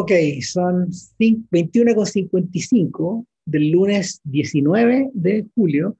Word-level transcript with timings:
Ok, 0.00 0.12
son 0.42 0.90
21,55 1.18 3.26
del 3.44 3.72
lunes 3.72 4.20
19 4.22 5.10
de 5.12 5.44
julio 5.56 5.96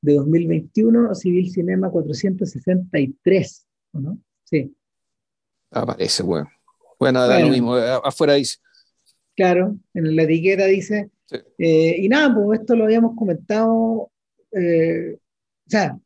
de 0.00 0.14
2021, 0.14 1.12
Civil 1.16 1.50
Cinema 1.50 1.90
463, 1.90 3.66
¿o 3.94 3.98
no? 3.98 4.16
Sí. 4.44 4.72
Aparece, 5.72 6.22
bueno. 6.22 6.48
Bueno, 7.00 7.26
da 7.26 7.40
lo 7.40 7.48
mismo, 7.48 7.74
afuera 7.74 8.34
dice. 8.34 8.58
Claro, 9.34 9.76
en 9.92 10.14
la 10.14 10.22
etiqueta 10.22 10.66
dice. 10.66 11.10
Eh, 11.58 11.96
y 11.98 12.08
nada, 12.08 12.32
pues 12.32 12.60
esto 12.60 12.76
lo 12.76 12.84
habíamos 12.84 13.16
comentado. 13.16 14.12
Eh, 14.52 15.16
o 15.16 15.68
sea, 15.68 15.98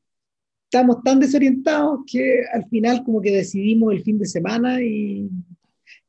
estamos 0.65 1.03
tan 1.05 1.21
desorientados 1.21 2.01
que 2.11 2.47
al 2.51 2.67
final 2.71 3.05
como 3.05 3.21
que 3.21 3.33
decidimos 3.33 3.93
el 3.93 4.03
fin 4.03 4.19
de 4.19 4.25
semana 4.25 4.81
y, 4.81 5.29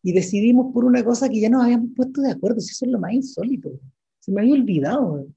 y 0.07 0.13
decidimos 0.13 0.73
por 0.73 0.85
una 0.85 1.03
cosa 1.03 1.27
que 1.27 1.38
ya 1.38 1.49
nos 1.49 1.66
habíamos 1.66 1.89
puesto 1.93 2.21
de 2.21 2.31
acuerdo. 2.31 2.61
Si 2.61 2.71
eso 2.71 2.85
es 2.85 2.91
lo 2.93 2.97
más 2.97 3.11
insólito. 3.11 3.77
Se 4.20 4.31
me 4.31 4.39
había 4.39 4.53
olvidado. 4.53 5.27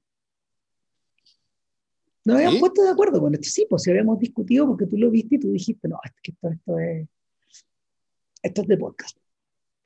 Nos 2.23 2.37
habíamos 2.37 2.61
puesto 2.61 2.81
de 2.81 2.89
acuerdo 2.89 3.19
con 3.19 3.33
esto. 3.33 3.49
Sí, 3.49 3.67
pues 3.69 3.81
si 3.81 3.89
habíamos 3.89 4.17
discutido 4.19 4.65
porque 4.65 4.85
tú 4.85 4.97
lo 4.97 5.11
viste 5.11 5.35
y 5.35 5.39
tú 5.39 5.51
dijiste, 5.51 5.89
no, 5.89 5.99
es 6.05 6.11
que 6.23 6.31
esto, 6.31 6.47
esto 6.47 6.79
es 6.79 7.09
esto 8.41 8.61
es 8.61 8.67
de 8.69 8.77
podcast. 8.77 9.17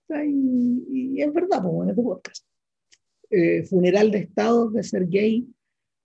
Y, 0.08 1.20
es 1.20 1.34
verdad, 1.34 1.64
pues, 1.64 1.90
es 1.90 1.96
de 1.96 2.04
podcast. 2.04 2.46
Eh, 3.32 3.64
funeral 3.64 4.12
de 4.12 4.20
Estado 4.20 4.70
de 4.70 4.84
Sergei 4.84 5.48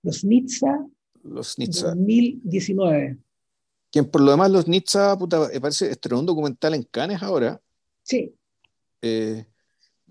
Los 0.02 0.24
Nitsa, 0.24 0.86
los 1.22 1.58
Nitsa. 1.58 1.88
2019. 1.88 3.18
Quien 3.92 4.10
por 4.10 4.22
lo 4.22 4.30
demás, 4.30 4.50
los 4.50 4.66
Nitsa, 4.66 5.18
puta, 5.18 5.50
me 5.52 5.60
parece, 5.60 5.90
estrenó 5.90 6.20
un 6.20 6.26
documental 6.26 6.72
en 6.72 6.84
Cannes 6.84 7.22
ahora. 7.22 7.60
Sí. 8.04 8.34
Eh, 9.02 9.46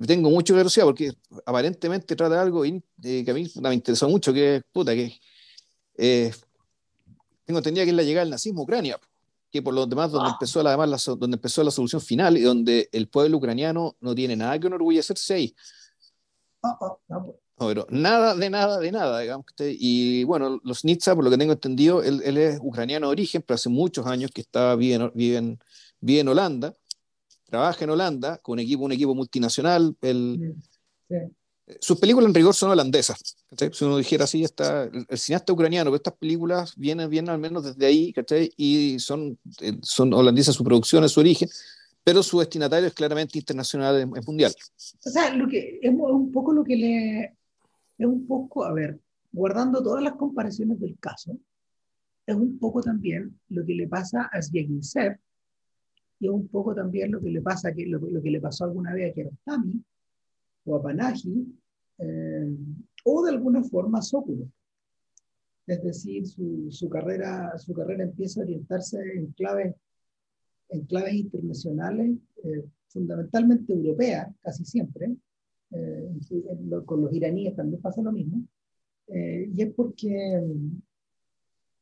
tengo 0.06 0.30
mucho 0.30 0.54
curiosidad 0.54 0.86
porque 0.86 1.12
aparentemente 1.46 2.16
trata 2.16 2.42
algo 2.42 2.64
eh, 2.66 2.82
que 2.98 3.30
a 3.30 3.34
mí 3.34 3.52
me 3.62 3.74
interesó 3.74 4.08
mucho, 4.10 4.34
que 4.34 4.62
puta, 4.72 4.94
que 4.94 5.20
eh, 5.98 6.32
tengo 7.46 7.60
entendido 7.60 7.86
que 7.86 7.92
es 7.92 7.96
la 7.96 8.04
llegada 8.04 8.24
del 8.24 8.32
nazismo 8.32 8.62
a 8.62 8.64
Ucrania 8.64 9.00
que 9.52 9.62
por 9.62 9.74
lo 9.74 9.86
demás 9.86 10.12
donde, 10.12 10.30
ah. 10.30 10.34
empezó 10.34 10.62
la, 10.62 10.70
además, 10.72 11.08
la, 11.08 11.16
donde 11.16 11.36
empezó 11.36 11.64
la 11.64 11.72
solución 11.72 12.02
final 12.02 12.38
y 12.38 12.42
donde 12.42 12.90
el 12.92 13.08
pueblo 13.08 13.38
ucraniano 13.38 13.96
no 14.00 14.16
tiene 14.16 14.36
nada 14.36 14.60
que 14.60 14.68
enorgullecerse 14.68 15.34
ahí. 15.34 15.56
Ah, 16.62 16.78
ah, 16.82 16.98
pues. 17.08 17.36
no, 17.58 17.68
pero 17.68 17.88
nada, 17.90 18.36
de 18.36 18.50
nada, 18.50 18.80
de 18.80 18.92
nada, 18.92 19.20
digamos. 19.20 19.46
Y 19.60 20.24
bueno, 20.26 20.60
los 20.64 20.86
Nitsa, 20.86 21.16
por 21.16 21.24
lo 21.24 21.32
que 21.32 21.38
tengo 21.38 21.54
entendido, 21.54 22.04
él, 22.04 22.22
él, 22.24 22.38
es 22.38 22.60
ucraniano 22.62 23.08
de 23.08 23.12
origen, 23.12 23.42
pero 23.46 23.56
hace 23.56 23.70
muchos 23.70 24.06
años 24.06 24.32
que 24.32 24.42
está, 24.42 24.76
vive, 24.76 25.12
vive, 25.14 26.20
en, 26.20 26.28
Holanda, 26.28 26.76
trabaja 27.50 27.84
en 27.84 27.90
Holanda 27.90 28.38
con 28.38 28.54
un 28.54 28.60
equipo, 28.60 28.84
un 28.84 28.92
equipo 28.92 29.16
multinacional. 29.16 29.96
El, 30.02 30.56
sí 31.08 31.16
sus 31.80 32.00
películas 32.00 32.28
en 32.28 32.34
rigor 32.34 32.56
son 32.56 32.72
holandesas. 32.72 33.38
Si 33.72 33.86
uno 33.86 33.98
dijera 33.98 34.24
así, 34.24 34.44
está 34.44 34.84
el, 34.84 35.06
cineasta 35.18 35.54
ucraniano, 35.54 35.90
pero 35.90 35.98
estas 35.98 36.16
películas 36.16 36.76
vienen, 36.76 37.10
vienen 37.10 37.30
al 37.30 37.40
menos 37.40 37.64
desde 37.64 37.86
ahí, 37.86 38.14
y 38.58 39.00
son, 39.00 39.38
eh, 39.62 39.78
son 39.82 40.14
holandesas 40.14 40.56
su 40.56 40.64
producción, 40.64 41.04
es 41.04 41.12
su 41.12 41.20
origen, 41.20 41.48
pero 42.04 42.24
su 42.24 42.40
destinatario 42.40 42.88
es 42.88 42.94
claramente 42.94 43.38
internacional, 43.38 44.12
es, 44.16 44.28
mundial. 44.28 44.54
O 45.06 45.10
sea, 45.10 45.34
lo 45.36 45.48
que, 45.48 45.80
es 45.82 45.92
un 45.92 46.32
poco 46.32 46.54
lo 46.54 46.64
que 46.64 46.76
le... 46.76 47.36
Es 47.98 48.08
un 48.08 48.26
poco, 48.26 48.64
a 48.64 48.72
ver, 48.72 48.98
guardando 49.32 49.84
todas 49.84 50.02
las 50.02 50.14
comparaciones 50.14 50.80
del 50.80 50.98
caso, 51.00 51.38
es 52.26 52.36
un 52.36 52.58
poco 52.58 52.82
también 52.82 53.38
lo 53.50 53.66
que 53.66 53.74
le 53.74 53.88
pasa 53.88 54.30
a 54.32 54.42
Zbigniew 54.42 54.82
y 56.20 56.28
es 56.28 56.32
un 56.32 56.48
poco 56.50 56.76
también 56.76 57.12
lo 57.12 57.22
que 57.22 57.30
le 57.30 57.42
pasa, 57.42 57.74
que, 57.74 57.86
lo, 57.86 58.00
que 58.00 58.30
le 58.30 58.42
pasó 58.42 58.66
alguna 58.66 58.94
vez 58.94 59.12
a 59.12 59.14
Kiarostami, 59.14 59.82
o 60.66 60.76
a 60.76 60.84
Panaji, 60.84 61.48
eh, 62.00 62.58
o 63.06 63.24
de 63.24 63.32
alguna 63.32 63.64
forma 63.64 64.02
Sóculo. 64.02 64.46
Es 65.66 65.82
decir, 65.82 66.28
su, 66.28 66.68
su, 66.72 66.90
carrera, 66.90 67.58
su 67.58 67.74
carrera 67.74 68.04
empieza 68.04 68.42
a 68.42 68.44
orientarse 68.44 68.98
en 69.16 69.28
claves, 69.28 69.76
en 70.70 70.82
claves 70.86 71.14
internacionales, 71.14 72.18
eh, 72.44 72.66
fundamentalmente 72.88 73.72
europeas, 73.74 74.28
casi 74.42 74.66
siempre. 74.66 75.16
Eh, 75.72 76.10
con 76.86 77.02
los 77.02 77.14
iraníes 77.14 77.56
también 77.56 77.82
pasa 77.82 78.02
lo 78.02 78.12
mismo. 78.12 78.44
y 79.08 79.62
es 79.62 79.74
porque, 79.74 80.42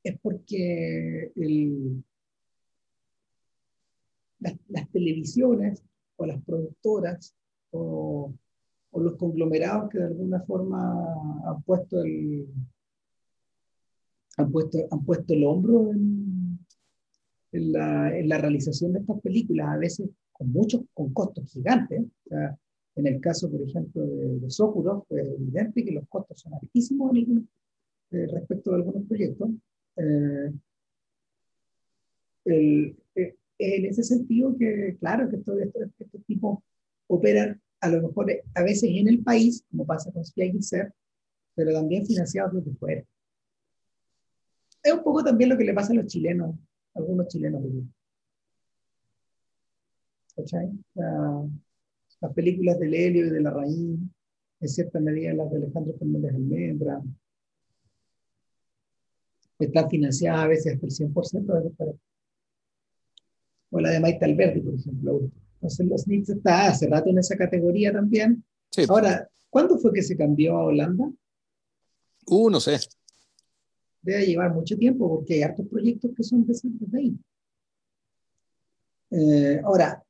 es 0.04 0.20
porque 0.20 1.32
el, 1.36 2.04
las, 4.40 4.56
las 4.68 4.90
televisiones 4.92 5.84
o 6.18 6.26
las 6.26 6.42
productoras 6.44 7.36
o 7.72 8.34
o 8.92 9.00
los 9.00 9.16
conglomerados 9.16 9.90
que 9.90 10.00
de 10.00 10.06
alguna 10.06 10.42
forma 10.42 11.06
han 11.46 11.62
puesto 11.64 12.02
el, 12.02 12.48
han 14.38 14.52
puesto, 14.52 14.78
han 14.92 15.04
puesto 15.04 15.34
el 15.34 15.44
hombro 15.44 15.92
en, 15.92 16.60
en, 17.52 17.72
la, 17.72 18.18
en 18.18 18.30
la, 18.30 18.38
realización 18.38 18.94
de 18.94 19.00
estas 19.00 19.20
películas, 19.22 19.68
a 19.70 19.78
veces 19.78 20.10
con 20.32 20.52
muchos, 20.52 20.82
con 20.94 21.14
costos 21.14 21.52
gigantes. 21.52 22.04
en 22.96 23.08
el 23.08 23.20
caso, 23.20 23.50
por 23.52 23.62
ejemplo, 23.62 24.06
de, 24.06 24.40
de 24.40 24.50
Sokurov, 24.50 25.06
es 25.10 25.28
evidente 25.28 25.84
que 25.84 25.92
los 25.92 26.08
costos 26.08 26.40
son 26.40 26.54
altísimos 26.54 27.16
eh, 27.16 28.28
respecto 28.32 28.72
de 28.72 28.76
algunos 28.78 29.04
proyectos. 29.08 29.50
Eh, 29.98 30.52
el, 32.46 32.96
eh, 33.16 33.36
en 33.60 33.86
ese 33.86 34.04
sentido 34.04 34.56
que, 34.58 34.98
claro, 35.00 35.30
que 35.30 35.38
estos, 35.38 35.60
estos 36.00 36.26
tipos 36.26 36.60
operan 37.08 37.62
a 37.80 37.90
lo 37.90 38.08
mejor 38.08 38.32
a 38.54 38.64
veces 38.64 38.90
en 38.92 39.08
el 39.08 39.24
país, 39.24 39.64
como 39.70 39.86
pasa 39.86 40.12
con 40.12 40.24
Ser, 40.26 40.94
pero 41.56 41.74
también 41.74 42.06
financiados 42.06 42.54
desde 42.54 42.78
fuera. 42.78 43.04
Es 44.84 44.94
un 44.94 45.04
poco 45.04 45.24
también 45.24 45.50
lo 45.50 45.58
que 45.58 45.64
le 45.64 45.74
pasa 45.74 45.92
a 45.92 45.96
los 45.96 46.08
chilenos, 46.08 46.56
algunos 46.94 47.28
chilenos. 47.28 47.64
¿Cachai? 50.36 50.70
las 52.20 52.34
películas 52.34 52.80
de 52.80 52.88
Lelio 52.88 53.28
y 53.28 53.30
de 53.30 53.42
La 53.42 53.52
Raíz, 53.52 54.00
en 54.60 54.68
cierta 54.68 55.00
medida 55.00 55.34
las 55.34 55.52
de 55.52 55.58
Alejandro 55.58 55.94
Fernández 55.98 56.34
Almendra, 56.34 57.02
están 59.60 59.90
financiadas 59.90 60.42
a 60.42 60.48
veces 60.48 60.74
hasta 60.74 60.86
el 60.86 60.92
100% 60.92 61.64
de 61.64 61.70
fuera. 61.72 61.94
O 63.70 63.80
la 63.80 63.92
de 63.92 64.00
Maite 64.00 64.26
Alberti, 64.26 64.62
por 64.62 64.76
ejemplo. 64.76 65.30
Entonces 65.56 65.88
los 65.88 66.04
Knicks 66.04 66.30
está 66.30 66.68
hace 66.68 66.88
rato 66.88 67.10
en 67.10 67.18
esa 67.18 67.36
categoría 67.36 67.92
también. 67.92 68.44
Ahora, 68.88 69.28
¿cuándo 69.50 69.78
fue 69.78 69.92
que 69.94 70.04
se 70.04 70.16
cambió 70.16 70.56
a 70.58 70.66
Holanda? 70.66 71.12
Uh, 72.28 72.50
no 72.50 72.60
sé. 72.60 72.80
Debe 74.02 74.26
llevar 74.26 74.54
mucho 74.54 74.78
tiempo 74.78 75.10
porque 75.10 75.36
hay 75.36 75.42
hartos 75.44 75.68
proyectos 75.68 76.12
que 76.16 76.24
son 76.24 76.46
desde 76.46 76.66
ahí. 76.98 77.18
Eh, 79.12 79.62
ahora, 79.64 80.04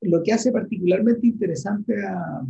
lo 0.00 0.22
que 0.22 0.32
hace 0.32 0.52
particularmente 0.52 1.26
interesante 1.26 1.94
a, 2.04 2.46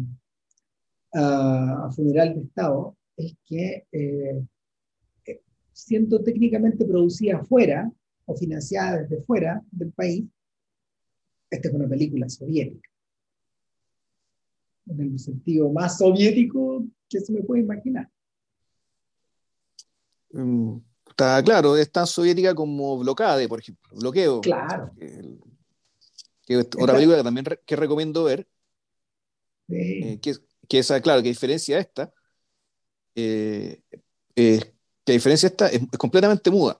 a, 1.14 1.91
Funeral 1.92 2.34
de 2.34 2.42
Estado 2.42 2.97
es 3.16 3.34
que, 3.44 3.86
eh, 3.92 4.42
eh, 5.26 5.41
siendo 5.72 6.22
técnicamente 6.22 6.84
producida 6.84 7.44
fuera 7.44 7.91
o 8.26 8.36
financiada 8.36 9.03
desde 9.03 9.22
fuera 9.22 9.62
del 9.70 9.92
país, 9.92 10.24
esta 11.54 11.69
es 11.69 11.75
una 11.75 11.88
película 11.88 12.28
soviética. 12.28 12.88
En 14.87 15.00
el 15.00 15.19
sentido 15.19 15.70
más 15.72 15.98
soviético 15.98 16.84
que 17.09 17.20
se 17.20 17.32
me 17.32 17.42
puede 17.42 17.62
imaginar. 17.62 18.09
Mm, 20.31 20.78
está 21.09 21.42
claro, 21.42 21.76
es 21.76 21.91
tan 21.91 22.06
soviética 22.06 22.54
como 22.54 22.98
Bloquade, 22.98 23.48
por 23.48 23.60
ejemplo, 23.60 23.97
Bloqueo. 23.97 24.41
Claro. 24.41 24.91
Que, 26.44 26.56
otra 26.59 26.94
película 26.94 27.16
que 27.19 27.25
también 27.25 27.47
que 27.65 27.77
recomiendo 27.77 28.24
ver. 28.24 28.47
Eh, 29.68 30.18
que, 30.21 30.34
que, 30.68 30.78
esa, 30.80 31.01
claro, 31.01 31.22
que 31.22 31.28
diferencia 31.28 31.78
esta, 31.78 32.12
eh, 33.15 33.80
eh, 34.36 34.74
que 35.06 35.12
diferencia 35.12 35.47
esta 35.47 35.68
es, 35.68 35.80
completamente 35.97 36.51
muda. 36.51 36.78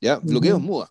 ¿ya? 0.00 0.18
Bloqueo 0.18 0.58
es 0.58 0.62
muda. 0.62 0.90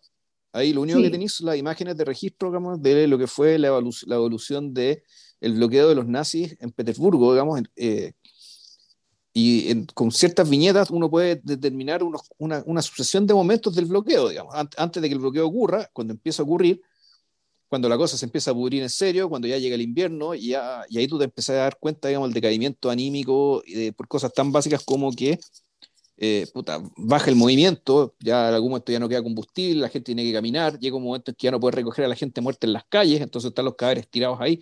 Ahí 0.57 0.73
lo 0.73 0.81
único 0.81 1.01
que 1.01 1.11
tenéis 1.11 1.33
son 1.33 1.47
las 1.47 1.57
imágenes 1.57 1.95
de 1.95 2.03
registro 2.03 2.49
digamos, 2.49 2.81
de 2.81 3.07
lo 3.07 3.17
que 3.17 3.27
fue 3.27 3.59
la, 3.59 3.69
la 3.69 4.15
evolución 4.15 4.73
del 4.73 5.03
el 5.39 5.53
bloqueo 5.53 5.89
de 5.89 5.95
los 5.95 6.07
nazis 6.07 6.57
en 6.59 6.71
Petersburgo, 6.71 7.31
digamos, 7.31 7.61
eh, 7.75 8.13
y 9.33 9.85
con 9.93 10.11
ciertas 10.11 10.49
viñetas 10.49 10.89
uno 10.89 11.11
puede 11.11 11.39
determinar 11.43 12.01
una, 12.01 12.63
una, 12.65 12.81
sucesión 12.81 13.27
de 13.27 13.35
momentos 13.35 13.75
del 13.75 13.85
bloqueo, 13.85 14.29
digamos, 14.29 14.55
antes 14.55 14.99
de 14.99 15.07
que 15.07 15.13
el 15.13 15.19
bloqueo 15.19 15.45
ocurra, 15.45 15.87
cuando 15.93 16.13
empieza 16.13 16.41
a 16.41 16.45
ocurrir, 16.45 16.81
cuando 17.67 17.87
la 17.87 17.97
cosa 17.97 18.17
se 18.17 18.25
empieza 18.25 18.49
a 18.49 18.55
pudrir 18.55 18.81
en 18.81 18.89
serio, 18.89 19.29
cuando 19.29 19.47
ya 19.47 19.59
llega 19.59 19.75
el 19.75 19.81
invierno, 19.81 20.33
y, 20.33 20.49
ya, 20.49 20.83
y 20.89 20.97
ahí 20.97 21.07
tú 21.07 21.19
te 21.19 21.25
empiezas 21.25 21.55
a 21.55 21.59
dar 21.59 21.77
cuenta, 21.79 22.07
digamos, 22.07 22.29
el 22.29 22.33
decaimiento 22.33 22.89
anímico 22.89 23.61
por 23.95 24.07
cosas 24.07 24.33
tan 24.33 24.51
básicas 24.51 24.83
como 24.83 25.11
que 25.11 25.37
eh, 26.17 26.47
baja 26.97 27.29
el 27.29 27.35
movimiento, 27.35 28.15
ya 28.19 28.49
en 28.49 28.55
algún 28.55 28.71
momento 28.71 28.91
ya 28.91 28.99
no 28.99 29.07
queda 29.07 29.21
combustible, 29.21 29.81
la 29.81 29.89
gente 29.89 30.05
tiene 30.05 30.23
que 30.23 30.33
caminar, 30.33 30.79
llega 30.79 30.97
un 30.97 31.03
momento 31.03 31.31
en 31.31 31.35
que 31.35 31.45
ya 31.45 31.51
no 31.51 31.59
puede 31.59 31.75
recoger 31.75 32.05
a 32.05 32.07
la 32.07 32.15
gente 32.15 32.41
muerta 32.41 32.65
en 32.65 32.73
las 32.73 32.85
calles, 32.85 33.21
entonces 33.21 33.49
están 33.49 33.65
los 33.65 33.75
cadáveres 33.75 34.07
tirados 34.09 34.39
ahí. 34.41 34.59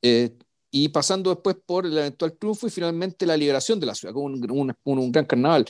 Eh, 0.00 0.36
y 0.70 0.88
pasando 0.88 1.30
después 1.30 1.56
por 1.66 1.84
el 1.84 1.98
eventual 1.98 2.32
triunfo 2.38 2.66
y 2.66 2.70
finalmente 2.70 3.26
la 3.26 3.36
liberación 3.36 3.78
de 3.78 3.86
la 3.86 3.94
ciudad, 3.94 4.14
con 4.14 4.32
un, 4.32 4.74
un, 4.84 5.12
gran 5.12 5.26
carnaval. 5.26 5.66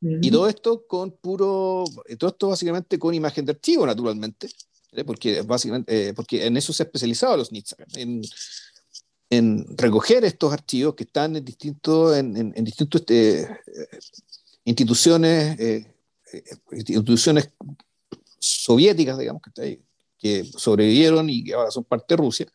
Y 0.00 0.30
todo 0.30 0.48
esto 0.48 0.86
con 0.86 1.10
puro, 1.10 1.84
todo 2.18 2.30
esto 2.30 2.48
básicamente 2.48 2.98
con 2.98 3.14
imagen 3.14 3.44
de 3.44 3.52
archivo, 3.52 3.84
naturalmente, 3.84 4.48
¿eh? 4.92 5.04
porque, 5.04 5.42
básicamente, 5.42 6.08
eh, 6.08 6.14
porque 6.14 6.46
en 6.46 6.56
eso 6.56 6.72
se 6.72 6.82
ha 6.82 6.86
especializado 6.86 7.36
los 7.36 7.52
Nietzsche, 7.52 7.76
en, 7.96 8.22
en, 9.30 9.66
recoger 9.76 10.24
estos 10.24 10.52
archivos 10.52 10.94
que 10.94 11.04
están 11.04 11.36
en 11.36 11.44
distintos, 11.44 12.16
en, 12.16 12.36
en, 12.36 12.64
distintos 12.64 13.02
este, 13.02 13.48
instituciones, 14.64 15.58
eh, 15.60 15.94
instituciones 16.72 17.50
soviéticas, 18.38 19.18
digamos, 19.18 19.42
que, 19.42 19.82
que 20.18 20.44
sobrevivieron 20.44 21.28
y 21.28 21.44
que 21.44 21.54
ahora 21.54 21.70
son 21.70 21.84
parte 21.84 22.14
de 22.14 22.16
Rusia. 22.16 22.46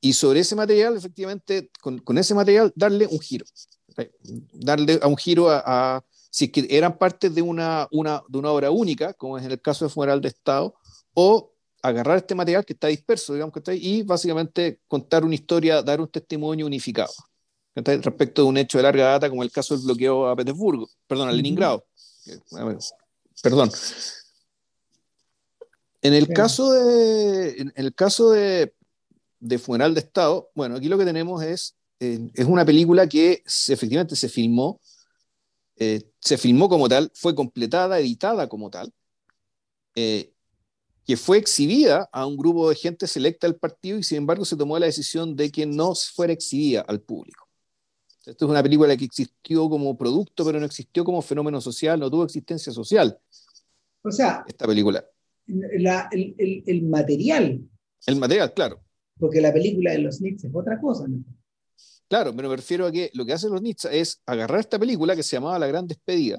y 0.00 0.12
sobre 0.14 0.40
ese 0.40 0.56
material, 0.56 0.96
efectivamente, 0.96 1.70
con, 1.80 1.98
con, 1.98 2.16
ese 2.18 2.34
material, 2.34 2.72
darle 2.74 3.06
un 3.06 3.20
giro. 3.20 3.44
Darle 4.52 4.98
a 5.02 5.08
un 5.08 5.16
giro 5.16 5.50
a, 5.50 5.62
a 5.96 6.04
si 6.30 6.48
que 6.48 6.66
eran 6.70 6.96
parte 6.96 7.28
de 7.28 7.42
una, 7.42 7.88
una, 7.90 8.22
de 8.28 8.38
una 8.38 8.50
obra 8.50 8.70
única, 8.70 9.12
como 9.14 9.36
es 9.36 9.44
en 9.44 9.50
el 9.50 9.60
caso 9.60 9.84
de 9.84 9.90
Funeral 9.90 10.20
de 10.20 10.28
Estado, 10.28 10.74
o 11.12 11.52
agarrar 11.82 12.18
este 12.18 12.34
material 12.34 12.64
que 12.64 12.72
está 12.74 12.88
disperso, 12.88 13.34
digamos, 13.34 13.52
que 13.52 13.60
está 13.60 13.72
ahí, 13.72 13.80
y 13.82 14.02
básicamente 14.02 14.80
contar 14.86 15.24
una 15.24 15.34
historia, 15.34 15.82
dar 15.82 16.00
un 16.00 16.08
testimonio 16.08 16.66
unificado 16.66 17.12
respecto 17.74 18.42
de 18.42 18.48
un 18.48 18.56
hecho 18.56 18.78
de 18.78 18.82
larga 18.82 19.04
data 19.04 19.30
como 19.30 19.42
el 19.42 19.50
caso 19.50 19.76
del 19.76 19.84
bloqueo 19.84 20.28
a 20.28 20.36
Petersburgo, 20.36 20.88
perdón, 21.06 21.28
a 21.28 21.32
Leningrado. 21.32 21.86
Perdón. 23.42 23.70
En 26.02 26.14
el 26.14 26.28
caso 26.28 26.72
de, 26.72 27.50
en 27.58 27.72
el 27.76 27.94
caso 27.94 28.30
de, 28.30 28.74
de 29.38 29.58
Funeral 29.58 29.94
de 29.94 30.00
Estado, 30.00 30.50
bueno, 30.54 30.76
aquí 30.76 30.88
lo 30.88 30.98
que 30.98 31.04
tenemos 31.04 31.42
es, 31.42 31.76
eh, 32.00 32.30
es 32.34 32.46
una 32.46 32.64
película 32.64 33.06
que 33.06 33.42
efectivamente 33.68 34.16
se 34.16 34.28
filmó, 34.28 34.80
eh, 35.76 36.02
se 36.20 36.38
filmó 36.38 36.68
como 36.68 36.88
tal, 36.88 37.10
fue 37.14 37.34
completada, 37.34 37.98
editada 37.98 38.48
como 38.48 38.70
tal, 38.70 38.92
eh, 39.94 40.32
que 41.10 41.16
fue 41.16 41.38
exhibida 41.38 42.08
a 42.12 42.24
un 42.24 42.36
grupo 42.36 42.68
de 42.68 42.76
gente 42.76 43.08
selecta 43.08 43.48
del 43.48 43.56
partido 43.56 43.98
y 43.98 44.04
sin 44.04 44.18
embargo 44.18 44.44
se 44.44 44.54
tomó 44.56 44.78
la 44.78 44.86
decisión 44.86 45.34
de 45.34 45.50
que 45.50 45.66
no 45.66 45.92
fuera 45.96 46.32
exhibida 46.32 46.82
al 46.82 47.00
público. 47.00 47.48
Esto 48.24 48.44
es 48.44 48.48
una 48.48 48.62
película 48.62 48.96
que 48.96 49.06
existió 49.06 49.68
como 49.68 49.98
producto, 49.98 50.44
pero 50.44 50.60
no 50.60 50.66
existió 50.66 51.02
como 51.02 51.20
fenómeno 51.20 51.60
social, 51.60 51.98
no 51.98 52.08
tuvo 52.08 52.22
existencia 52.22 52.72
social. 52.72 53.18
O 54.02 54.12
sea, 54.12 54.44
esta 54.46 54.68
película. 54.68 55.04
el, 55.48 56.82
material. 56.84 57.60
El 58.06 58.16
material, 58.16 58.54
claro. 58.54 58.80
Porque 59.18 59.40
la 59.40 59.52
película 59.52 59.90
de 59.90 59.98
los 59.98 60.20
Nietzsche 60.20 60.46
es 60.46 60.54
otra 60.54 60.80
cosa. 60.80 61.06
Claro, 62.06 62.32
pero 62.36 62.50
me 62.50 62.54
refiero 62.54 62.86
a 62.86 62.92
que 62.92 63.10
lo 63.14 63.26
que 63.26 63.32
hacen 63.32 63.50
los 63.50 63.62
Nietzsche 63.62 63.98
es 63.98 64.22
agarrar 64.26 64.60
esta 64.60 64.78
película 64.78 65.16
que 65.16 65.24
se 65.24 65.34
llamaba 65.34 65.58
La 65.58 65.66
Gran 65.66 65.88
Despedida, 65.88 66.38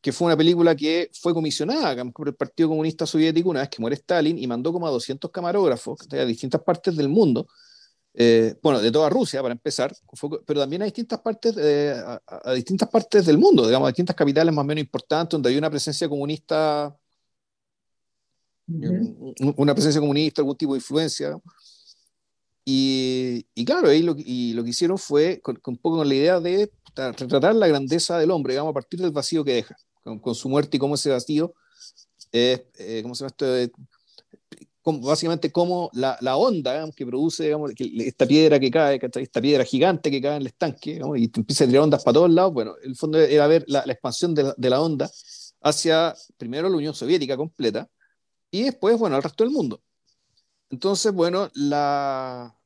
que 0.00 0.12
fue 0.12 0.26
una 0.26 0.36
película 0.36 0.74
que 0.74 1.10
fue 1.12 1.32
comisionada 1.32 2.04
por 2.12 2.28
el 2.28 2.34
Partido 2.34 2.68
Comunista 2.68 3.06
Soviético 3.06 3.50
una 3.50 3.60
vez 3.60 3.68
que 3.70 3.80
muere 3.80 3.96
Stalin 3.96 4.38
y 4.38 4.46
mandó 4.46 4.72
como 4.72 4.86
a 4.86 4.90
200 4.90 5.30
camarógrafos 5.30 6.00
a 6.12 6.24
distintas 6.24 6.62
partes 6.62 6.96
del 6.96 7.08
mundo. 7.08 7.46
Eh, 8.14 8.56
bueno, 8.62 8.80
de 8.80 8.90
toda 8.90 9.08
Rusia 9.08 9.40
para 9.42 9.52
empezar, 9.52 9.94
pero 10.44 10.60
también 10.60 10.82
a 10.82 10.86
distintas 10.86 11.20
partes, 11.20 11.56
a, 11.56 12.52
distintas 12.52 12.88
partes 12.88 13.24
del 13.26 13.38
mundo, 13.38 13.64
digamos, 13.66 13.86
a 13.86 13.90
distintas 13.90 14.16
capitales 14.16 14.52
más 14.52 14.62
o 14.64 14.66
menos 14.66 14.82
importantes 14.82 15.32
donde 15.32 15.50
hay 15.50 15.56
una 15.56 15.70
presencia 15.70 16.08
comunista, 16.08 16.96
una 19.56 19.74
presencia 19.74 20.00
comunista, 20.00 20.42
algún 20.42 20.56
tipo 20.56 20.72
de 20.72 20.78
influencia. 20.78 21.38
Y, 22.70 23.46
y 23.54 23.64
claro, 23.64 23.88
ahí 23.88 24.02
lo, 24.02 24.14
y 24.18 24.52
lo 24.52 24.62
que 24.62 24.68
hicieron 24.68 24.98
fue 24.98 25.40
con, 25.40 25.58
un 25.64 25.78
poco 25.78 25.96
con 25.96 26.06
la 26.06 26.14
idea 26.14 26.38
de 26.38 26.70
retratar 26.94 27.54
la 27.54 27.66
grandeza 27.66 28.18
del 28.18 28.30
hombre, 28.30 28.52
digamos, 28.52 28.72
a 28.72 28.74
partir 28.74 29.00
del 29.00 29.10
vacío 29.10 29.42
que 29.42 29.54
deja, 29.54 29.74
con, 30.02 30.34
su 30.34 30.50
muerte 30.50 30.76
y 30.76 30.80
cómo 30.80 30.96
ese 30.96 31.08
vacío, 31.08 31.54
eh, 32.30 33.00
¿cómo 33.02 33.14
se 33.14 33.24
llama 33.24 33.28
esto? 33.30 33.80
básicamente 35.00 35.50
como 35.50 35.88
la, 35.94 36.18
la 36.20 36.36
onda 36.36 36.90
que 36.94 37.06
produce 37.06 37.44
digamos, 37.44 37.72
esta 37.78 38.26
piedra 38.26 38.60
que 38.60 38.70
cae, 38.70 39.00
esta 39.14 39.40
piedra 39.40 39.64
gigante 39.64 40.10
que 40.10 40.20
cae 40.20 40.36
en 40.36 40.42
el 40.42 40.48
estanque 40.48 41.00
y 41.16 41.28
te 41.28 41.40
empieza 41.40 41.64
a 41.64 41.68
tirar 41.68 41.84
ondas 41.84 42.04
para 42.04 42.16
todos 42.16 42.30
lados. 42.30 42.52
Bueno, 42.52 42.74
el 42.82 42.96
fondo 42.96 43.18
era 43.18 43.46
ver 43.46 43.64
la, 43.66 43.82
la 43.86 43.94
expansión 43.94 44.34
de 44.34 44.42
la, 44.42 44.54
de 44.54 44.68
la, 44.68 44.82
onda 44.82 45.10
hacia 45.62 46.14
primero 46.36 46.68
la 46.68 46.76
Unión 46.76 46.92
Soviética 46.92 47.34
completa 47.34 47.88
y 48.50 48.64
después, 48.64 48.98
bueno, 48.98 49.16
al 49.16 49.22
resto 49.22 49.42
del 49.42 49.54
mundo. 49.54 49.80
Entonces, 50.70 51.14
bueno, 51.14 51.50
la, 51.54 52.57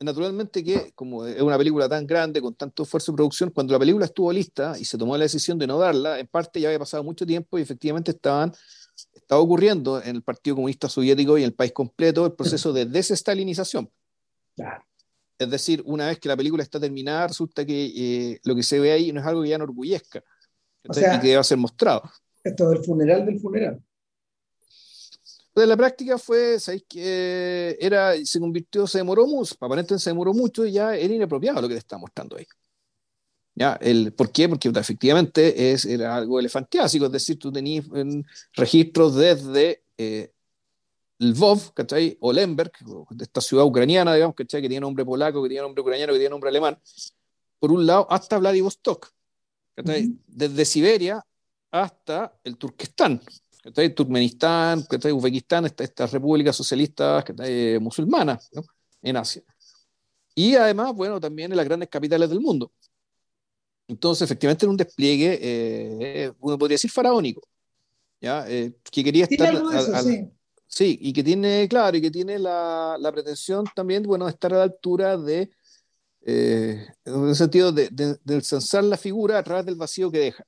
naturalmente 0.00 0.62
que 0.62 0.92
como 0.94 1.26
es 1.26 1.40
una 1.40 1.56
película 1.56 1.88
tan 1.88 2.06
grande, 2.06 2.40
con 2.40 2.54
tanto 2.54 2.82
esfuerzo 2.82 3.12
de 3.12 3.16
producción, 3.16 3.50
cuando 3.50 3.72
la 3.72 3.78
película 3.78 4.04
estuvo 4.04 4.32
lista 4.32 4.74
y 4.78 4.84
se 4.84 4.98
tomó 4.98 5.16
la 5.16 5.24
decisión 5.24 5.58
de 5.58 5.66
no 5.66 5.78
darla, 5.78 6.18
en 6.18 6.26
parte 6.26 6.60
ya 6.60 6.68
había 6.68 6.78
pasado 6.78 7.02
mucho 7.04 7.26
tiempo 7.26 7.58
y 7.58 7.62
efectivamente 7.62 8.10
estaban 8.10 8.52
estaba 9.14 9.40
ocurriendo 9.40 10.00
en 10.02 10.16
el 10.16 10.22
Partido 10.22 10.56
Comunista 10.56 10.88
Soviético 10.88 11.36
y 11.36 11.42
en 11.42 11.48
el 11.48 11.54
país 11.54 11.72
completo 11.72 12.24
el 12.24 12.32
proceso 12.32 12.72
de 12.72 12.86
desestalinización. 12.86 13.90
Es 15.38 15.50
decir, 15.50 15.82
una 15.84 16.06
vez 16.06 16.18
que 16.18 16.28
la 16.28 16.36
película 16.36 16.62
está 16.62 16.80
terminada, 16.80 17.28
resulta 17.28 17.66
que 17.66 17.86
eh, 17.96 18.40
lo 18.44 18.54
que 18.54 18.62
se 18.62 18.78
ve 18.78 18.92
ahí 18.92 19.12
no 19.12 19.20
es 19.20 19.26
algo 19.26 19.42
que 19.42 19.50
ya 19.50 19.56
enorgullezca 19.56 20.22
o 20.88 20.94
sea, 20.94 21.16
y 21.16 21.20
que 21.20 21.28
deba 21.28 21.42
ser 21.42 21.58
mostrado. 21.58 22.02
Esto 22.42 22.72
es 22.72 22.78
el 22.78 22.84
funeral 22.84 23.26
del 23.26 23.40
funeral. 23.40 23.82
Entonces, 25.56 25.70
la 25.70 25.76
práctica 25.78 26.18
fue, 26.18 26.60
¿sabéis 26.60 26.84
que 26.86 27.78
era, 27.80 28.14
se 28.22 28.38
convirtió, 28.38 28.86
se 28.86 28.98
demoró 28.98 29.26
mucho, 29.26 29.54
aparentemente 29.58 30.04
se 30.04 30.10
demoró 30.10 30.34
mucho 30.34 30.66
y 30.66 30.72
ya 30.72 30.94
era 30.94 31.14
inapropiado 31.14 31.62
lo 31.62 31.68
que 31.68 31.72
le 31.72 31.80
está 31.80 31.96
mostrando 31.96 32.36
ahí. 32.36 32.46
¿Ya? 33.54 33.78
El, 33.80 34.12
¿Por 34.12 34.30
qué? 34.30 34.50
Porque 34.50 34.68
efectivamente 34.68 35.72
es, 35.72 35.86
era 35.86 36.14
algo 36.14 36.38
elefantiásico, 36.38 37.06
es 37.06 37.12
decir, 37.12 37.38
tú 37.38 37.50
tenías 37.50 37.86
registros 38.52 39.14
desde 39.14 39.82
eh, 39.96 40.30
Lvov, 41.20 41.72
¿cachai? 41.72 42.18
O 42.20 42.34
Lemberg, 42.34 42.72
de 43.08 43.24
esta 43.24 43.40
ciudad 43.40 43.64
ucraniana, 43.64 44.12
digamos, 44.12 44.36
¿cachai? 44.36 44.60
Que 44.60 44.68
tiene 44.68 44.82
nombre 44.82 45.06
polaco, 45.06 45.42
que 45.42 45.48
tiene 45.48 45.62
nombre 45.62 45.80
ucraniano, 45.80 46.12
que 46.12 46.18
tiene 46.18 46.32
nombre 46.32 46.50
alemán, 46.50 46.78
por 47.58 47.72
un 47.72 47.86
lado, 47.86 48.06
hasta 48.10 48.36
Vladivostok, 48.36 49.08
¿cachai? 49.74 50.18
Desde 50.26 50.66
Siberia 50.66 51.24
hasta 51.70 52.38
el 52.44 52.58
Turquestán, 52.58 53.22
¿cachai? 53.66 53.94
Turkmenistán, 53.94 54.82
¿cachai? 54.82 55.12
Uzbekistán, 55.12 55.66
estas 55.66 55.88
esta 55.88 56.06
repúblicas 56.06 56.56
socialistas 56.56 57.24
¿cachai? 57.24 57.78
musulmanas 57.80 58.48
¿no? 58.52 58.62
en 59.02 59.16
Asia. 59.16 59.42
Y 60.34 60.54
además, 60.54 60.94
bueno, 60.94 61.18
también 61.20 61.50
en 61.50 61.56
las 61.56 61.66
grandes 61.66 61.88
capitales 61.88 62.28
del 62.28 62.40
mundo. 62.40 62.70
Entonces, 63.88 64.22
efectivamente, 64.22 64.66
en 64.66 64.70
un 64.70 64.76
despliegue, 64.76 65.38
eh, 65.40 66.32
uno 66.40 66.58
podría 66.58 66.74
decir 66.74 66.90
faraónico, 66.90 67.42
¿ya? 68.20 68.44
Eh, 68.48 68.74
que 68.90 69.04
quería 69.04 69.24
estar... 69.24 69.62
sí. 70.66 70.98
y 71.00 71.12
que 71.12 71.22
tiene, 71.22 71.68
claro, 71.68 71.96
y 71.96 72.02
que 72.02 72.10
tiene 72.10 72.38
la, 72.38 72.96
la, 72.98 73.12
pretensión 73.12 73.64
también, 73.74 74.02
bueno, 74.02 74.26
de 74.26 74.32
estar 74.32 74.52
a 74.52 74.58
la 74.58 74.62
altura 74.64 75.16
de, 75.16 75.50
eh, 76.22 76.86
en 77.04 77.28
el 77.28 77.36
sentido 77.36 77.70
de, 77.70 77.88
de, 77.90 78.18
de, 78.24 78.82
la 78.82 78.96
figura 78.96 79.38
a 79.38 79.42
través 79.42 79.64
del 79.64 79.76
vacío 79.76 80.10
que 80.10 80.18
deja. 80.18 80.44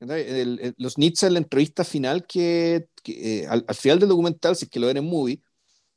Los 0.00 0.98
Nietzsche 0.98 1.26
en 1.26 1.32
la 1.34 1.38
entrevista 1.40 1.84
final, 1.84 2.26
que, 2.26 2.88
que 3.02 3.46
al, 3.48 3.64
final 3.74 3.98
del 3.98 4.08
documental, 4.08 4.56
si 4.56 4.66
es 4.66 4.70
que 4.70 4.80
lo 4.80 4.86
ven 4.86 4.98
en 4.98 5.04
movie, 5.04 5.42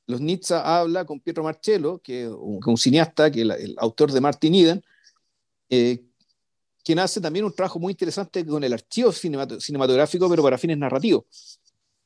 los 0.08 0.20
Nietzsche 0.22 0.56
habla 0.56 1.06
con 1.06 1.20
Pietro 1.20 1.44
Marcello, 1.44 2.00
que 2.00 2.24
es 2.24 2.30
un, 2.30 2.60
un 2.66 2.78
cineasta, 2.78 3.32
que 3.32 3.42
el 3.42 3.76
autor 3.78 4.12
de 4.12 4.22
Martin 4.22 4.56
Eden, 4.56 4.84
eh, 5.70 6.04
quien 6.84 7.00
hace 7.00 7.22
también 7.22 7.46
un 7.46 7.54
trabajo 7.54 7.80
muy 7.80 7.92
interesante 7.92 8.46
con 8.46 8.64
el 8.64 8.74
archivo 8.74 9.12
cinematográfico, 9.12 10.30
pero 10.30 10.44
para 10.44 10.58
fines 10.58 10.78
narrativos. 10.78 11.60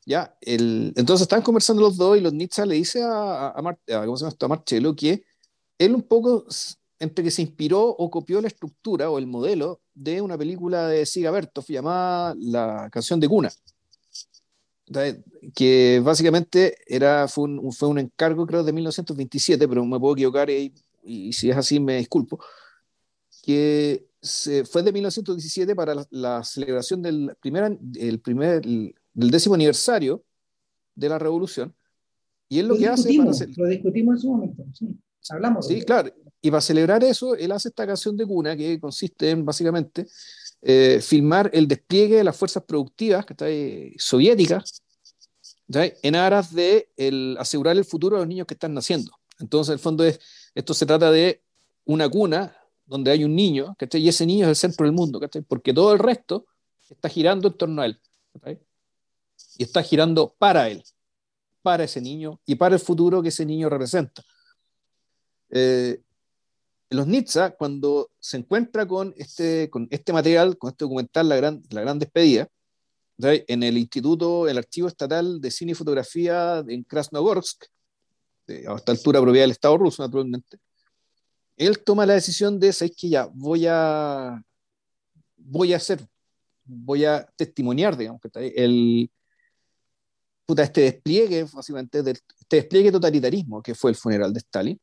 ¿Ya? 0.06 0.38
El, 0.40 0.94
entonces 0.96 1.24
están 1.24 1.42
conversando 1.42 1.82
los 1.82 1.98
dos 1.98 2.18
y 2.18 2.22
los 2.22 2.32
Nietzsche 2.32 2.64
le 2.66 2.76
dice 2.76 3.02
a, 3.02 3.48
a, 3.48 3.54
¿cómo 3.56 4.18
se 4.18 4.22
llama 4.22 4.30
esto? 4.30 4.46
a 4.46 4.50
Marcello 4.50 4.96
que 4.96 5.24
él 5.80 5.96
un 5.96 6.04
poco 6.04 6.46
entre 7.00 7.24
que 7.24 7.32
se 7.32 7.42
inspiró 7.42 7.84
o 7.84 8.10
copió 8.10 8.42
la 8.42 8.48
estructura 8.48 9.10
o 9.10 9.18
el 9.18 9.28
modelo 9.28 9.82
de 9.94 10.22
una 10.22 10.38
película 10.38 10.88
de 10.88 11.06
Siga 11.06 11.32
Bertov 11.32 11.66
llamada 11.68 12.36
La 12.40 12.90
canción 12.92 13.20
de 13.20 13.28
cuna, 13.28 13.52
que 15.54 16.02
básicamente 16.04 16.78
era, 16.88 17.28
fue, 17.28 17.46
un, 17.46 17.74
fue 17.74 17.90
un 17.90 18.00
encargo 18.00 18.46
creo 18.46 18.64
de 18.64 18.74
1927, 18.74 19.68
pero 19.68 19.86
me 19.86 20.00
puedo 20.00 20.14
equivocar 20.14 20.50
y, 20.50 20.74
y 21.04 21.34
si 21.34 21.50
es 21.50 21.58
así 21.58 21.80
me 21.80 21.98
disculpo, 21.98 22.40
que 23.44 24.08
fue 24.70 24.84
de 24.84 24.92
1917 24.92 25.76
para 25.76 25.96
la, 26.10 26.44
celebración 26.44 27.02
del 27.02 27.36
primer, 27.40 27.78
el 27.96 28.20
primer, 28.20 28.62
del 28.62 29.32
décimo 29.32 29.56
aniversario 29.56 30.24
de 30.96 31.10
la 31.10 31.20
revolución. 31.20 31.74
Y 32.50 32.60
él 32.60 32.68
lo, 32.68 32.78
que 32.78 32.88
hace... 32.88 33.16
Para 33.18 33.32
lo 33.32 33.68
discutimos 33.68 34.16
en 34.16 34.22
su 34.22 34.30
momento, 34.30 34.64
sí. 34.74 34.98
Hablamos. 35.30 35.68
Sí, 35.68 35.82
claro. 35.82 36.12
Y 36.42 36.52
para 36.52 36.62
celebrar 36.62 37.04
eso, 37.04 37.36
él 37.36 37.52
hace 37.52 37.70
esta 37.70 37.88
canción 37.88 38.16
de 38.16 38.26
cuna 38.26 38.56
que 38.56 38.80
consiste 38.80 39.32
en 39.32 39.44
básicamente 39.44 40.06
eh, 40.62 41.00
filmar 41.02 41.50
el 41.54 41.68
despliegue 41.68 42.18
de 42.18 42.24
las 42.24 42.36
fuerzas 42.36 42.64
productivas 42.64 43.26
que 43.26 43.34
está, 43.34 43.46
soviéticas 43.98 44.82
en 45.68 46.16
aras 46.16 46.54
de 46.54 46.90
el, 46.96 47.38
asegurar 47.40 47.76
el 47.76 47.86
futuro 47.86 48.16
a 48.16 48.20
los 48.20 48.28
niños 48.28 48.48
que 48.48 48.54
están 48.54 48.74
naciendo. 48.74 49.12
Entonces, 49.40 49.74
el 49.74 49.80
fondo 49.80 50.04
es, 50.04 50.20
esto 50.54 50.74
se 50.74 50.86
trata 50.86 51.12
de 51.12 51.42
una 51.86 52.08
cuna 52.10 52.56
donde 52.86 53.12
hay 53.12 53.24
un 53.24 53.36
niño, 53.36 53.76
y 53.94 54.08
ese 54.08 54.26
niño 54.26 54.46
es 54.46 54.50
el 54.50 54.56
centro 54.56 54.86
del 54.86 54.94
mundo, 54.94 55.20
porque 55.48 55.74
todo 55.74 55.94
el 55.94 56.00
resto 56.00 56.46
está 56.90 57.10
girando 57.10 57.48
en 57.48 57.58
torno 57.58 57.82
a 57.82 57.86
él. 57.88 58.00
Y 59.58 59.64
está 59.64 59.82
girando 59.82 60.36
para 60.38 60.70
él, 60.70 60.84
para 61.62 61.84
ese 61.84 62.00
niño 62.00 62.40
y 62.46 62.56
para 62.56 62.76
el 62.76 62.82
futuro 62.82 63.22
que 63.22 63.30
ese 63.30 63.46
niño 63.46 63.70
representa. 63.70 64.24
Eh, 65.50 66.02
los 66.90 67.08
Nitsa, 67.08 67.52
cuando 67.52 68.12
se 68.20 68.38
encuentra 68.38 68.88
con 68.88 69.14
este, 69.18 69.70
con 69.70 69.88
este 69.92 70.14
material, 70.14 70.58
con 70.58 70.70
este 70.70 70.86
documental, 70.86 71.28
La 71.30 71.36
Gran, 71.36 71.62
la 71.70 71.82
gran 71.82 72.00
Despedida, 72.00 72.48
en 73.18 73.64
el 73.64 73.78
Instituto, 73.78 74.48
el 74.48 74.58
Archivo 74.58 74.88
Estatal 74.88 75.40
de 75.40 75.52
Cine 75.52 75.72
y 75.72 75.76
Fotografía 75.76 76.64
en 76.68 76.84
Krasnogorsk, 76.84 77.66
a 78.68 78.76
esta 78.76 78.92
altura 78.92 79.22
propiedad 79.22 79.44
del 79.44 79.52
Estado 79.52 79.78
ruso, 79.78 80.04
naturalmente, 80.04 80.58
él 81.58 81.84
toma 81.84 82.06
la 82.06 82.14
decisión 82.14 82.60
de, 82.60 82.74
¿sabes 82.74 82.96
que 82.96 83.10
ya 83.10 83.30
voy 83.34 83.66
a, 83.68 84.42
voy 85.38 85.74
a 85.74 85.78
hacer, 85.78 86.06
voy 86.66 87.06
a 87.06 87.26
testimoniar, 87.38 87.96
digamos, 87.96 88.22
que 88.22 88.30
el, 88.56 89.10
puta, 90.46 90.64
este 90.64 90.82
despliegue, 90.82 91.46
básicamente, 91.52 92.04
de, 92.04 92.12
este 92.12 92.58
despliegue 92.58 92.92
totalitarismo 92.92 93.64
que 93.64 93.74
fue 93.74 93.92
el 93.92 93.98
funeral 93.98 94.34
de 94.34 94.40
Stalin, 94.40 94.80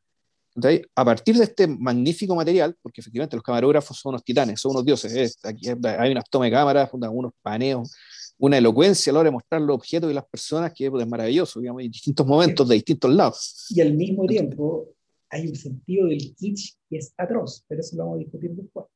a 0.94 1.04
partir 1.04 1.36
de 1.36 1.44
este 1.44 1.66
magnífico 1.66 2.34
material, 2.34 2.76
porque 2.82 3.00
efectivamente 3.00 3.36
los 3.36 3.42
camarógrafos 3.42 3.98
son 3.98 4.10
unos 4.10 4.24
titanes, 4.24 4.60
son 4.60 4.72
unos 4.72 4.84
dioses, 4.84 5.38
aquí 5.42 5.68
hay 5.68 6.12
unas 6.12 6.24
tomas 6.28 6.46
de 6.46 6.52
cámaras, 6.52 6.90
unos 6.92 7.32
paneos, 7.40 7.90
una 8.38 8.58
elocuencia 8.58 9.10
a 9.10 9.14
la 9.14 9.20
hora 9.20 9.28
de 9.28 9.32
mostrar 9.32 9.62
los 9.62 9.76
objetos 9.76 10.10
y 10.10 10.14
las 10.14 10.26
personas 10.26 10.72
que 10.74 10.86
es 10.86 11.06
maravilloso, 11.06 11.60
digamos, 11.60 11.82
en 11.82 11.90
distintos 11.90 12.26
momentos, 12.26 12.68
de 12.68 12.74
distintos 12.74 13.10
lados. 13.10 13.66
Y 13.70 13.80
al 13.80 13.94
mismo 13.94 14.26
tiempo 14.26 14.88
hay 15.30 15.48
un 15.48 15.56
sentido 15.56 16.08
del 16.08 16.34
kitsch 16.34 16.74
que 16.88 16.98
es 16.98 17.14
atroz, 17.16 17.64
pero 17.66 17.80
eso 17.80 17.96
lo 17.96 18.04
vamos 18.04 18.16
a 18.16 18.18
discutir 18.18 18.50
después. 18.50 18.86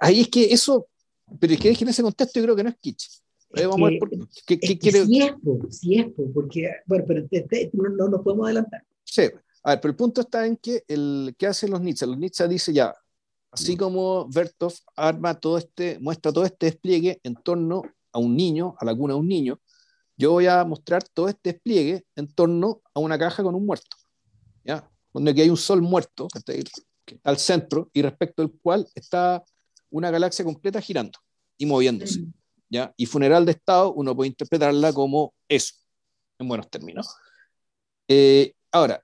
ahí 0.00 0.20
es 0.20 0.28
que 0.28 0.52
eso, 0.52 0.88
pero 1.40 1.54
es 1.54 1.60
que 1.60 1.70
en 1.70 1.88
ese 1.88 2.02
contexto 2.02 2.38
yo 2.38 2.44
creo 2.44 2.56
que 2.56 2.64
no 2.64 2.70
es 2.70 2.76
kitsch. 2.76 3.23
Vamos 3.62 3.88
a 3.88 3.90
ver 3.90 3.98
por, 3.98 4.10
¿qué, 4.46 4.58
qué. 4.58 4.78
Sí 4.92 5.22
es, 5.22 5.34
sí 5.70 5.94
es, 5.98 6.06
porque, 6.34 6.70
bueno, 6.86 7.04
pero 7.06 7.26
no, 7.72 8.08
nos 8.08 8.22
podemos 8.22 8.46
adelantar. 8.46 8.84
Sí, 9.04 9.22
a 9.62 9.70
ver, 9.70 9.80
pero 9.80 9.90
el 9.92 9.96
punto 9.96 10.20
está 10.20 10.46
en 10.46 10.56
que 10.56 10.82
el 10.88 11.34
que 11.38 11.46
hacen 11.46 11.70
los 11.70 11.80
Nietzsche, 11.80 12.06
los 12.06 12.18
Nietzsche 12.18 12.46
dice 12.48 12.72
ya, 12.72 12.94
Así 13.54 13.76
como 13.76 14.26
Bertov 14.28 14.72
arma 14.96 15.38
todo 15.38 15.58
este, 15.58 16.00
muestra 16.00 16.32
todo 16.32 16.44
este 16.44 16.66
despliegue 16.66 17.20
en 17.22 17.36
torno 17.36 17.82
a 18.12 18.18
un 18.18 18.34
niño, 18.36 18.74
a 18.80 18.84
la 18.84 18.96
cuna 18.96 19.14
de 19.14 19.20
un 19.20 19.28
niño, 19.28 19.60
yo 20.16 20.32
voy 20.32 20.46
a 20.46 20.64
mostrar 20.64 21.04
todo 21.04 21.28
este 21.28 21.52
despliegue 21.52 22.04
en 22.16 22.26
torno 22.26 22.82
a 22.92 22.98
una 22.98 23.16
caja 23.16 23.44
con 23.44 23.54
un 23.54 23.64
muerto, 23.64 23.96
¿ya? 24.64 24.90
Donde 25.12 25.30
aquí 25.30 25.42
hay 25.42 25.50
un 25.50 25.56
sol 25.56 25.82
muerto 25.82 26.26
que 26.26 26.38
está 26.38 26.52
al 27.22 27.38
centro 27.38 27.90
y 27.92 28.02
respecto 28.02 28.42
al 28.42 28.50
cual 28.50 28.88
está 28.92 29.44
una 29.88 30.10
galaxia 30.10 30.44
completa 30.44 30.80
girando 30.80 31.16
y 31.56 31.66
moviéndose, 31.66 32.22
mm. 32.22 32.32
¿Ya? 32.74 32.92
Y 32.96 33.06
funeral 33.06 33.46
de 33.46 33.52
Estado 33.52 33.92
uno 33.92 34.16
puede 34.16 34.28
interpretarla 34.28 34.92
como 34.92 35.32
eso, 35.48 35.74
en 36.38 36.48
buenos 36.48 36.68
términos. 36.68 37.06
Eh, 38.08 38.52
ahora, 38.72 39.02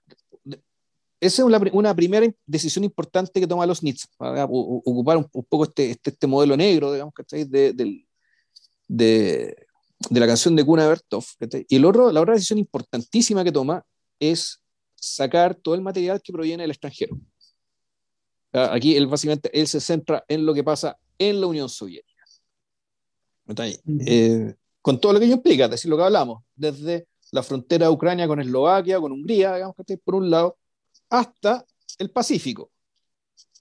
esa 1.21 1.43
es 1.43 1.47
una, 1.47 1.61
una, 1.73 1.95
primera 1.95 2.27
decisión 2.47 2.83
importante 2.85 3.41
que 3.41 3.47
toma 3.47 3.67
los 3.67 3.83
Nietzsche, 3.83 4.09
para 4.17 4.45
ocupar 4.47 5.19
un, 5.19 5.25
poco 5.25 5.65
este, 5.65 5.91
este, 5.91 6.11
este, 6.11 6.27
modelo 6.27 6.57
negro, 6.57 6.93
digamos, 6.93 7.15
que 7.15 7.45
de, 7.45 7.73
de, 7.73 8.05
de, 8.89 9.67
de, 10.09 10.21
la 10.21 10.27
canción 10.27 10.57
de 10.57 10.65
Kuna 10.65 10.89
Bertov. 10.89 11.25
Y 11.69 11.77
el 11.77 11.85
otro, 11.85 12.11
la 12.11 12.21
otra 12.21 12.35
decisión 12.35 12.59
importantísima 12.59 13.45
que 13.45 13.53
toma 13.53 13.85
es 14.19 14.61
sacar 14.97 15.55
todo 15.55 15.75
el 15.75 15.83
material 15.83 16.21
que 16.23 16.33
proviene 16.33 16.65
del 16.65 16.73
extranjero. 16.73 17.17
Aquí 18.53 18.97
él 18.97 19.07
básicamente 19.07 19.49
él 19.59 19.69
se 19.69 19.81
centra 19.81 20.25
en 20.27 20.45
lo 20.45 20.53
que 20.53 20.65
pasa 20.65 20.99
en 21.19 21.41
la 21.41 21.47
Unión 21.47 21.69
Soviética. 21.69 22.10
Eh, 24.07 24.55
con 24.81 25.01
todo 25.01 25.13
lo 25.13 25.19
que 25.19 25.27
ello 25.27 25.35
implica, 25.35 25.65
es 25.65 25.71
decir, 25.71 25.91
lo 25.91 25.97
que 25.97 26.05
hablamos, 26.05 26.43
desde 26.55 27.07
la 27.33 27.43
frontera 27.43 27.87
de 27.87 27.93
Ucrania 27.93 28.27
con 28.27 28.41
Eslovaquia, 28.41 29.01
con 29.01 29.13
Hungría, 29.13 29.55
digamos, 29.55 29.77
que 29.87 29.99
por 29.99 30.17
un 30.17 30.31
lado, 30.31 30.57
hasta 31.09 31.65
el 31.99 32.11
Pacífico, 32.11 32.71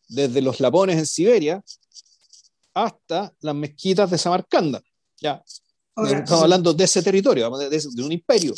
desde 0.07 0.41
los 0.41 0.59
Lapones 0.59 0.97
en 0.97 1.05
Siberia 1.05 1.63
hasta 2.73 3.33
las 3.41 3.55
mezquitas 3.55 4.09
de 4.09 4.17
Samarcanda. 4.17 4.81
Ya, 5.21 5.43
estamos 6.05 6.43
hablando 6.43 6.73
de 6.73 6.83
ese 6.83 7.03
territorio, 7.03 7.49
de, 7.57 8.03
un 8.03 8.11
imperio. 8.11 8.53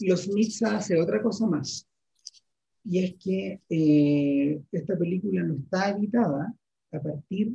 Los 0.00 0.28
Nitsa 0.28 0.76
hace 0.76 1.00
otra 1.00 1.22
cosa 1.22 1.46
más, 1.46 1.86
y 2.84 3.04
es 3.04 3.14
que 3.14 3.60
eh, 3.68 4.62
esta 4.70 4.96
película 4.96 5.42
no 5.42 5.54
está 5.54 5.90
editada 5.90 6.54
a 6.92 7.00
partir 7.00 7.52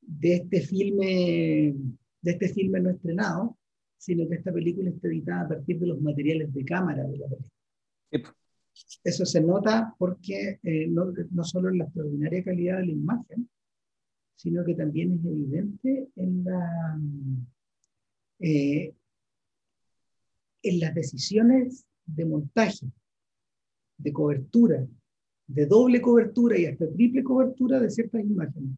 de 0.00 0.34
este 0.34 0.60
filme, 0.60 1.74
de 2.24 2.32
este 2.32 2.48
filme 2.48 2.80
no 2.80 2.90
estrenado, 2.90 3.58
sino 3.98 4.26
que 4.28 4.36
esta 4.36 4.52
película 4.52 4.90
está 4.90 5.08
editada 5.08 5.42
a 5.42 5.48
partir 5.48 5.78
de 5.78 5.86
los 5.86 6.00
materiales 6.00 6.52
de 6.52 6.64
cámara 6.64 7.04
de 7.04 7.18
la 7.18 7.28
película. 7.28 8.34
Eso 9.04 9.24
se 9.24 9.40
nota 9.40 9.94
porque 9.98 10.58
eh, 10.62 10.86
no, 10.88 11.12
no, 11.30 11.44
solo 11.44 11.68
en 11.68 11.78
la 11.78 11.84
extraordinaria 11.84 12.42
calidad 12.42 12.78
de 12.78 12.86
la 12.86 12.92
imagen, 12.92 13.48
sino 14.36 14.64
que 14.64 14.74
también 14.74 15.12
es 15.12 15.24
evidente 15.24 16.08
en, 16.16 16.44
la, 16.44 16.98
eh, 18.40 18.94
en 20.62 20.80
las 20.80 20.94
decisiones 20.94 21.86
de 22.06 22.24
montaje, 22.24 22.86
de 23.98 24.12
cobertura, 24.12 24.86
de 25.46 25.66
doble 25.66 26.00
cobertura 26.00 26.58
y 26.58 26.66
hasta 26.66 26.90
triple 26.90 27.22
cobertura 27.22 27.78
de 27.78 27.90
ciertas 27.90 28.22
imágenes. 28.22 28.76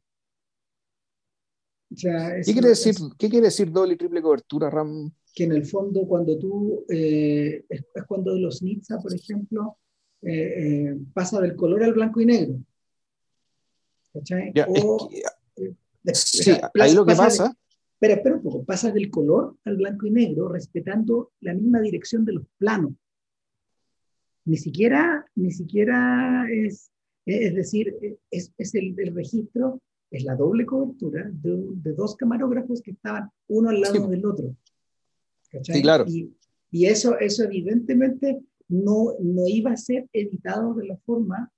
¿Qué, 1.97 2.53
quiere 2.53 2.69
decir, 2.69 2.95
¿Qué 3.19 3.29
quiere 3.31 3.47
decir 3.47 3.73
doble 3.73 3.95
y 3.95 3.97
triple 3.97 4.23
cobertura, 4.23 4.69
Ram? 4.69 5.11
Que 5.35 5.45
en 5.45 5.53
el 5.53 5.65
fondo 5.65 6.07
cuando 6.07 6.39
tú, 6.39 6.85
eh, 6.89 7.65
es, 7.69 7.85
es, 7.95 8.05
cuando 8.07 8.39
los 8.39 8.63
Nitsa, 8.63 8.99
por 8.99 9.15
ejemplo, 9.15 9.79
eh, 10.23 10.89
eh, 10.89 10.99
pasa 11.13 11.41
del 11.41 11.55
color 11.55 11.85
al 11.85 11.93
blanco 11.93 12.21
y 12.21 12.27
negro. 12.27 12.59
¿Cachai? 14.13 14.53
o, 14.67 15.11
eh, 15.57 16.15
sí, 16.15 16.53
ahí 16.81 16.95
lo 16.95 17.05
que 17.05 17.15
pasa. 17.15 17.55
espera, 17.93 18.15
espera 18.15 18.37
un 18.37 18.43
poco, 18.43 18.65
pasa 18.65 18.91
del 18.91 19.11
color 19.11 19.57
al 19.65 19.77
blanco 19.77 20.07
y 20.07 20.11
negro 20.11 20.49
respetando 20.49 21.33
la 21.41 21.55
misma 21.55 21.81
dirección 21.81 22.25
de 22.25 22.33
los 22.33 22.47
planos. 22.57 22.93
Ni 24.47 24.57
siquiera, 24.57 25.27
ni 25.35 25.51
siquiera 25.51 26.47
es, 26.51 26.91
es 27.27 27.55
decir, 27.55 27.95
es, 28.31 28.53
es 28.57 28.75
el, 28.75 28.99
el, 28.99 29.15
registro, 29.15 29.81
es 30.11 30.25
la 30.25 30.37
doble 30.37 30.65
cobertura 30.67 31.29
de, 31.33 31.65
de, 31.75 31.93
dos 31.93 32.17
camarógrafos 32.17 32.81
que 32.81 32.93
estaban 32.93 33.31
uno 33.49 33.71
al 33.71 33.81
lado 33.81 34.07
del 34.09 34.25
otro. 34.25 34.57
¿cachai? 35.51 35.77
Sí, 35.77 35.83
claro. 35.83 36.05
Y, 36.07 36.33
y, 36.71 36.87
eso, 36.87 37.19
eso 37.19 37.45
evidentemente 37.45 38.41
no, 38.69 39.15
no 39.21 39.47
iba 39.47 39.73
a 39.73 39.77
ser 39.77 40.09
editado 40.13 40.75
de 40.75 40.87
la 40.87 40.97
forma 40.99 41.51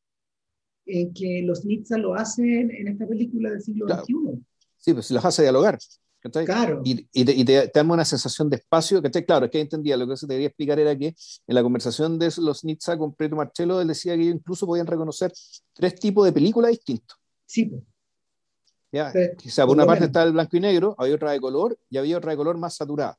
en 0.87 1.13
que 1.13 1.43
los 1.45 1.65
Nitsa 1.65 1.99
lo 1.99 2.15
hacen 2.15 2.71
en 2.71 2.89
esta 2.89 3.07
película 3.07 3.51
del 3.51 3.61
siglo 3.61 3.87
XXI. 3.87 4.43
Sí, 4.79 4.95
pues 4.95 5.11
los 5.11 5.25
hace 5.25 5.43
dialogar. 5.43 5.79
Claro. 6.21 6.83
Y, 6.85 7.09
y, 7.13 7.25
te, 7.25 7.33
y 7.33 7.45
te, 7.45 7.71
da 7.73 7.83
una 7.83 8.05
sensación 8.05 8.51
de 8.51 8.57
espacio, 8.57 9.01
que 9.01 9.11
claro, 9.25 9.47
es 9.47 9.51
que 9.53 9.61
entendía, 9.61 9.97
lo 9.97 10.09
que 10.09 10.17
se 10.17 10.27
te 10.27 10.35
quería 10.35 10.49
explicar 10.49 10.79
era 10.79 10.97
que 10.97 11.07
en 11.07 11.55
la 11.55 11.63
conversación 11.63 12.19
de 12.19 12.33
los 12.39 12.65
Nitsa 12.65 12.99
con 12.99 13.15
Preto 13.15 13.37
Marcello, 13.37 13.81
él 13.81 13.89
decía 13.89 14.17
que 14.17 14.25
incluso 14.25 14.67
podían 14.67 14.87
reconocer 14.87 15.33
tres 15.73 15.95
tipos 15.95 16.25
de 16.27 16.33
películas 16.33 16.73
distintos. 16.73 17.17
Sí. 17.47 17.67
Pues. 17.67 17.83
Ya, 18.91 19.13
o 19.13 19.51
sea, 19.51 19.67
por 19.67 19.77
una 19.77 19.85
parte 19.85 20.07
estaba 20.07 20.27
el 20.27 20.33
blanco 20.33 20.57
y 20.57 20.61
negro, 20.61 20.95
había 20.97 21.15
otra 21.15 21.33
de 21.33 21.41
color 21.41 21.79
y 21.91 21.99
había 21.99 22.17
otra 22.17 22.31
de 22.31 22.37
color 22.39 22.57
más 22.57 22.75
saturada. 22.75 23.19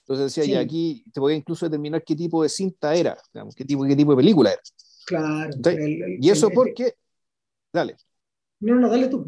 Entonces 0.00 0.34
decía, 0.34 0.44
y 0.44 0.56
aquí 0.56 1.04
te 1.12 1.20
voy 1.20 1.34
incluso 1.34 1.66
determinar 1.66 2.02
qué 2.04 2.14
tipo 2.14 2.42
de 2.42 2.48
cinta 2.48 2.94
era, 2.94 3.16
qué, 3.56 3.64
tipo, 3.64 3.84
qué 3.84 3.96
tipo 3.96 4.12
de 4.12 4.16
película 4.16 4.52
era. 4.52 4.62
Claro. 5.04 5.50
y 6.20 6.30
eso 6.30 6.48
porque... 6.50 6.94
Dale. 7.72 7.96
No, 8.60 8.76
no, 8.76 8.88
dale 8.88 9.08
tú. 9.08 9.26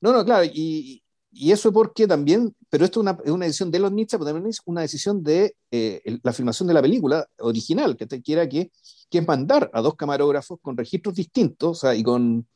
No, 0.00 0.12
no, 0.12 0.24
claro, 0.24 0.44
y, 0.44 1.02
y, 1.30 1.52
eso 1.52 1.72
porque 1.72 2.06
también, 2.06 2.54
pero 2.68 2.84
esto 2.84 3.00
es 3.00 3.02
una, 3.02 3.18
es 3.24 3.30
una 3.30 3.46
decisión 3.46 3.70
de 3.70 3.78
los 3.78 3.92
Nietzsche, 3.92 4.18
pero 4.18 4.26
también 4.26 4.48
es 4.48 4.60
una 4.64 4.82
decisión 4.82 5.22
de 5.22 5.54
eh, 5.70 6.18
la 6.22 6.32
filmación 6.32 6.66
de 6.66 6.74
la 6.74 6.82
película 6.82 7.26
original, 7.38 7.96
que 7.96 8.06
te 8.06 8.20
quiera 8.20 8.48
que, 8.48 8.70
que 9.08 9.18
es 9.18 9.26
mandar 9.26 9.70
a 9.72 9.80
dos 9.80 9.94
camarógrafos 9.94 10.58
con 10.60 10.76
registros 10.76 11.14
distintos 11.14 11.78
o 11.78 11.80
sea, 11.80 11.94
y 11.94 12.02
con, 12.02 12.46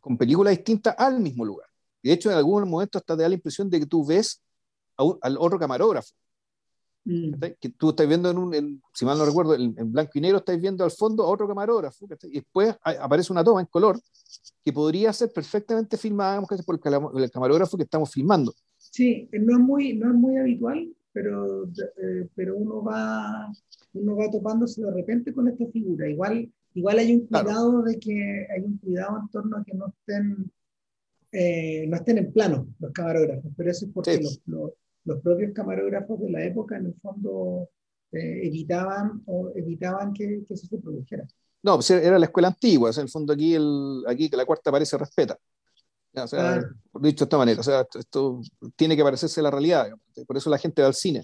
con 0.00 0.18
películas 0.18 0.56
distintas 0.56 0.94
al 0.98 1.20
mismo 1.20 1.44
lugar. 1.44 1.69
De 2.02 2.12
hecho, 2.12 2.30
en 2.30 2.36
algunos 2.36 2.68
momentos 2.68 3.00
hasta 3.00 3.16
te 3.16 3.22
da 3.22 3.28
la 3.28 3.34
impresión 3.34 3.68
de 3.68 3.80
que 3.80 3.86
tú 3.86 4.04
ves 4.04 4.40
al 4.96 5.36
otro 5.38 5.58
camarógrafo. 5.58 6.14
Mm. 7.04 7.32
Que 7.58 7.70
tú 7.70 7.90
estás 7.90 8.06
viendo 8.06 8.30
en 8.30 8.38
un, 8.38 8.82
si 8.92 9.04
mal 9.04 9.16
no 9.16 9.24
recuerdo, 9.24 9.54
en, 9.54 9.74
blanco 9.90 10.12
y 10.14 10.20
negro 10.20 10.38
estáis 10.38 10.60
viendo 10.60 10.84
al 10.84 10.90
fondo 10.90 11.24
a 11.24 11.28
otro 11.28 11.48
camarógrafo, 11.48 12.06
y 12.24 12.34
después 12.34 12.76
aparece 12.82 13.32
una 13.32 13.42
toma 13.42 13.60
en 13.60 13.66
color 13.66 13.98
que 14.62 14.72
podría 14.72 15.12
ser 15.12 15.32
perfectamente 15.32 15.96
filmada 15.96 16.42
por 16.42 16.78
el, 17.18 17.30
camarógrafo 17.30 17.76
que 17.76 17.84
estamos 17.84 18.10
filmando. 18.10 18.52
Sí, 18.76 19.28
no 19.32 19.54
es 19.54 19.60
muy, 19.60 19.94
no 19.94 20.08
es 20.08 20.14
muy 20.14 20.36
habitual, 20.36 20.94
pero, 21.12 21.64
eh, 21.64 22.28
pero 22.34 22.56
uno, 22.56 22.82
va, 22.82 23.50
uno 23.94 24.16
va 24.16 24.30
topándose 24.30 24.82
de 24.82 24.90
repente 24.90 25.32
con 25.32 25.48
esta 25.48 25.66
figura. 25.68 26.08
Igual, 26.08 26.52
igual 26.74 26.98
hay 26.98 27.14
un 27.14 27.26
cuidado 27.26 27.82
de 27.82 27.98
que 27.98 28.46
hay 28.50 28.60
un 28.62 28.76
cuidado 28.78 29.20
en 29.20 29.28
torno 29.30 29.56
a 29.56 29.64
que 29.64 29.74
no 29.74 29.88
estén, 29.88 30.50
eh, 31.32 31.86
no 31.88 31.96
estén 31.96 32.18
en 32.18 32.32
plano 32.32 32.66
los 32.78 32.92
camarógrafos, 32.92 33.52
pero 33.56 33.70
eso 33.70 33.86
es 33.86 33.92
porque 33.92 34.20
los, 34.20 34.40
los, 34.46 35.20
propios 35.22 35.52
camarógrafos 35.52 36.20
de 36.20 36.30
la 36.30 36.44
época 36.44 36.76
en 36.76 36.86
el 36.86 36.94
fondo 37.00 37.68
eh, 38.12 38.46
evitaban, 38.46 39.22
o 39.26 39.52
evitaban 39.54 40.12
que, 40.12 40.42
que, 40.46 40.54
eso 40.54 40.66
se 40.66 40.78
produjera. 40.78 41.26
No, 41.62 41.76
pues 41.76 41.90
era 41.90 42.18
la 42.18 42.26
escuela 42.26 42.48
antigua, 42.48 42.90
en 42.90 43.02
el 43.02 43.08
fondo 43.08 43.32
aquí, 43.32 43.54
el, 43.54 44.02
aquí 44.06 44.30
que 44.30 44.36
la 44.36 44.46
cuarta 44.46 44.72
pared 44.72 44.84
se 44.84 44.98
respeta. 44.98 45.38
O 46.12 46.26
sea, 46.26 46.60
dicho 47.00 47.24
de 47.24 47.26
esta 47.26 47.38
manera, 47.38 47.60
o 47.60 47.62
sea, 47.62 47.86
esto, 47.96 48.40
tiene 48.74 48.96
que 48.96 49.04
parecerse 49.04 49.38
a 49.40 49.44
la 49.44 49.50
realidad, 49.50 49.90
por 50.26 50.36
eso 50.36 50.50
la 50.50 50.58
gente 50.58 50.82
va 50.82 50.88
al 50.88 50.94
cine. 50.94 51.22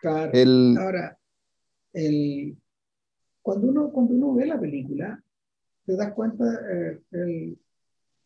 Claro. 0.00 0.32
Ahora, 0.80 1.16
el, 1.92 2.56
cuando, 3.40 3.68
uno, 3.68 3.92
cuando 3.92 4.14
uno 4.14 4.34
ve 4.34 4.46
la 4.46 4.58
película, 4.58 5.22
te 5.86 5.96
das 5.96 6.12
cuenta, 6.14 6.44
eh, 6.44 7.00
el, 7.12 7.58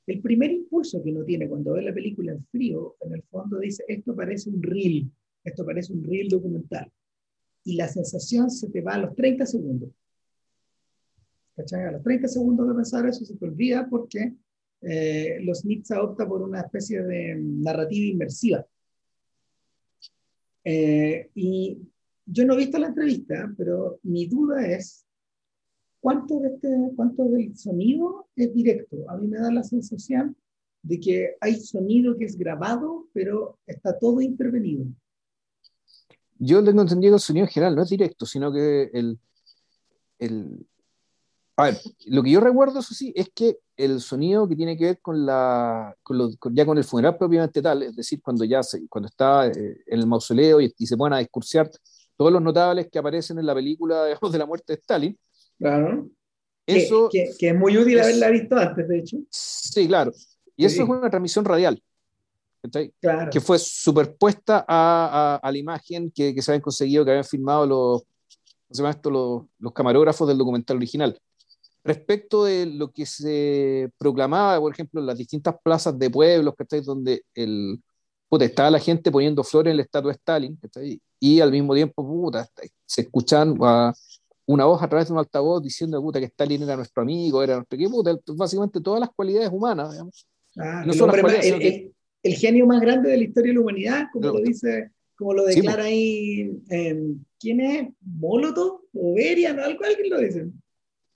el, 0.07 0.21
primer 0.21 0.51
impulso 0.51 1.03
que 1.03 1.11
uno 1.11 1.25
tiene 1.25 1.49
cuando 1.49 1.73
ve 1.73 1.83
la 1.83 1.95
película 1.95 2.33
en 2.33 2.45
frío, 2.47 2.97
en 3.01 3.15
el 3.15 3.23
fondo 3.25 3.59
dice, 3.59 3.85
esto 3.89 4.15
parece 4.15 4.51
un 4.51 4.63
reel, 4.63 5.11
esto 5.45 5.65
parece 5.65 5.93
un 5.93 6.05
reel 6.05 6.29
documental. 6.29 6.91
Y 7.65 7.77
la 7.77 7.89
sensación 7.89 8.51
se 8.51 8.69
te 8.71 8.81
va 8.81 8.95
a 8.95 8.99
los 8.99 9.15
30 9.15 9.47
segundos. 9.47 9.91
¿Cachai? 11.55 11.85
A 11.85 11.93
los 11.93 12.03
30 12.03 12.29
segundos 12.29 12.69
de 12.69 12.75
pensar 12.75 13.07
eso 13.07 13.25
se 13.25 13.37
te 13.37 13.45
olvida 13.45 13.87
porque 13.89 14.35
eh, 14.81 15.39
los 15.43 15.65
Nitsa 15.65 16.03
opta 16.03 16.27
por 16.27 16.43
una 16.43 16.61
especie 16.61 17.03
de 17.03 17.37
narrativa 17.37 18.07
inmersiva. 18.07 18.67
Eh, 20.65 21.31
y 21.35 21.79
yo 22.27 22.45
no 22.45 22.55
he 22.55 22.59
visto 22.59 22.79
la 22.79 22.89
entrevista, 22.89 23.53
pero 23.57 23.99
mi 24.03 24.27
duda 24.27 24.67
es 24.67 25.05
cuánto, 26.03 26.41
de 26.41 26.49
este, 26.49 26.69
cuánto 26.97 27.25
del 27.25 27.57
sonido 27.57 28.27
es 28.37 28.53
directo. 28.53 29.09
A 29.09 29.17
mí 29.17 29.29
me 29.29 29.39
da 29.39 29.51
la 29.51 29.63
sensación 29.63 30.37
de 30.83 30.99
que 30.99 31.37
hay 31.41 31.55
sonido 31.61 32.19
que 32.19 32.25
es 32.25 32.37
grabado, 32.37 33.07
pero 33.15 33.59
está 33.67 33.97
todo 33.99 34.21
intervenido. 34.21 34.85
Yo 36.39 36.63
tengo 36.63 36.83
entendido 36.83 37.13
que 37.13 37.17
el 37.17 37.21
sonido 37.21 37.47
en 37.47 37.53
general 37.53 37.77
no 37.77 37.83
es 37.83 37.89
directo, 37.89 38.27
sino 38.27 38.53
que 38.53 38.91
el, 38.93 39.17
el, 40.19 40.67
a 41.57 41.65
ver, 41.67 41.79
lo 42.07 42.23
que 42.23 42.31
yo 42.33 42.41
recuerdo, 42.41 42.81
eso 42.81 42.95
sí, 42.95 43.13
es 43.15 43.31
que 43.33 43.59
el 43.77 44.01
sonido 44.01 44.49
que 44.49 44.57
tiene 44.57 44.77
que 44.77 44.87
ver 44.87 45.01
con 45.01 45.25
la, 45.25 45.95
ya 46.51 46.67
con 46.67 46.79
el 46.79 46.85
funeral 46.85 47.17
propiamente 47.17 47.63
tal, 47.63 47.85
es 47.85 47.95
decir, 47.95 48.21
cuando 48.21 48.45
ya 48.45 48.63
se, 48.65 48.89
cuando 48.89 49.07
está 49.07 49.47
eh, 49.47 49.53
en 49.87 50.01
el 50.01 50.07
mausoleo 50.09 50.61
y, 50.61 50.75
se 50.85 50.97
ponen 50.97 51.15
a 51.17 51.21
discursiar 51.21 51.71
todos 52.17 52.33
los 52.33 52.43
notables 52.43 52.89
que 52.91 52.99
aparecen 52.99 53.39
en 53.39 53.47
la 53.47 53.55
película 53.55 54.05
de 54.05 54.39
la 54.39 54.47
muerte 54.47 54.73
de 54.73 54.81
Stalin. 54.81 55.19
Claro. 55.63 56.09
Eso, 56.67 57.09
que, 57.11 57.31
es 57.39 57.55
muy 57.55 57.77
útil 57.79 58.01
haberla 58.01 58.31
visto 58.31 58.57
antes, 58.57 58.89
de 58.89 58.99
hecho. 58.99 59.17
Sí, 59.31 59.87
claro. 59.87 60.13
Y 60.57 60.65
eso 60.65 60.83
es 60.83 60.89
una 60.89 61.09
transmisión 61.09 61.45
radial. 61.45 61.81
Claro. 63.01 63.31
Que 63.31 63.41
fue 63.41 63.59
superpuesta 63.59 64.65
a, 64.67 65.41
a, 65.43 65.53
la 65.53 65.59
imagen 65.59 66.11
que, 66.11 66.35
que, 66.35 66.43
se 66.43 66.53
habían 66.53 66.63
conseguido, 66.63 67.05
que 67.05 67.11
habían 67.11 67.25
filmado 67.25 67.67
los, 67.67 68.03
los, 68.69 69.43
los 69.59 69.73
camarógrafos 69.73 70.29
del 70.29 70.39
documental 70.39 70.77
original 70.77 71.19
respecto 71.85 72.45
de 72.45 72.67
lo 72.67 72.91
que 72.93 73.07
se 73.07 73.91
proclamaba, 73.99 74.61
por 74.61 74.73
ejemplo, 74.73 75.01
en 75.01 75.07
las 75.07 75.19
distintas 75.19 75.57
plazas 75.63 75.99
de 75.99 76.11
pueblos, 76.11 76.55
donde 76.85 77.25
el, 77.35 77.83
puta, 78.29 78.45
estaba 78.45 78.71
la 78.71 78.79
gente 78.79 79.11
poniendo 79.11 79.43
flores 79.43 79.73
en 79.73 79.79
la 79.79 79.83
estatua 79.83 80.13
de 80.13 80.17
Stalin, 80.17 80.59
y 81.19 81.41
al 81.41 81.51
mismo 81.51 81.75
tiempo 81.75 82.07
puta, 82.07 82.49
se 82.87 83.03
escuchan 83.03 83.57
una 84.53 84.65
voz 84.67 84.83
a 84.83 84.89
través 84.89 85.09
de 85.09 85.15
un 85.15 85.19
altavoz 85.19 85.63
diciendo 85.63 86.01
puta, 86.01 86.21
que 86.21 86.27
Stalin 86.27 86.63
era 86.63 86.77
nuestro 86.77 87.03
amigo, 87.03 87.43
era 87.43 87.57
nuestro 87.57 88.35
básicamente 88.35 88.81
todas 88.81 89.01
las 89.01 89.11
cualidades 89.11 89.51
humanas. 89.53 89.99
Ah, 90.59 90.85
el, 90.85 92.35
genio 92.35 92.67
más 92.67 92.81
grande 92.81 93.11
de 93.11 93.17
la 93.17 93.25
historia 93.25 93.51
de 93.51 93.55
la 93.55 93.61
humanidad, 93.61 94.07
como 94.13 94.29
lo 94.29 94.41
dice, 94.41 94.91
como 95.17 95.35
lo 95.35 95.45
declara 95.45 95.85
ahí, 95.85 96.51
¿quién 97.41 97.61
es? 97.61 97.89
¿Molotov? 98.01 98.83
¿O 98.95 99.15
Berian? 99.15 99.59
Algo, 99.59 99.85
alguien 99.85 100.11
lo 100.11 100.19
dice. 100.19 100.47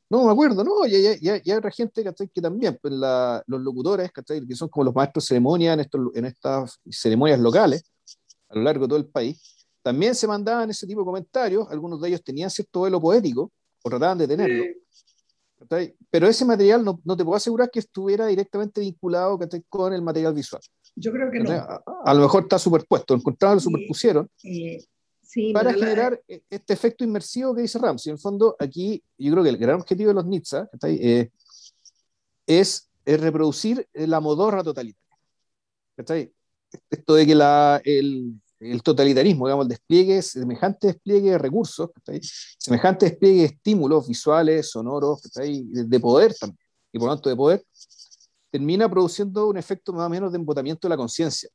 No, 0.09 0.25
me 0.25 0.33
acuerdo, 0.33 0.62
no, 0.62 0.87
y 0.87 0.94
hay 0.94 1.51
otra 1.53 1.70
gente 1.70 2.05
que 2.33 2.40
también, 2.40 2.79
pues 2.81 2.94
los 2.94 3.61
locutores, 3.61 4.11
que 4.12 4.55
son 4.55 4.68
como 4.68 4.85
los 4.85 4.94
maestros 4.94 5.25
de 5.25 5.29
ceremonia 5.29 5.72
en, 5.75 5.81
estos, 5.81 6.01
en 6.14 6.25
estas 6.25 6.81
ceremonias 6.90 7.40
locales 7.40 7.85
a 8.49 8.55
lo 8.55 8.62
largo 8.62 8.85
de 8.85 8.88
todo 8.88 8.99
el 8.99 9.07
país, 9.07 9.56
también 9.87 10.16
se 10.16 10.27
mandaban 10.27 10.68
ese 10.68 10.85
tipo 10.85 11.03
de 11.03 11.05
comentarios, 11.05 11.64
algunos 11.70 12.01
de 12.01 12.09
ellos 12.09 12.25
tenían 12.25 12.51
cierto 12.51 12.81
velo 12.81 13.01
poético, 13.01 13.53
o 13.85 13.88
trataban 13.88 14.18
de 14.18 14.27
tenerlo, 14.27 14.64
pero 16.11 16.27
ese 16.27 16.44
material 16.44 16.85
no, 16.85 17.01
no, 17.05 17.16
te 17.16 17.25
puedo 17.25 17.37
asegurar 17.37 17.70
que 17.70 17.79
estuviera 17.79 18.27
directamente 18.27 18.81
vinculado 18.81 19.38
con 19.68 19.92
el 19.92 20.03
material 20.03 20.35
visual. 20.35 20.61
Yo 20.96 21.12
creo 21.12 21.31
que 21.31 21.38
no. 21.38 21.53
A, 22.05 22.14
lo 22.14 22.22
mejor 22.22 22.42
está 22.42 22.59
superpuesto, 22.59 23.14
encontraron, 23.14 23.59
lo 23.59 23.61
superpusieron 23.61 24.29
para 25.53 25.72
generar 25.72 26.20
e, 26.27 26.42
este 26.51 26.72
efecto 26.72 27.05
inmersivo 27.05 27.55
que 27.55 27.62
dice 27.62 27.79
Ramsey. 27.79 28.11
En 28.11 28.14
el 28.14 28.20
fondo, 28.20 28.57
aquí 28.59 29.01
yo 29.16 29.31
creo 29.31 29.44
que 29.44 29.51
el 29.51 29.57
gran 29.57 29.77
objetivo 29.77 30.09
de 30.09 30.14
los 30.14 30.27
Nitsa 30.27 30.68
eh, 30.83 31.31
es, 32.44 32.90
reproducir 33.05 33.87
la 33.94 34.18
modorra 34.18 34.64
totalitaria. 34.64 35.01
Esto 36.90 37.14
de 37.14 37.25
que 37.25 37.37
la, 37.37 37.81
el, 37.85 38.40
el, 38.61 38.83
totalitarismo, 38.83 39.47
digamos, 39.47 39.64
el 39.64 39.71
despliegue, 39.71 40.23
semejante 40.23 40.88
despliegue 40.88 41.31
de 41.33 41.38
recursos, 41.38 41.90
semejante 42.59 43.07
despliegue 43.07 43.40
de 43.40 43.47
estímulos 43.47 44.09
visuales, 44.09 44.71
sonoros, 44.71 45.21
de 45.23 46.01
poder 46.01 46.35
también, 46.35 46.59
y 46.92 46.99
por 46.99 47.09
lo 47.09 47.14
tanto 47.14 47.29
de 47.29 47.37
poder, 47.37 47.62
termina 48.51 48.88
produciendo 48.88 49.49
un 49.49 49.57
efecto 49.57 49.92
más 49.92 50.07
o 50.07 50.11
menos 50.11 50.33
de 50.33 50.38
embotamiento 50.38 50.88
de 50.88 50.90
la 50.90 50.97
conciencia. 50.97 51.49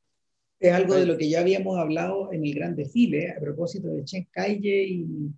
Es 0.60 0.72
algo 0.72 0.94
de 0.94 1.06
lo 1.06 1.18
que 1.18 1.28
ya 1.28 1.40
habíamos 1.40 1.76
hablado 1.76 2.32
en 2.32 2.44
el 2.44 2.54
gran 2.54 2.76
desfile, 2.76 3.32
a 3.32 3.40
propósito 3.40 3.88
de 3.88 4.04
Chen 4.04 4.28
Caille 4.30 4.84
y, 4.84 5.32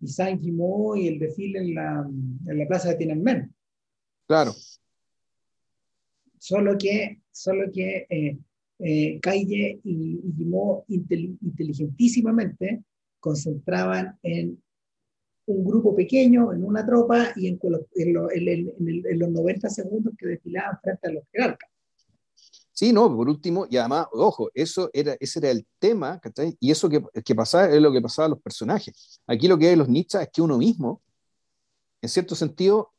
y 0.00 0.06
San 0.06 0.40
Gimo 0.40 0.94
y 0.94 1.08
el 1.08 1.18
desfile 1.18 1.58
en 1.58 1.74
la, 1.74 2.08
en 2.46 2.58
la 2.58 2.66
plaza 2.68 2.90
de 2.90 2.94
Tiananmen. 2.94 3.52
Claro. 4.26 4.54
Solo 6.38 6.78
que, 6.78 7.20
solo 7.32 7.70
que 7.72 8.06
eh, 8.08 8.38
eh 8.82 9.18
Caille 9.20 9.80
y, 9.84 10.20
y 10.24 10.94
inteligentísimamente 11.42 12.82
concentraban 13.18 14.18
en 14.22 14.60
un 15.46 15.64
grupo 15.64 15.94
pequeño, 15.94 16.52
en 16.52 16.64
una 16.64 16.86
tropa 16.86 17.32
y 17.36 17.48
en, 17.48 17.58
en, 17.62 19.06
en 19.06 19.18
los 19.18 19.30
90 19.30 19.68
segundos 19.68 20.14
que 20.16 20.26
desfilaban 20.26 20.78
frente 20.82 21.08
a 21.08 21.12
los 21.12 21.24
jerarcas. 21.32 21.70
Sí, 22.72 22.92
no, 22.94 23.14
por 23.14 23.28
último, 23.28 23.66
y 23.68 23.76
además, 23.76 24.06
ojo, 24.12 24.50
eso 24.54 24.88
era, 24.94 25.14
ese 25.20 25.38
era 25.40 25.50
el 25.50 25.66
tema, 25.78 26.18
¿cachai? 26.18 26.56
Y 26.60 26.70
eso 26.70 26.88
que, 26.88 27.02
que 27.22 27.34
pasaba 27.34 27.68
es 27.68 27.82
lo 27.82 27.92
que 27.92 28.00
pasaba 28.00 28.26
a 28.26 28.28
los 28.30 28.40
personajes. 28.40 29.20
Aquí 29.26 29.48
lo 29.48 29.58
que 29.58 29.66
hay 29.66 29.72
en 29.74 29.80
los 29.80 29.88
nichas 29.88 30.22
es 30.22 30.30
que 30.32 30.40
uno 30.40 30.56
mismo, 30.56 31.02
en 32.00 32.08
cierto 32.08 32.34
sentido, 32.34 32.92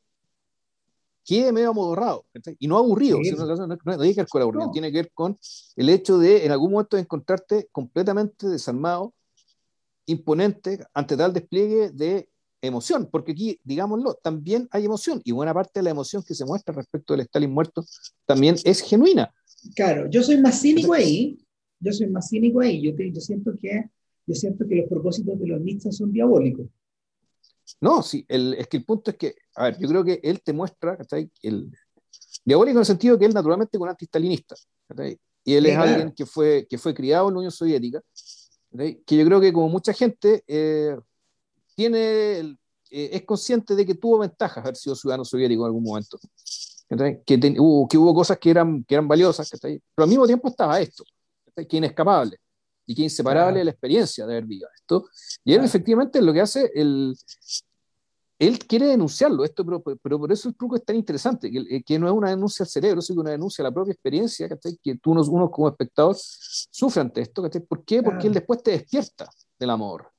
quede 1.24 1.52
medio 1.52 1.70
amodorrado, 1.70 2.26
¿cachai? 2.32 2.56
Y 2.58 2.68
no 2.68 2.78
aburrido, 2.78 3.18
no, 3.18 3.46
no, 3.46 3.66
no, 3.66 3.78
con 3.78 3.92
el 3.92 4.42
aburrido, 4.42 4.70
tiene 4.72 4.90
que 4.90 4.98
ver 4.98 5.10
con 5.12 5.38
el 5.76 5.88
hecho 5.88 6.18
de 6.18 6.44
en 6.44 6.52
algún 6.52 6.72
momento 6.72 6.96
encontrarte 6.96 7.68
completamente 7.70 8.48
desarmado, 8.48 9.14
imponente, 10.06 10.84
ante 10.94 11.16
tal 11.16 11.32
despliegue 11.32 11.90
de 11.90 12.28
emoción, 12.60 13.08
porque 13.10 13.32
aquí, 13.32 13.60
digámoslo, 13.64 14.14
también 14.22 14.68
hay 14.70 14.84
emoción, 14.84 15.20
y 15.24 15.32
buena 15.32 15.52
parte 15.52 15.80
de 15.80 15.84
la 15.84 15.90
emoción 15.90 16.22
que 16.26 16.34
se 16.34 16.44
muestra 16.44 16.74
respecto 16.74 17.12
del 17.12 17.22
Stalin 17.22 17.52
muerto 17.52 17.84
también 18.24 18.56
es 18.64 18.80
genuina. 18.80 19.32
Claro, 19.74 20.08
yo 20.08 20.22
soy 20.22 20.40
más 20.40 20.60
cínico 20.60 20.92
ahí, 20.92 21.38
yo 21.80 21.92
soy 21.92 22.08
más 22.08 22.28
cínico 22.28 22.60
ahí, 22.60 22.80
yo, 22.80 22.92
yo, 22.96 23.20
siento, 23.20 23.52
que, 23.60 23.90
yo 24.26 24.34
siento 24.34 24.66
que 24.68 24.76
los 24.76 24.88
propósitos 24.88 25.38
de 25.38 25.46
los 25.46 25.60
Nietzsche 25.60 25.90
son 25.92 26.12
diabólicos. 26.12 26.66
No, 27.80 28.02
sí, 28.02 28.24
el, 28.28 28.54
es 28.54 28.68
que 28.68 28.76
el 28.78 28.84
punto 28.84 29.10
es 29.10 29.16
que, 29.16 29.34
a 29.56 29.64
ver, 29.64 29.78
yo 29.78 29.88
creo 29.88 30.04
que 30.04 30.20
él 30.22 30.40
te 30.42 30.52
muestra, 30.52 30.96
El, 31.42 31.70
diabólico 32.44 32.78
en 32.78 32.80
el 32.80 32.86
sentido 32.86 33.18
que 33.18 33.26
él 33.26 33.34
naturalmente 33.34 33.76
es 33.76 33.80
un 33.80 33.88
antistalinista, 33.88 34.54
y 35.44 35.54
él 35.54 35.66
es 35.66 35.76
alguien 35.76 36.12
que 36.12 36.26
fue, 36.26 36.66
que 36.68 36.78
fue 36.78 36.94
criado 36.94 37.28
en 37.28 37.34
la 37.34 37.38
Unión 37.38 37.52
Soviética, 37.52 38.00
que 38.76 39.16
yo 39.16 39.24
creo 39.24 39.40
que 39.40 39.52
como 39.52 39.68
mucha 39.68 39.92
gente 39.92 40.44
eh, 40.46 40.96
tiene, 41.74 42.38
eh, 42.90 43.10
es 43.12 43.22
consciente 43.24 43.74
de 43.74 43.84
que 43.84 43.94
tuvo 43.94 44.18
ventajas 44.18 44.58
haber 44.58 44.76
sido 44.76 44.94
ciudadano 44.94 45.24
soviético 45.24 45.62
en 45.62 45.66
algún 45.66 45.84
momento 45.84 46.18
que, 47.26 47.54
hubo, 47.58 47.88
que 47.88 47.98
hubo 47.98 48.14
cosas 48.14 48.38
que 48.38 48.50
eran, 48.50 48.84
que 48.84 48.94
eran 48.94 49.08
valiosas, 49.08 49.50
pero 49.60 49.80
al 49.96 50.08
mismo 50.08 50.26
tiempo 50.26 50.48
estaba 50.48 50.80
esto, 50.80 51.04
que 51.54 51.62
es 51.62 51.74
inescapable 51.74 52.38
y 52.92 52.94
que 52.94 53.06
es 53.06 53.12
inseparable 53.12 53.60
de 53.60 53.64
la 53.64 53.70
experiencia 53.70 54.26
de 54.26 54.34
haber 54.34 54.44
vivido 54.44 54.68
esto. 54.74 55.08
Y 55.44 55.54
él 55.54 55.64
efectivamente 55.64 56.20
lo 56.20 56.30
que 56.32 56.42
hace, 56.42 56.70
él, 56.74 57.16
él 58.38 58.58
quiere 58.66 58.86
denunciarlo, 58.88 59.44
esto, 59.44 59.64
pero, 59.64 59.82
pero, 59.82 60.18
por 60.18 60.30
eso 60.30 60.50
el 60.50 60.54
truco 60.54 60.76
es 60.76 60.84
tan 60.84 60.96
interesante, 60.96 61.50
que, 61.50 61.82
que, 61.82 61.98
no 61.98 62.06
es 62.06 62.12
una 62.12 62.28
denuncia 62.28 62.64
al 62.64 62.68
cerebro, 62.68 63.00
sino 63.00 63.22
una 63.22 63.30
denuncia 63.30 63.62
a 63.62 63.68
la 63.68 63.72
propia 63.72 63.92
experiencia, 63.92 64.46
que 64.48 64.96
tú 64.96 65.12
uno, 65.12 65.22
uno, 65.22 65.50
como 65.50 65.68
espectador 65.68 66.14
sufre 66.18 67.00
ante 67.00 67.22
esto. 67.22 67.48
¿Por 67.66 67.82
qué? 67.82 68.02
Porque 68.02 68.26
él 68.26 68.34
después 68.34 68.62
te 68.62 68.72
despierta 68.72 69.30
del 69.58 69.70
amor. 69.70 70.10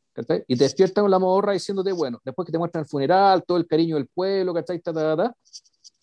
Y 0.47 0.55
te 0.55 0.63
despierta 0.63 1.01
con 1.01 1.11
la 1.11 1.19
morra 1.19 1.53
diciéndote, 1.53 1.91
bueno, 1.91 2.19
después 2.23 2.45
que 2.45 2.51
te 2.51 2.57
muestran 2.57 2.83
el 2.83 2.89
funeral, 2.89 3.43
todo 3.45 3.57
el 3.57 3.67
cariño 3.67 3.97
del 3.97 4.07
pueblo, 4.07 4.53
¿cachai? 4.53 4.79
Ta, 4.79 4.93
ta, 4.93 5.15
ta, 5.15 5.35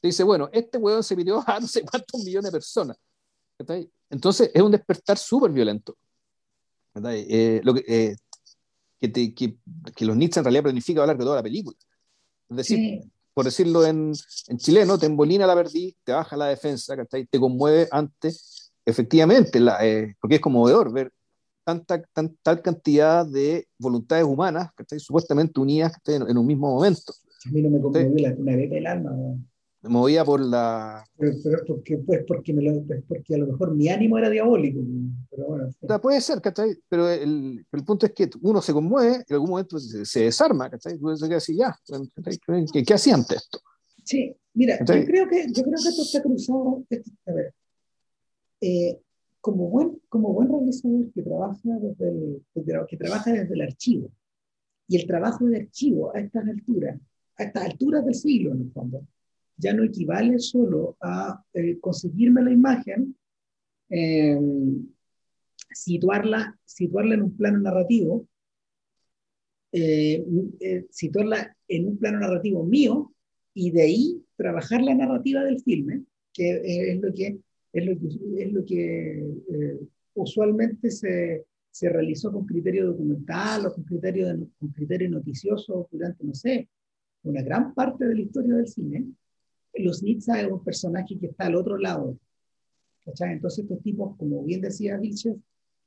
te 0.01 0.09
dice, 0.09 0.23
bueno, 0.23 0.49
este 0.53 0.79
weón 0.79 1.03
se 1.03 1.17
pidió 1.17 1.43
a 1.45 1.59
no 1.61 1.67
sé 1.67 1.85
cuántos 1.85 2.23
millones 2.23 2.51
de 2.51 2.53
personas. 2.53 2.97
Entonces 4.11 4.51
es 4.53 4.63
un 4.63 4.73
despertar 4.73 5.17
súper 5.17 5.51
violento. 5.51 5.97
Eh, 6.95 7.61
lo 7.63 7.75
que, 7.75 7.85
eh, 7.87 8.17
que, 9.01 9.35
que, 9.35 9.57
que, 9.95 10.05
los 10.05 10.17
Nietzsche 10.17 10.41
en 10.41 10.45
realidad 10.45 10.65
planifica 10.65 11.01
hablar 11.01 11.17
de 11.17 11.25
toda 11.25 11.37
la 11.37 11.43
película. 11.43 11.77
Es 12.49 12.57
decir, 12.57 13.03
por 13.33 13.45
decirlo 13.45 13.87
en, 13.87 14.13
en, 14.49 14.59
chileno, 14.59 14.99
te 14.99 15.07
embolina 15.07 15.47
la 15.47 15.55
verdad, 15.55 15.73
te 16.05 16.13
baja 16.13 16.37
la 16.37 16.47
defensa, 16.47 16.97
te 17.07 17.39
conmueve 17.39 17.89
ante, 17.91 18.33
efectivamente, 18.85 19.61
la, 19.61 19.87
eh, 19.87 20.17
porque 20.21 20.37
es 20.37 20.41
conmovedor 20.41 20.93
ver 20.93 21.13
tanta, 21.65 22.03
tal 22.43 22.63
cantidad 22.63 23.25
de 23.25 23.67
voluntades 23.79 24.25
humanas 24.25 24.71
supuestamente 24.99 25.61
unidas 25.61 25.93
en, 26.07 26.29
en, 26.29 26.37
un 26.37 26.47
mismo 26.47 26.75
momento. 26.75 27.15
A 27.47 27.51
mí 27.51 27.63
no 27.63 27.71
me 27.71 27.81
conmueve 27.81 28.21
la, 28.21 28.35
una 28.35 28.57
vez 28.57 28.73
el 28.73 28.87
alma. 28.87 29.13
Me 29.13 29.39
movía 29.83 30.25
por 30.25 30.41
la... 30.41 31.05
Pero, 31.17 31.37
pero 31.43 31.65
porque, 31.67 31.99
pues, 31.99 32.25
porque, 32.27 32.53
me 32.53 32.63
lo, 32.63 32.83
pues, 32.83 33.03
porque 33.09 33.35
a 33.35 33.39
lo 33.39 33.47
mejor 33.47 33.75
mi 33.75 33.89
ánimo 33.89 34.19
era 34.19 34.29
diabólico. 34.29 34.81
Pero 35.31 35.47
bueno, 35.47 35.71
sí. 35.71 35.87
puede 36.03 36.21
ser, 36.21 36.41
¿cachai? 36.41 36.77
Pero 36.89 37.09
el, 37.09 37.65
el, 37.71 37.85
punto 37.85 38.07
es 38.07 38.13
que 38.13 38.29
uno 38.43 38.61
se 38.61 38.73
conmueve, 38.73 39.17
en 39.17 39.35
algún 39.35 39.51
momento 39.51 39.79
se, 39.79 40.05
se 40.05 40.21
desarma, 40.21 40.69
¿cachai? 40.69 40.99
Tú 40.99 41.17
se 41.17 41.35
así, 41.35 41.57
ya, 41.57 41.75
¿qué, 42.73 42.85
qué 42.85 42.95
hacía 42.95 43.15
ante 43.15 43.37
esto? 43.37 43.61
Sí, 44.05 44.35
mira, 44.55 44.79
yo 44.81 45.05
creo, 45.05 45.29
que, 45.29 45.47
yo 45.53 45.63
creo 45.63 45.79
que 45.83 45.89
esto 45.89 46.03
está 46.03 46.23
cruzado. 46.23 46.85
A 47.27 47.33
ver, 47.33 47.55
eh, 48.61 49.01
como 49.41 49.69
buen, 49.69 50.01
como 50.09 50.33
buen 50.33 50.49
realizador 50.49 51.11
que 51.13 51.23
trabaja, 51.23 51.71
desde 51.81 52.09
el, 52.09 52.43
que 52.89 52.97
trabaja 52.97 53.33
desde 53.33 53.55
el 53.55 53.63
archivo, 53.63 54.11
y 54.87 54.97
el 54.97 55.07
trabajo 55.07 55.47
de 55.47 55.59
archivo 55.59 56.15
a 56.15 56.21
estas 56.21 56.47
alturas, 56.47 57.01
a 57.37 57.45
estas 57.45 57.65
alturas 57.65 58.05
del 58.05 58.15
siglo 58.15 58.53
en 58.53 58.63
el 58.63 58.73
fondo, 58.73 59.07
ya 59.61 59.73
no 59.75 59.85
equivale 59.85 60.39
solo 60.39 60.97
a 61.01 61.43
eh, 61.53 61.79
conseguirme 61.81 62.43
la 62.43 62.53
imagen, 62.53 63.17
eh, 63.91 64.39
situarla, 65.73 66.59
situarla 66.65 67.15
en 67.15 67.23
un 67.23 67.37
plano 67.37 67.59
narrativo, 67.59 68.27
eh, 69.73 70.25
situarla 70.91 71.57
en 71.69 71.87
un 71.87 71.99
plano 71.99 72.19
narrativo 72.21 72.65
mío 72.65 73.13
y 73.55 73.71
de 73.71 73.83
ahí 73.83 74.25
trabajar 74.37 74.83
la 74.83 74.95
narrativa 74.95 75.45
del 75.45 75.61
filme, 75.61 76.05
que 76.33 76.93
es 76.93 77.01
lo 77.01 77.13
que 77.15 77.39
es 77.73 77.87
lo 77.87 77.99
que, 77.99 78.43
es 78.43 78.53
lo 78.53 78.65
que 78.65 79.19
eh, 79.21 79.81
usualmente 80.15 80.91
se, 80.91 81.47
se, 81.71 81.89
realizó 81.89 82.33
con 82.33 82.47
criterio 82.47 82.87
documental 82.87 83.67
o 83.67 83.75
con 83.75 83.85
criterio, 83.85 84.27
con 84.59 84.71
criterio 84.71 85.09
noticioso 85.11 85.89
durante, 85.91 86.25
no 86.25 86.35
sé, 86.35 86.69
una 87.23 87.43
gran 87.43 87.75
parte 87.75 88.07
de 88.07 88.15
la 88.15 88.21
historia 88.21 88.55
del 88.55 88.69
cine. 88.69 89.07
Los 89.75 90.03
Nitsa 90.03 90.41
es 90.41 90.51
un 90.51 90.63
personaje 90.65 91.19
que 91.19 91.27
está 91.27 91.47
al 91.47 91.57
otro 91.57 91.79
lado. 91.79 92.17
Entonces 93.07 93.59
estos 93.59 93.83
tipos, 93.83 94.17
como 94.17 94.43
bien 94.45 94.61
decía 94.61 94.99
Vilches, 94.99 95.37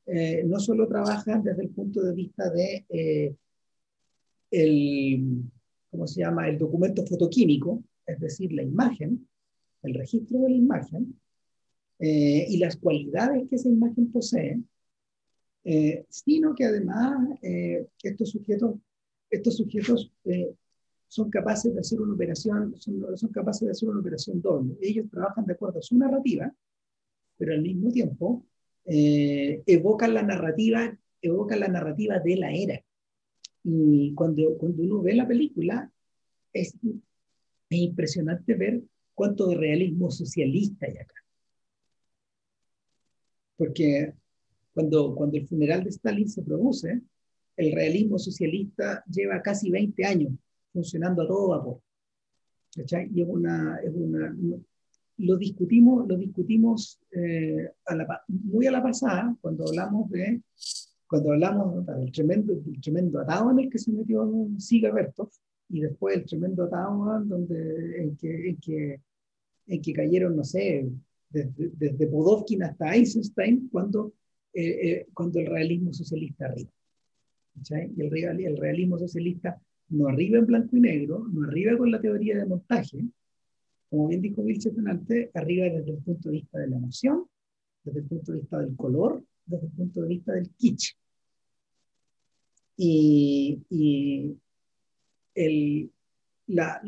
eh, 0.05 0.43
no 0.45 0.59
solo 0.59 0.87
trabajan 0.87 1.43
desde 1.43 1.63
el 1.63 1.69
punto 1.69 2.01
de 2.01 2.13
vista 2.13 2.49
de 2.49 2.85
eh, 2.89 3.35
el, 4.51 5.43
¿cómo 5.89 6.07
se 6.07 6.21
llama? 6.21 6.49
el 6.49 6.57
documento 6.57 7.05
fotoquímico, 7.05 7.83
es 8.05 8.19
decir, 8.19 8.51
la 8.51 8.63
imagen, 8.63 9.27
el 9.83 9.93
registro 9.93 10.39
de 10.39 10.49
la 10.49 10.55
imagen, 10.55 11.19
eh, 11.99 12.45
y 12.49 12.57
las 12.57 12.75
cualidades 12.77 13.47
que 13.47 13.55
esa 13.55 13.69
imagen 13.69 14.11
posee, 14.11 14.59
eh, 15.63 16.05
sino 16.09 16.53
que 16.53 16.65
además 16.65 17.39
eh, 17.41 17.87
estos 18.01 18.31
sujetos, 18.31 18.75
estos 19.29 19.57
sujetos 19.57 20.11
son 21.13 21.29
capaces 21.29 21.73
de 21.73 21.79
hacer 21.79 22.01
una 22.01 22.13
operación, 22.13 22.75
son, 22.79 23.17
son, 23.17 23.29
capaces 23.31 23.67
de 23.67 23.71
hacer 23.71 23.89
una 23.89 23.99
operación 23.99 24.41
doble. 24.41 24.75
Ellos 24.81 25.05
trabajan 25.11 25.45
de 25.45 25.53
acuerdo 25.53 25.79
a 25.79 25.83
su 25.83 25.97
narrativa, 25.97 26.51
pero 27.37 27.53
al 27.53 27.61
mismo 27.61 27.91
tiempo 27.91 28.45
evocan 28.85 30.13
la 30.13 30.23
narrativa, 30.23 30.97
evocan 31.21 31.59
la 31.59 31.67
narrativa 31.67 32.19
de 32.19 32.35
la 32.35 32.51
era. 32.51 32.81
Y 33.63 34.13
cuando, 34.15 34.57
cuando 34.57 34.81
uno 34.81 35.01
ve 35.01 35.13
la 35.13 35.27
película, 35.27 35.91
es, 36.51 36.73
es 36.73 37.79
impresionante 37.79 38.55
ver 38.55 38.81
cuánto 39.13 39.47
de 39.47 39.55
realismo 39.55 40.09
socialista 40.09 40.87
hay 40.87 40.97
acá 40.97 41.23
porque 43.63 44.13
cuando, 44.73 45.15
cuando 45.15 45.37
el 45.37 45.47
funeral 45.47 45.83
de 45.83 45.89
Stalin 45.89 46.27
se 46.27 46.41
produce, 46.41 47.01
el 47.55 47.71
realismo 47.71 48.17
socialista 48.19 49.03
lleva 49.09 49.41
casi 49.41 49.69
20 49.69 50.03
años 50.05 50.33
funcionando 50.73 51.21
a 51.21 51.27
todo 51.27 51.49
vapor. 51.49 51.79
Y 52.75 53.21
es 53.21 53.27
una, 53.27 53.77
es 53.77 53.91
una, 53.93 54.35
lo 55.17 55.37
discutimos, 55.37 56.07
lo 56.07 56.17
discutimos 56.17 56.99
eh, 57.11 57.69
a 57.85 57.95
la, 57.95 58.21
muy 58.27 58.65
a 58.65 58.71
la 58.71 58.81
pasada 58.81 59.35
cuando 59.39 59.65
hablamos 59.67 60.09
de 60.09 60.41
cuando 61.07 61.31
hablamos 61.31 61.85
del 61.85 62.11
tremendo, 62.11 62.55
del 62.55 62.81
tremendo 62.81 63.19
atado 63.19 63.51
en 63.51 63.59
el 63.59 63.69
que 63.69 63.77
se 63.77 63.91
metió 63.91 64.27
Siga 64.57 64.91
Bertov 64.91 65.29
y 65.69 65.81
después 65.81 66.17
el 66.17 66.25
tremendo 66.25 66.63
atado 66.63 67.21
donde, 67.23 68.01
en, 68.01 68.17
que, 68.17 68.49
en, 68.49 68.57
que, 68.57 69.01
en 69.67 69.81
que 69.81 69.93
cayeron, 69.93 70.35
no 70.35 70.43
sé, 70.43 70.89
desde, 71.29 71.69
desde 71.77 72.07
Podovkin 72.07 72.63
hasta 72.63 72.95
Eisenstein, 72.95 73.69
cuando, 73.71 74.13
eh, 74.53 74.63
eh, 74.63 75.07
cuando 75.13 75.39
el 75.39 75.45
realismo 75.45 75.93
socialista 75.93 76.45
arriba. 76.45 76.71
Y 77.95 78.01
el, 78.01 78.39
el 78.45 78.57
realismo 78.57 78.97
socialista 78.97 79.61
no 79.93 80.07
arriba 80.07 80.39
en 80.39 80.45
blanco 80.47 80.75
y 80.75 80.79
negro, 80.79 81.27
no 81.31 81.47
arriba 81.47 81.77
con 81.77 81.91
la 81.91 82.01
teoría 82.01 82.37
de 82.37 82.45
montaje, 82.45 82.97
como 83.89 84.07
bien 84.07 84.21
dijo 84.21 84.43
Vilches 84.43 84.73
antes, 84.87 85.29
arriba 85.35 85.65
desde 85.65 85.91
el 85.91 85.97
punto 85.99 86.29
de 86.29 86.37
vista 86.37 86.57
de 86.57 86.67
la 86.67 86.77
emoción, 86.77 87.27
desde 87.83 87.99
el 87.99 88.05
punto 88.05 88.31
de 88.31 88.39
vista 88.39 88.57
del 88.59 88.75
color, 88.75 89.23
desde 89.45 89.67
el 89.67 89.71
punto 89.71 90.01
de 90.01 90.07
vista 90.07 90.33
del 90.33 90.49
kitsch. 90.57 90.95
Y, 92.75 93.61
la, 96.47 96.81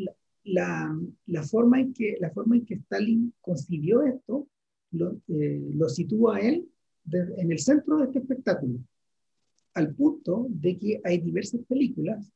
forma 1.47 1.79
en 1.81 1.93
que, 1.93 2.17
la 2.19 2.31
forma 2.31 2.57
Stalin 2.57 3.33
concibió 3.39 4.01
esto 4.01 4.47
lo, 4.91 5.21
eh, 5.27 5.61
sitúa 5.89 6.37
a 6.37 6.39
él 6.39 6.67
en 7.11 7.51
el 7.51 7.59
centro 7.59 7.97
de 7.97 8.05
este 8.05 8.19
espectáculo, 8.19 8.79
al 9.75 9.93
punto 9.93 10.47
de 10.49 10.75
que 10.79 11.01
hay 11.03 11.19
diversas 11.19 11.61
películas 11.67 12.31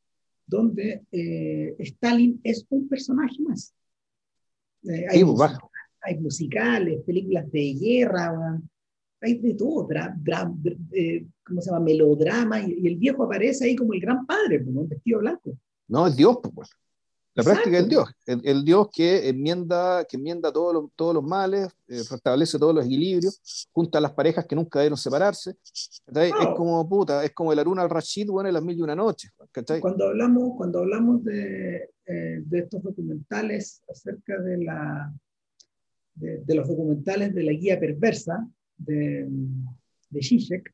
donde 0.50 1.04
eh, 1.12 1.76
Stalin 1.80 2.40
es 2.44 2.66
un 2.70 2.88
personaje 2.88 3.42
más. 3.42 3.74
Eh, 4.84 5.06
hay, 5.10 5.24
pues, 5.24 5.52
hay, 6.02 6.18
musicales, 6.18 7.02
películas 7.04 7.52
de 7.52 7.74
guerra, 7.74 8.60
hay 9.22 9.38
de 9.38 9.54
todo, 9.54 9.88
¿cómo 9.88 11.62
se 11.62 11.70
llama? 11.70 11.86
Melodrama, 11.86 12.62
y, 12.62 12.88
el 12.88 12.96
viejo 12.96 13.24
aparece 13.24 13.66
ahí 13.66 13.76
como 13.76 13.94
el 13.94 14.00
gran 14.00 14.26
padre, 14.26 14.64
como 14.64 14.82
un 14.82 14.90
vestido 14.90 15.20
blanco. 15.20 15.58
No, 15.88 16.08
es 16.08 16.16
Dios, 16.16 16.38
pues. 16.54 16.70
La 17.36 17.44
práctica 17.44 17.78
del 17.78 17.88
Dios, 17.88 18.10
el, 18.26 18.66
Dios 18.66 18.90
que 18.92 19.30
enmienda, 19.30 20.04
que 20.06 20.18
enmienda 20.18 20.52
todos 20.52 20.74
los, 20.74 20.92
todos 20.96 21.14
los 21.14 21.24
males, 21.24 21.68
eh, 21.88 22.02
restablece 22.10 22.58
todos 22.58 22.74
los 22.74 22.86
equilibrios, 22.86 23.68
junta 23.72 24.00
a 24.00 24.02
las 24.02 24.12
parejas 24.12 24.46
que 24.46 24.56
nunca 24.56 24.80
debieron 24.80 24.98
separarse. 24.98 25.56
Es 25.72 26.34
como 26.58 26.88
puta, 26.90 27.24
es 27.24 27.32
como 27.32 27.54
el 27.54 27.60
Aruna 27.60 27.84
al 27.84 27.90
Rashid, 27.90 28.30
bueno, 28.30 28.50
en 28.50 28.56
las 28.56 28.64
mil 28.64 28.78
y 28.78 28.82
una 28.82 28.96
noches. 28.96 29.32
Cuando 29.80 30.08
hablamos, 30.08 30.58
cuando 30.58 30.80
hablamos 30.80 31.24
de, 31.24 31.92
eh, 32.06 32.42
de, 32.44 32.60
estos 32.60 32.82
documentales 32.82 33.84
acerca 33.88 34.42
de, 34.42 34.58
la, 34.64 35.14
de, 36.16 36.56
los 36.56 36.68
documentales 36.68 37.34
de 37.34 37.44
la 37.44 37.52
guía 37.54 37.80
perversa 37.80 38.48
de, 38.76 39.28
de 40.10 40.22
Zizek, 40.22 40.74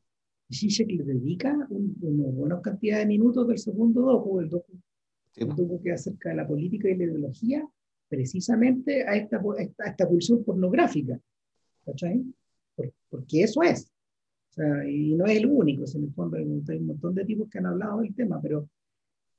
Zizek 0.51 0.89
le 0.89 1.03
dedica 1.03 1.53
una 1.69 2.27
buena 2.29 2.61
cantidad 2.61 2.99
de 2.99 3.07
minutos 3.07 3.47
del 3.47 3.57
segundo 3.57 4.01
docu, 4.01 4.39
el 4.39 4.49
docu 4.49 4.73
tuvo 5.35 5.81
que 5.81 5.91
acerca 5.91 6.29
de 6.29 6.35
la 6.35 6.47
política 6.47 6.89
y 6.89 6.95
la 6.95 7.05
ideología, 7.05 7.67
precisamente 8.07 9.03
a 9.03 9.15
esta, 9.15 9.37
a 9.37 9.89
esta 9.89 10.07
pulsión 10.07 10.43
pornográfica. 10.43 11.19
¿Cachai? 11.85 12.23
porque 13.09 13.43
eso 13.43 13.63
es. 13.63 13.91
O 14.51 14.53
sea, 14.53 14.87
y 14.87 15.13
no 15.15 15.25
es 15.25 15.37
el 15.37 15.47
único, 15.47 15.83
en 15.93 16.03
el 16.03 16.13
fondo 16.13 16.37
hay 16.37 16.43
un, 16.43 16.85
montón 16.85 17.15
de 17.15 17.25
tipos 17.25 17.49
que 17.49 17.57
han 17.57 17.65
hablado 17.65 18.01
del 18.01 18.15
tema, 18.15 18.41
pero, 18.41 18.69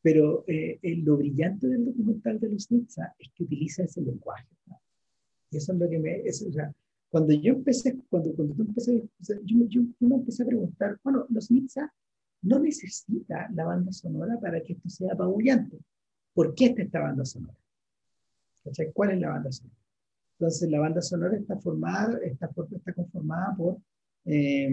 pero 0.02 0.44
eh, 0.46 0.78
lo 1.04 1.16
brillante 1.16 1.66
del 1.66 1.86
documental 1.86 2.38
de 2.38 2.50
los 2.50 2.70
Nitsa 2.70 3.14
es 3.18 3.30
que 3.34 3.44
utiliza 3.44 3.84
ese 3.84 4.02
lenguaje. 4.02 4.46
Y 5.50 5.56
eso 5.56 5.72
es 5.72 5.78
lo 5.78 5.88
que 5.88 5.98
me... 5.98 6.22
o 6.28 6.52
sea, 6.52 6.72
cuando 7.08 7.32
yo 7.32 7.54
empecé, 7.54 7.96
cuando, 8.10 8.34
cuando 8.34 8.54
tú 8.54 8.62
empecé, 8.62 9.02
yo, 9.44 9.66
yo, 9.68 9.82
me 10.00 10.16
empecé 10.16 10.42
a 10.42 10.46
preguntar, 10.46 10.98
bueno, 11.02 11.26
los 11.30 11.50
Nitsa 11.50 11.92
no 12.42 12.58
necesita 12.58 13.48
la 13.54 13.64
banda 13.64 13.92
sonora 13.92 14.38
para 14.40 14.62
que 14.62 14.74
esto 14.74 14.88
sea 14.88 15.12
apabullante. 15.12 15.78
¿por 16.36 16.54
qué 16.54 16.66
está 16.66 16.82
esta 16.82 17.00
banda 17.00 17.24
sonora? 17.24 17.56
¿Cuál 18.92 19.12
es 19.12 19.20
la 19.20 19.30
banda 19.30 19.50
sonora? 19.50 19.76
Entonces, 20.38 20.70
la 20.70 20.80
banda 20.80 21.00
sonora 21.00 21.34
está, 21.34 21.56
formada, 21.56 22.18
está, 22.18 22.50
está 22.70 22.92
conformada 22.92 23.54
por, 23.56 23.78
eh, 24.26 24.68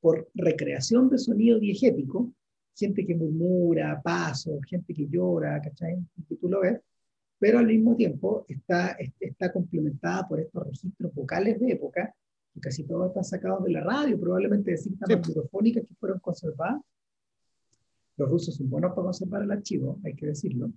por 0.00 0.28
recreación 0.34 1.08
de 1.08 1.18
sonido 1.18 1.60
diegético, 1.60 2.32
gente 2.74 3.06
que 3.06 3.14
murmura, 3.14 4.00
pasos, 4.02 4.58
gente 4.66 4.92
que 4.92 5.06
llora, 5.06 5.60
¿cachai? 5.62 5.96
Que 6.28 6.34
tú 6.34 6.48
lo 6.48 6.60
ves, 6.60 6.80
pero 7.38 7.60
al 7.60 7.66
mismo 7.66 7.94
tiempo 7.94 8.44
está, 8.48 8.96
está 9.20 9.52
complementada 9.52 10.26
por 10.26 10.40
estos 10.40 10.66
registros 10.66 11.14
vocales 11.14 11.60
de 11.60 11.72
época, 11.72 12.12
casi 12.60 12.84
todos 12.84 13.08
están 13.08 13.24
sacados 13.24 13.64
de 13.64 13.70
la 13.70 13.82
radio, 13.82 14.18
probablemente 14.18 14.72
de 14.72 14.76
cintas 14.76 15.08
sí. 15.08 15.72
que 15.72 15.94
fueron 15.98 16.18
conservadas. 16.18 16.80
Los 18.16 18.30
rusos 18.30 18.54
son 18.54 18.68
buenos 18.68 18.90
para 18.90 19.04
conservar 19.04 19.42
el 19.42 19.50
archivo, 19.50 19.98
hay 20.04 20.14
que 20.14 20.26
decirlo. 20.26 20.72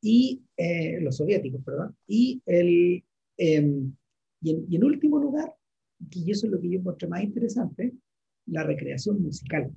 Y 0.00 0.42
eh, 0.56 1.00
los 1.00 1.16
soviéticos, 1.16 1.62
perdón. 1.64 1.96
Y, 2.06 2.42
el, 2.44 3.04
em, 3.36 3.94
y, 4.40 4.50
en, 4.50 4.66
y, 4.68 4.76
en, 4.76 4.84
último 4.84 5.18
lugar, 5.18 5.54
y 6.10 6.30
eso 6.30 6.46
es 6.46 6.52
lo 6.52 6.60
que 6.60 6.68
yo 6.68 6.80
encontré 6.80 7.08
más 7.08 7.22
interesante, 7.22 7.92
la 8.46 8.64
recreación 8.64 9.22
musical. 9.22 9.72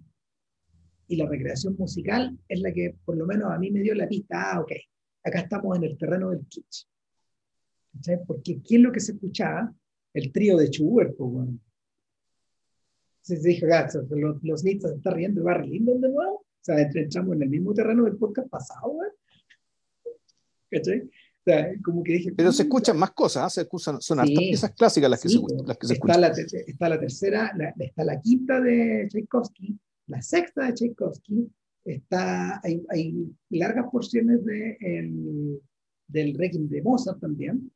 Y 1.08 1.18
la 1.18 1.28
recreación 1.28 1.76
musical 1.78 2.38
es 2.48 2.60
la 2.60 2.74
que 2.74 2.96
por 3.06 3.16
lo 3.16 3.28
menos 3.28 3.52
a 3.52 3.60
mí 3.60 3.70
me 3.70 3.82
dio 3.82 3.94
la 3.94 4.08
pista, 4.08 4.54
ah, 4.54 4.62
ok, 4.62 4.72
acá 5.24 5.40
estamos 5.40 5.78
en 5.78 5.84
el 5.84 5.98
terreno 5.98 6.32
del 6.32 6.46
kitsch. 6.48 6.88
Porque 8.28 8.62
¿qué 8.62 8.76
es 8.76 8.82
lo 8.82 8.92
que 8.92 9.00
se 9.00 9.14
escuchaba? 9.14 9.74
El 10.16 10.32
trío 10.32 10.56
de 10.56 10.68
Schubert, 10.68 11.16
pues, 11.18 11.30
bueno. 11.30 11.60
Se 13.22 13.38
dijo, 13.38 13.66
ah, 13.74 13.88
los, 14.12 14.44
los 14.44 14.62
se 14.62 14.72
están 14.72 15.14
riendo 15.14 15.42
de 15.42 15.46
Barry 15.46 15.68
Lyndon 15.68 16.00
de 16.00 16.10
nuevo. 16.10 16.36
O 16.36 16.46
sea, 16.62 16.80
entramos 16.80 17.36
en 17.36 17.44
el 17.44 17.50
mismo 17.50 17.74
terreno 17.74 18.06
del 18.06 18.16
podcast 18.16 18.48
pasado, 18.48 18.94
güey. 18.94 19.10
¿Cachai? 20.72 21.02
O 21.02 21.44
sea, 21.44 21.74
como 21.84 22.02
que 22.02 22.14
dije, 22.14 22.32
Pero 22.32 22.52
se 22.54 22.64
escuchan 22.64 22.98
más 22.98 23.12
cosas, 23.12 23.52
¿eh? 23.52 23.56
se 23.56 23.62
escuchan, 23.62 24.00
son 24.02 24.26
sí, 24.26 24.36
piezas 24.36 24.72
clásicas 24.72 25.10
las 25.10 25.22
que, 25.22 25.30
se, 25.30 25.40
las 25.66 25.78
que 25.78 25.88
se 25.88 25.94
escuchan. 25.94 26.22
La, 26.22 26.28
está 26.30 26.90
la 26.90 27.00
tercera, 27.00 27.52
la, 27.58 27.74
está 27.78 28.04
la 28.04 28.22
quinta 28.22 28.62
de 28.62 29.08
Tchaikovsky, 29.10 29.78
la 30.08 30.22
sexta 30.22 30.68
de 30.68 30.74
Tchaikovsky, 30.74 31.52
está, 31.84 32.62
hay, 32.64 32.84
hay 32.90 33.32
largas 33.50 33.86
porciones 33.92 34.44
de 34.46 34.78
el, 34.80 35.62
del 36.08 36.34
Requiem 36.36 36.68
de 36.68 36.82
Mozart 36.82 37.20
también, 37.20 37.72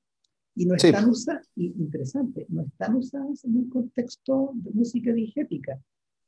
y 0.56 0.66
no 0.66 0.76
están 0.76 1.06
sí. 1.06 1.10
usadas, 1.10 1.50
interesante, 1.56 2.46
no 2.50 2.64
están 2.64 2.96
usadas 2.96 3.46
en 3.46 3.56
un 3.56 3.70
contexto 3.70 4.52
de 4.56 4.72
música 4.72 5.14
diegética, 5.14 5.82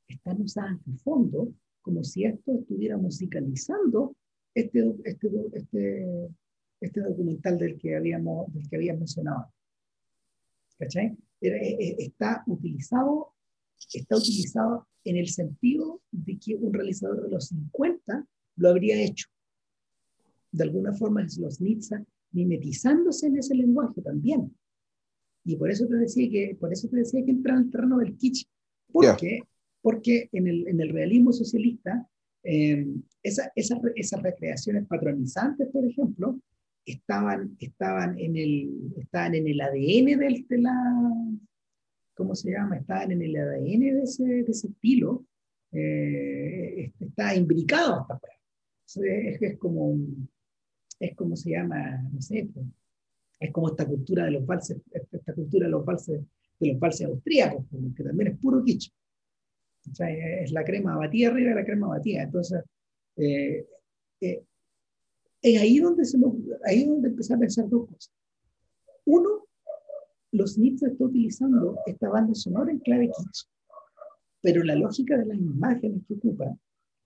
están 0.07 0.41
usadas 0.41 0.77
de 0.85 0.97
fondo 0.97 1.53
como 1.81 2.03
si 2.03 2.25
esto 2.25 2.53
estuviera 2.53 2.97
musicalizando 2.97 4.15
este, 4.53 4.93
este, 5.03 5.29
este, 5.53 6.29
este 6.79 7.01
documental 7.01 7.57
del 7.57 7.77
que 7.77 7.95
habíamos, 7.95 8.53
del 8.53 8.69
que 8.69 8.75
había 8.75 8.93
mencionado. 8.93 9.51
¿Cachai? 10.77 11.17
Está 11.39 12.43
utilizado, 12.47 13.33
está 13.93 14.15
utilizado 14.15 14.87
en 15.03 15.17
el 15.17 15.27
sentido 15.29 16.01
de 16.11 16.37
que 16.37 16.55
un 16.55 16.73
realizador 16.73 17.23
de 17.23 17.29
los 17.29 17.47
50 17.47 18.27
lo 18.57 18.69
habría 18.69 19.01
hecho. 19.01 19.27
De 20.51 20.63
alguna 20.63 20.93
forma 20.93 21.23
es 21.23 21.37
los 21.37 21.61
Nitsa 21.61 22.03
mimetizándose 22.31 23.27
en 23.27 23.37
ese 23.37 23.55
lenguaje 23.55 24.01
también. 24.01 24.55
Y 25.43 25.55
por 25.55 25.71
eso 25.71 25.87
te 25.87 25.95
decía 25.95 26.29
que, 26.29 26.55
por 26.59 26.71
eso 26.71 26.87
te 26.87 26.97
decía 26.97 27.23
que 27.25 27.31
entra 27.31 27.55
en 27.55 27.61
el 27.61 27.71
terreno 27.71 27.97
del 27.97 28.15
kitsch. 28.17 28.45
¿Por 28.91 29.17
qué? 29.17 29.41
Porque 29.81 30.29
en 30.31 30.47
el, 30.47 30.67
en 30.67 30.79
el 30.79 30.89
realismo 30.89 31.31
socialista, 31.33 32.07
eh, 32.43 32.87
esa, 33.23 33.51
esa, 33.55 33.79
esas 33.95 34.21
recreaciones 34.21 34.85
patronizantes, 34.87 35.67
por 35.69 35.85
ejemplo, 35.85 36.39
estaban, 36.85 37.55
estaban, 37.59 38.19
en, 38.19 38.35
el, 38.37 38.93
estaban 38.97 39.35
en 39.35 39.47
el 39.47 39.61
ADN 39.61 40.19
del, 40.19 40.45
de 40.47 40.57
la, 40.59 41.13
¿cómo 42.13 42.35
se 42.35 42.51
llama? 42.51 42.77
Estaban 42.77 43.11
en 43.11 43.21
el 43.21 43.35
ADN 43.35 43.79
de 43.79 44.03
ese, 44.03 44.23
de 44.23 44.51
ese 44.51 44.67
estilo, 44.67 45.25
eh, 45.71 46.91
está 46.99 47.33
imbricado 47.35 48.05
hasta 48.09 48.19
es, 48.99 49.41
es, 49.41 49.57
como, 49.57 49.97
es 51.01 51.15
como 51.15 51.35
se 51.35 51.49
llama, 51.49 52.03
no 52.13 52.21
sé, 52.21 52.47
pues, 52.53 52.65
es 53.39 53.51
como 53.51 53.69
esta 53.69 53.87
cultura 53.87 54.25
de 54.25 54.31
los 54.31 54.45
valses, 54.45 54.77
esta 54.91 55.33
cultura 55.33 55.65
de 55.65 55.71
los 55.71 55.83
valses, 55.83 56.21
de 56.59 56.67
los 56.67 56.79
valses 56.79 57.07
austríacos, 57.07 57.65
que 57.97 58.03
también 58.03 58.33
es 58.33 58.37
puro 58.37 58.63
kitsch. 58.63 58.91
O 59.89 59.95
sea, 59.95 60.09
es 60.11 60.51
la 60.51 60.63
crema 60.63 60.95
batida 60.95 61.29
arriba 61.29 61.49
de 61.49 61.55
la 61.55 61.65
crema 61.65 61.87
batida. 61.87 62.21
Entonces, 62.21 62.63
eh, 63.15 63.65
eh, 64.21 64.43
es 65.41 65.59
ahí 65.59 65.79
donde, 65.79 66.05
se 66.05 66.19
nos, 66.19 66.35
ahí 66.65 66.85
donde 66.85 67.07
empecé 67.09 67.33
a 67.33 67.39
pensar 67.39 67.67
dos 67.67 67.89
cosas. 67.89 68.13
Uno, 69.05 69.47
los 70.31 70.59
Nietzsche 70.59 70.85
está 70.85 71.03
utilizando 71.03 71.79
esta 71.87 72.09
banda 72.09 72.35
sonora 72.35 72.71
en 72.71 72.77
clave 72.77 73.07
kitsch, 73.07 73.47
pero 74.39 74.63
la 74.63 74.75
lógica 74.75 75.17
de 75.17 75.25
las 75.25 75.37
imágenes 75.39 76.03
que 76.07 76.13
ocupa, 76.13 76.55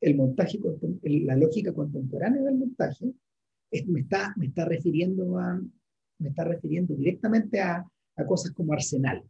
el 0.01 0.15
montaje, 0.15 0.60
la 1.01 1.38
lógica 1.38 1.73
contemporánea 1.73 2.41
del 2.41 2.55
montaje, 2.55 3.13
me, 3.88 4.01
está, 4.01 4.34
me, 4.38 4.47
está 4.47 4.65
refiriendo 4.65 5.38
a, 5.39 5.62
me 6.19 6.30
está 6.30 6.43
refiriendo 6.43 6.95
directamente 6.95 7.60
a, 7.60 7.86
a 8.15 8.25
cosas 8.25 8.51
como 8.51 8.73
Arsenal. 8.73 9.23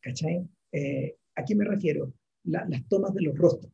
¿Cachai? 0.00 0.48
Eh, 0.72 1.16
¿A 1.34 1.44
qué 1.44 1.54
me 1.54 1.64
refiero? 1.64 2.12
La, 2.44 2.64
las 2.68 2.86
tomas 2.88 3.12
de 3.14 3.22
los 3.22 3.36
rostros, 3.36 3.72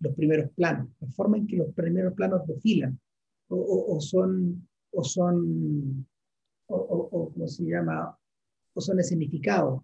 los 0.00 0.14
primeros 0.14 0.50
planos, 0.52 0.88
la 1.00 1.08
forma 1.08 1.36
en 1.36 1.46
que 1.46 1.56
los 1.56 1.72
primeros 1.74 2.14
planos 2.14 2.46
desfilan, 2.46 2.98
o, 3.48 3.96
o 3.96 4.00
son, 4.00 4.68
o 4.92 5.02
son 5.02 6.06
o, 6.66 6.76
o, 6.76 7.32
¿cómo 7.32 7.48
se 7.48 7.64
llama? 7.64 8.16
O 8.74 8.80
son 8.80 9.00
escenificados. 9.00 9.82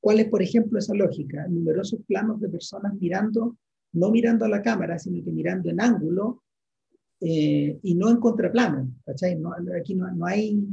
¿Cuál 0.00 0.20
es, 0.20 0.28
por 0.28 0.42
ejemplo, 0.42 0.78
esa 0.78 0.94
lógica? 0.94 1.46
Numerosos 1.48 2.00
planos 2.06 2.40
de 2.40 2.48
personas 2.48 2.94
mirando, 2.94 3.56
no 3.92 4.10
mirando 4.10 4.44
a 4.44 4.48
la 4.48 4.62
cámara, 4.62 4.98
sino 4.98 5.24
que 5.24 5.30
mirando 5.30 5.70
en 5.70 5.80
ángulo 5.80 6.42
eh, 7.20 7.78
y 7.82 7.94
no 7.94 8.10
en 8.10 8.18
contraplano. 8.18 8.90
¿cachai? 9.04 9.36
No, 9.36 9.52
aquí 9.78 9.94
no, 9.94 10.10
no, 10.12 10.26
hay, 10.26 10.66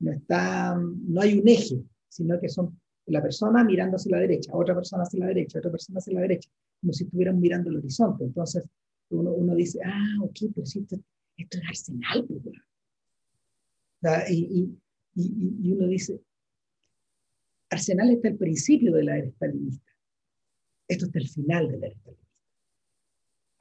no, 0.00 0.12
está, 0.12 0.76
no 0.76 1.20
hay 1.20 1.38
un 1.38 1.48
eje, 1.48 1.82
sino 2.08 2.38
que 2.40 2.48
son 2.48 2.78
la 3.06 3.22
persona 3.22 3.64
mirando 3.64 3.96
hacia 3.96 4.12
la 4.12 4.20
derecha, 4.20 4.52
otra 4.54 4.74
persona 4.74 5.02
hacia 5.02 5.20
la 5.20 5.26
derecha, 5.26 5.58
otra 5.58 5.70
persona 5.70 5.98
hacia 5.98 6.14
la 6.14 6.20
derecha, 6.20 6.50
como 6.80 6.92
si 6.92 7.04
estuvieran 7.04 7.40
mirando 7.40 7.70
el 7.70 7.76
horizonte. 7.76 8.24
Entonces 8.24 8.64
uno, 9.10 9.32
uno 9.32 9.54
dice, 9.54 9.80
ah, 9.84 10.18
ok, 10.22 10.38
pero 10.54 10.66
si 10.66 10.80
esto, 10.80 10.96
esto 11.36 11.58
es 11.58 11.64
arsenal, 11.68 12.24
pues, 12.26 12.42
y, 14.30 14.76
y, 15.14 15.58
y, 15.62 15.72
uno 15.72 15.86
dice, 15.86 16.20
Arsenal 17.70 18.10
está 18.10 18.28
al 18.28 18.36
principio 18.36 18.92
de 18.92 19.04
la 19.04 19.18
era 19.18 19.30
stalinista. 19.30 19.90
Esto 20.88 21.06
está 21.06 21.18
al 21.18 21.28
final 21.28 21.68
de 21.68 21.78
la 21.78 21.86
era 21.86 21.96
stalinista. 21.96 22.21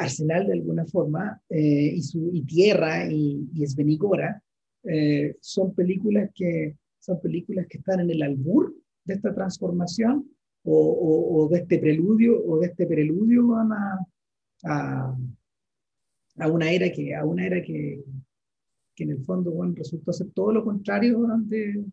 Arsenal, 0.01 0.47
de 0.47 0.53
alguna 0.53 0.85
forma, 0.85 1.41
eh, 1.49 1.93
y, 1.95 2.01
su, 2.01 2.29
y 2.33 2.43
Tierra 2.43 3.11
y, 3.11 3.49
y 3.53 3.63
Esbenigora 3.63 4.41
eh, 4.83 5.35
son, 5.39 5.73
películas 5.73 6.29
que, 6.33 6.75
son 6.99 7.21
películas 7.21 7.67
que 7.67 7.77
están 7.77 7.99
en 7.99 8.09
el 8.09 8.21
albur 8.23 8.75
de 9.05 9.13
esta 9.13 9.33
transformación 9.33 10.29
o, 10.63 10.73
o, 10.73 11.43
o 11.43 11.49
de 11.49 11.59
este 11.59 11.79
preludio 11.79 12.43
o 12.45 12.59
de 12.59 12.67
este 12.67 12.85
preludio 12.85 13.55
a, 13.55 13.99
a, 14.65 15.17
a, 16.37 16.47
una 16.47 16.71
era 16.71 16.91
que 16.91 17.15
a 17.15 17.25
una 17.25 17.45
era 17.45 17.61
que, 17.61 18.03
que 18.95 19.03
en 19.03 19.11
el 19.11 19.23
fondo 19.23 19.51
bueno, 19.51 19.73
resultó 19.75 20.13
ser 20.13 20.31
todo 20.33 20.51
lo 20.51 20.63
contrario 20.63 21.25
de, 21.45 21.83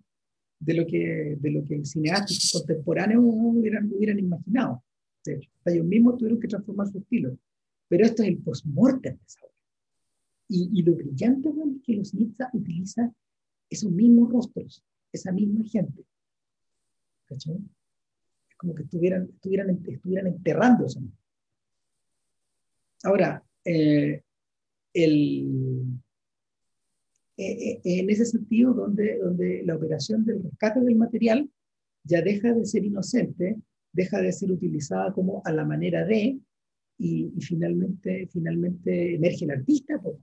de, 0.60 0.74
lo, 0.74 0.86
que, 0.86 1.36
de 1.38 1.50
lo 1.50 1.64
que 1.64 1.84
cineastas 1.84 2.50
contemporáneos 2.52 3.22
hubieran, 3.24 3.90
hubieran 3.92 4.18
imaginado. 4.18 4.82
De 5.24 5.34
hecho, 5.34 5.50
ellos 5.66 5.86
mismos 5.86 6.16
tuvieron 6.16 6.40
que 6.40 6.48
transformar 6.48 6.88
su 6.88 6.98
estilo. 6.98 7.36
Pero 7.88 8.04
esto 8.04 8.22
es 8.22 8.28
el 8.28 8.38
post-mortem 8.38 9.16
de 9.16 9.24
esa 9.26 9.40
obra. 9.42 9.54
Y, 10.48 10.70
y, 10.80 10.82
lo 10.82 10.94
brillante 10.94 11.48
bueno, 11.50 11.76
es 11.76 11.82
que 11.82 11.94
los 11.94 12.14
Nietzsche 12.14 12.44
utilizan 12.52 13.14
esos 13.68 13.90
mismos 13.90 14.30
rostros, 14.32 14.82
esa 15.12 15.32
misma 15.32 15.64
gente. 15.64 16.04
¿Cachai? 17.26 17.58
Es 18.48 18.56
como 18.56 18.74
que 18.74 18.82
estuvieran, 18.84 19.28
estuvieran, 19.28 19.70
estuvieran 19.86 20.26
enterrándose. 20.26 21.00
Ahora, 23.02 23.44
eh, 23.64 24.22
el, 24.94 25.84
eh, 27.36 27.52
eh, 27.52 27.80
en 27.84 28.10
ese 28.10 28.24
sentido 28.24 28.74
donde, 28.74 29.18
donde 29.18 29.62
la 29.64 29.76
operación 29.76 30.24
del 30.24 30.42
rescate 30.42 30.80
del 30.80 30.96
material 30.96 31.48
ya 32.02 32.22
deja 32.22 32.52
de 32.52 32.66
ser 32.66 32.84
inocente, 32.84 33.56
deja 33.92 34.20
de 34.20 34.32
ser 34.32 34.50
utilizada 34.50 35.12
como 35.12 35.42
a 35.44 35.52
la 35.52 35.64
manera 35.64 36.04
de, 36.04 36.40
y, 36.98 37.32
y 37.36 37.40
finalmente, 37.40 38.28
finalmente 38.30 39.14
emerge 39.14 39.44
el 39.44 39.52
artista. 39.52 40.00
Pues. 40.00 40.16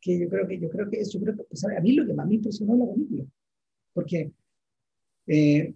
Que 0.00 0.20
yo 0.20 0.28
creo 0.28 0.46
que, 0.46 0.60
yo 0.60 0.68
creo 0.68 0.90
que, 0.90 1.04
yo 1.04 1.20
creo 1.20 1.36
que 1.36 1.44
pues, 1.44 1.64
a 1.64 1.80
mí 1.80 1.92
lo 1.92 2.06
que 2.06 2.14
más 2.14 2.26
me 2.26 2.34
impresionó 2.34 2.76
la 2.76 2.92
película, 2.92 3.24
porque 3.92 4.32
eh, 5.26 5.74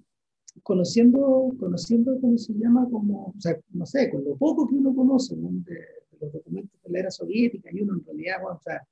conociendo, 0.63 1.55
conociendo, 1.59 2.21
¿cómo 2.21 2.39
se 2.39 2.53
llama? 2.55 2.89
Como, 2.91 3.35
o 3.37 3.41
sea, 3.41 3.59
no 3.71 3.87
sé, 3.87 4.11
con 4.11 4.25
lo 4.25 4.37
poco 4.37 4.69
que 4.69 4.75
uno 4.75 4.95
conoce 4.95 5.35
de, 5.37 5.41
de 5.41 5.87
los 6.21 6.33
documentos 6.33 6.81
de 6.83 6.91
la 6.91 6.99
era 7.01 7.11
soviética 7.11 7.71
y 7.73 7.81
uno 7.81 7.95
en 7.95 8.05
realidad, 8.05 8.37
o 8.45 8.61
sea, 8.61 8.87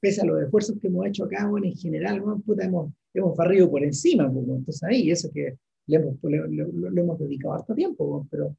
pese 0.00 0.20
a 0.20 0.24
los 0.24 0.42
esfuerzos 0.42 0.78
que 0.78 0.88
hemos 0.88 1.06
hecho 1.06 1.24
acá, 1.24 1.46
bueno, 1.48 1.66
en 1.66 1.76
general, 1.76 2.20
bueno, 2.20 2.42
puta, 2.44 2.64
hemos, 2.64 2.92
hemos 3.14 3.36
barrido 3.36 3.70
por 3.70 3.82
encima, 3.82 4.30
pues, 4.30 4.46
entonces 4.46 4.82
ahí, 4.82 5.10
eso 5.10 5.30
que 5.32 5.56
le 5.86 5.96
hemos, 5.96 6.16
le, 6.22 7.00
hemos 7.00 7.18
dedicado 7.18 7.54
harto 7.54 7.74
tiempo, 7.74 8.26
pero 8.30 8.56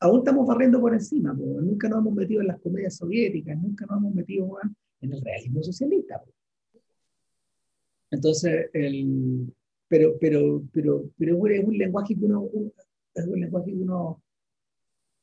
aún 0.00 0.18
estamos 0.18 0.46
barriendo 0.46 0.80
por 0.80 0.94
encima, 0.94 1.34
pues, 1.34 1.48
nunca 1.62 1.88
nos 1.88 2.00
hemos 2.00 2.14
metido 2.14 2.40
en 2.40 2.48
las 2.48 2.60
comedias 2.60 2.96
soviéticas, 2.96 3.60
nunca 3.60 3.86
nos 3.86 3.98
hemos 3.98 4.14
metido 4.14 4.58
en 5.00 5.12
el 5.12 5.20
realismo 5.20 5.62
socialista. 5.62 6.22
Entonces, 8.10 8.70
el, 8.72 9.52
pero, 9.88 10.18
pero, 10.20 10.62
pero, 10.72 11.10
pero 11.16 11.46
es 11.46 11.64
un 11.64 11.76
lenguaje 11.76 12.14
que 12.14 12.24
uno, 12.24 12.48
es 13.14 13.26
un 13.26 13.40
lenguaje 13.40 13.72
que 13.72 13.76
uno, 13.76 14.22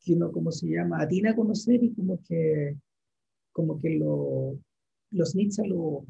que 0.04 0.14
uno, 0.14 0.32
¿cómo 0.32 0.52
se 0.52 0.68
llama? 0.68 1.02
Atina 1.02 1.32
a 1.32 1.36
conocer 1.36 1.84
y 1.84 1.94
como 1.94 2.20
que, 2.28 2.76
como 3.52 3.80
que 3.80 3.92
lo, 3.92 4.60
los 5.12 5.36
Nietzsche 5.36 5.66
lo, 5.68 6.06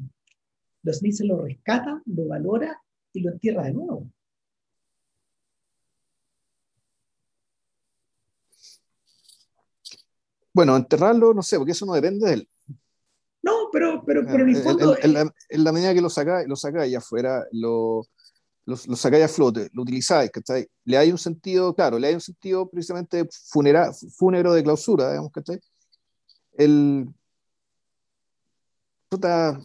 los 0.82 1.02
Nietzsche 1.02 1.24
lo 1.24 1.42
rescata, 1.42 2.02
lo 2.06 2.26
valora 2.26 2.80
y 3.12 3.20
lo 3.20 3.32
entierra 3.32 3.64
de 3.64 3.74
nuevo. 3.74 4.10
Bueno, 10.56 10.74
enterrarlo, 10.74 11.34
no 11.34 11.42
sé, 11.42 11.58
porque 11.58 11.72
eso 11.72 11.84
no 11.84 11.92
depende 11.92 12.26
de 12.26 12.32
él. 12.32 12.48
No, 13.42 13.68
pero, 13.70 14.02
pero, 14.06 14.24
pero 14.24 14.42
en 14.42 14.56
el 14.56 14.62
fondo. 14.62 14.96
En, 15.02 15.12
la, 15.64 15.70
medida 15.70 15.92
que 15.92 16.00
lo 16.00 16.08
sacáis 16.08 16.48
lo 16.48 16.80
allá 16.80 16.96
afuera, 16.96 17.44
lo, 17.52 18.06
lo, 18.64 18.74
lo 18.86 18.96
sacáis 18.96 19.24
a 19.24 19.28
flote, 19.28 19.68
lo 19.74 19.82
utilizáis, 19.82 20.30
¿cachai? 20.30 20.66
Le 20.86 20.96
hay 20.96 21.12
un 21.12 21.18
sentido, 21.18 21.74
claro, 21.74 21.98
le 21.98 22.06
hay 22.08 22.14
un 22.14 22.22
sentido 22.22 22.70
precisamente 22.70 23.28
funera, 23.30 23.92
fúnero 23.92 24.54
de 24.54 24.62
clausura, 24.62 25.10
digamos, 25.10 25.30
¿cachai? 25.30 25.60
El. 26.56 27.06
Puta, 29.10 29.60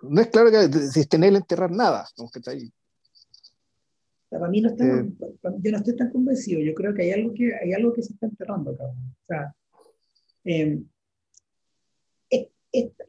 no 0.00 0.20
es 0.22 0.28
claro 0.28 0.50
que 0.50 1.04
tener 1.04 1.34
enterrar 1.34 1.70
nada, 1.70 2.08
¿cachai? 2.32 2.72
Para 4.32 4.48
mí 4.48 4.62
no 4.62 4.70
está, 4.70 5.00
eh, 5.00 5.12
yo 5.60 5.70
no 5.70 5.76
estoy 5.76 5.94
tan 5.94 6.10
convencido, 6.10 6.60
yo 6.60 6.72
creo 6.72 6.94
que 6.94 7.02
hay 7.02 7.10
algo 7.10 7.34
que, 7.34 7.52
hay 7.54 7.74
algo 7.74 7.92
que 7.92 8.02
se 8.02 8.14
está 8.14 8.26
enterrando. 8.26 8.72
O 8.72 9.26
sea, 9.26 9.54
eh, 10.44 10.82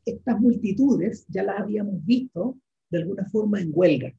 estas 0.05 0.41
multitudes 0.41 1.25
ya 1.29 1.43
las 1.43 1.61
habíamos 1.61 2.03
visto 2.05 2.57
de 2.89 2.97
alguna 2.99 3.25
forma 3.29 3.61
en 3.61 3.71
huelga. 3.73 4.13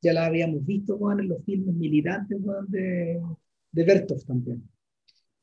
Ya 0.00 0.12
las 0.12 0.28
habíamos 0.28 0.64
visto 0.64 0.98
en 1.10 1.28
los 1.28 1.44
filmes 1.44 1.74
militantes 1.74 2.38
de, 2.68 3.20
de 3.72 3.84
Bertov 3.84 4.24
también. 4.24 4.62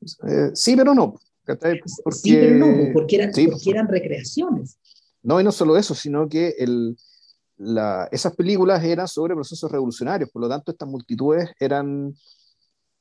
Eh, 0.00 0.50
sí, 0.54 0.74
pero 0.76 0.94
no. 0.94 1.20
Porque, 1.44 1.80
sí, 2.12 2.32
pero 2.32 2.56
no, 2.56 2.92
porque 2.92 3.16
eran, 3.16 3.30
porque 3.32 3.70
eran 3.70 3.88
recreaciones. 3.88 4.78
No, 5.22 5.40
y 5.40 5.44
no 5.44 5.52
solo 5.52 5.76
eso, 5.76 5.94
sino 5.94 6.28
que 6.28 6.54
el, 6.58 6.96
la, 7.60 8.08
esas 8.10 8.34
películas 8.34 8.82
eran 8.82 9.06
sobre 9.06 9.34
procesos 9.34 9.70
revolucionarios, 9.70 10.30
por 10.30 10.40
lo 10.40 10.48
tanto 10.48 10.72
estas 10.72 10.88
multitudes 10.88 11.50
eran, 11.60 12.14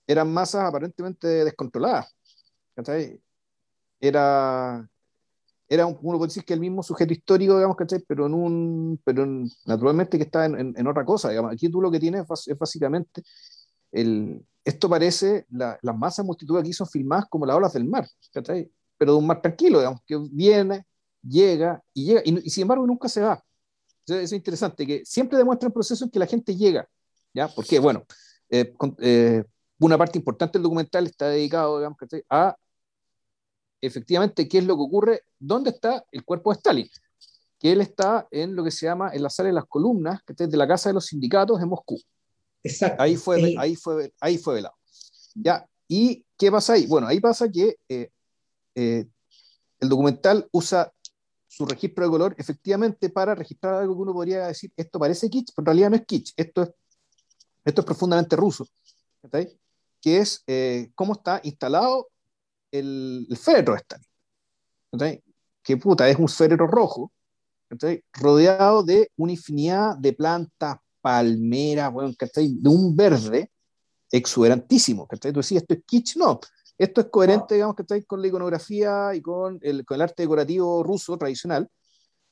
eran 0.05 0.33
masas 0.33 0.65
aparentemente 0.65 1.27
descontroladas. 1.45 2.13
Era, 4.01 4.89
era 5.67 5.85
un, 5.85 5.97
uno 6.01 6.17
puede 6.17 6.29
decir 6.29 6.43
que 6.43 6.53
el 6.53 6.59
mismo 6.59 6.83
sujeto 6.83 7.13
histórico, 7.13 7.55
digamos, 7.55 7.77
¿cachai? 7.77 8.03
Pero, 8.05 8.25
en 8.25 8.33
un, 8.33 9.01
pero 9.03 9.25
naturalmente 9.65 10.17
que 10.17 10.25
está 10.25 10.45
en, 10.45 10.73
en, 10.75 10.87
otra 10.87 11.05
cosa, 11.05 11.29
digamos. 11.29 11.53
Aquí 11.53 11.69
tú 11.69 11.81
lo 11.81 11.91
que 11.91 11.99
tienes 11.99 12.25
es 12.47 12.57
básicamente, 12.57 13.23
el, 13.91 14.45
esto 14.65 14.89
parece, 14.89 15.45
la, 15.49 15.79
las 15.81 15.97
masas 15.97 16.25
multitudes 16.25 16.61
aquí 16.61 16.73
son 16.73 16.87
filmadas 16.87 17.25
como 17.29 17.45
las 17.45 17.55
olas 17.55 17.73
del 17.73 17.85
mar, 17.85 18.07
¿cachai? 18.33 18.69
Pero 18.97 19.13
de 19.13 19.17
un 19.19 19.27
mar 19.27 19.41
tranquilo, 19.41 19.79
digamos, 19.79 20.01
que 20.05 20.17
viene, 20.31 20.85
llega 21.21 21.81
y 21.93 22.05
llega, 22.05 22.21
y, 22.25 22.49
sin 22.49 22.63
embargo 22.63 22.85
nunca 22.85 23.07
se 23.07 23.21
va. 23.21 23.41
Eso 24.09 24.23
es 24.23 24.31
interesante, 24.33 24.85
que 24.87 25.05
siempre 25.05 25.37
demuestra 25.37 25.67
el 25.67 25.73
proceso 25.73 26.03
en 26.03 26.11
que 26.11 26.19
la 26.19 26.25
gente 26.25 26.55
llega, 26.55 26.87
¿ya? 27.33 27.47
Porque, 27.47 27.79
bueno, 27.79 28.05
eh, 28.49 28.73
eh, 28.99 29.43
una 29.79 29.97
parte 29.97 30.17
importante 30.17 30.57
del 30.57 30.63
documental 30.63 31.05
está 31.05 31.29
dedicado, 31.29 31.77
digamos, 31.77 31.97
a 32.29 32.55
efectivamente 33.81 34.47
qué 34.47 34.57
es 34.57 34.65
lo 34.65 34.75
que 34.75 34.81
ocurre, 34.81 35.21
dónde 35.37 35.69
está 35.69 36.03
el 36.11 36.25
cuerpo 36.25 36.51
de 36.51 36.57
Stalin, 36.57 36.89
que 37.59 37.71
él 37.71 37.81
está 37.81 38.27
en 38.31 38.55
lo 38.55 38.63
que 38.63 38.71
se 38.71 38.87
llama 38.87 39.11
en 39.13 39.23
la 39.23 39.29
sala 39.29 39.47
de 39.47 39.53
las 39.53 39.65
columnas, 39.65 40.21
que 40.23 40.33
es 40.37 40.49
de 40.49 40.57
la 40.57 40.67
casa 40.67 40.89
de 40.89 40.95
los 40.95 41.05
sindicatos 41.05 41.61
en 41.61 41.69
Moscú. 41.69 42.01
Exacto. 42.63 43.01
Ahí 43.01 43.15
fue, 43.15 43.55
ahí 43.57 43.75
fue, 43.75 44.13
ahí 44.19 44.37
fue 44.37 44.55
velado. 44.55 44.75
Ya, 45.35 45.65
¿y 45.87 46.25
qué 46.37 46.51
pasa 46.51 46.73
ahí? 46.73 46.87
Bueno, 46.87 47.07
ahí 47.07 47.19
pasa 47.19 47.49
que 47.49 47.77
eh, 47.87 48.09
el 48.75 49.89
documental 49.89 50.47
usa 50.51 50.91
su 51.49 51.65
registro 51.65 52.05
de 52.05 52.11
color 52.11 52.35
efectivamente 52.37 53.09
para 53.09 53.33
registrar 53.33 53.73
algo 53.73 53.95
que 53.95 54.01
uno 54.01 54.13
podría 54.13 54.47
decir, 54.47 54.71
esto 54.77 54.99
parece 54.99 55.29
kitsch, 55.29 55.51
pero 55.55 55.63
en 55.63 55.65
realidad 55.65 55.89
no 55.89 55.95
es 55.95 56.05
kitsch, 56.05 56.33
esto 56.37 56.61
es, 56.61 56.69
esto 57.65 57.81
es 57.81 57.85
profundamente 57.85 58.35
ruso, 58.35 58.67
que 59.99 60.17
es 60.17 60.43
eh, 60.45 60.91
cómo 60.93 61.13
está 61.13 61.41
instalado 61.43 62.09
el, 62.71 63.25
el 63.29 63.37
féretro 63.37 63.73
de 63.73 63.79
Stalin. 63.79 65.23
Que 65.63 65.77
puta, 65.77 66.07
es 66.07 66.17
un 66.17 66.29
féretro 66.29 66.67
rojo, 66.67 67.11
rodeado 68.13 68.83
de 68.83 69.11
una 69.17 69.31
infinidad 69.31 69.97
de 69.97 70.13
plantas, 70.13 70.77
palmeras, 71.01 71.91
bueno, 71.91 72.13
de 72.19 72.69
un 72.69 72.95
verde 72.95 73.51
exuberantísimo. 74.11 75.07
Tú 75.19 75.31
decís, 75.31 75.51
¿esto 75.53 75.73
es 75.73 75.83
kitsch? 75.85 76.15
No. 76.15 76.39
Esto 76.79 77.01
es 77.01 77.07
coherente, 77.07 77.55
digamos, 77.55 77.75
que 77.75 78.05
con 78.05 78.21
la 78.21 78.27
iconografía 78.29 79.13
y 79.13 79.21
con 79.21 79.59
el, 79.61 79.85
con 79.85 79.95
el 79.95 80.01
arte 80.01 80.23
decorativo 80.23 80.81
ruso 80.81 81.17
tradicional, 81.17 81.69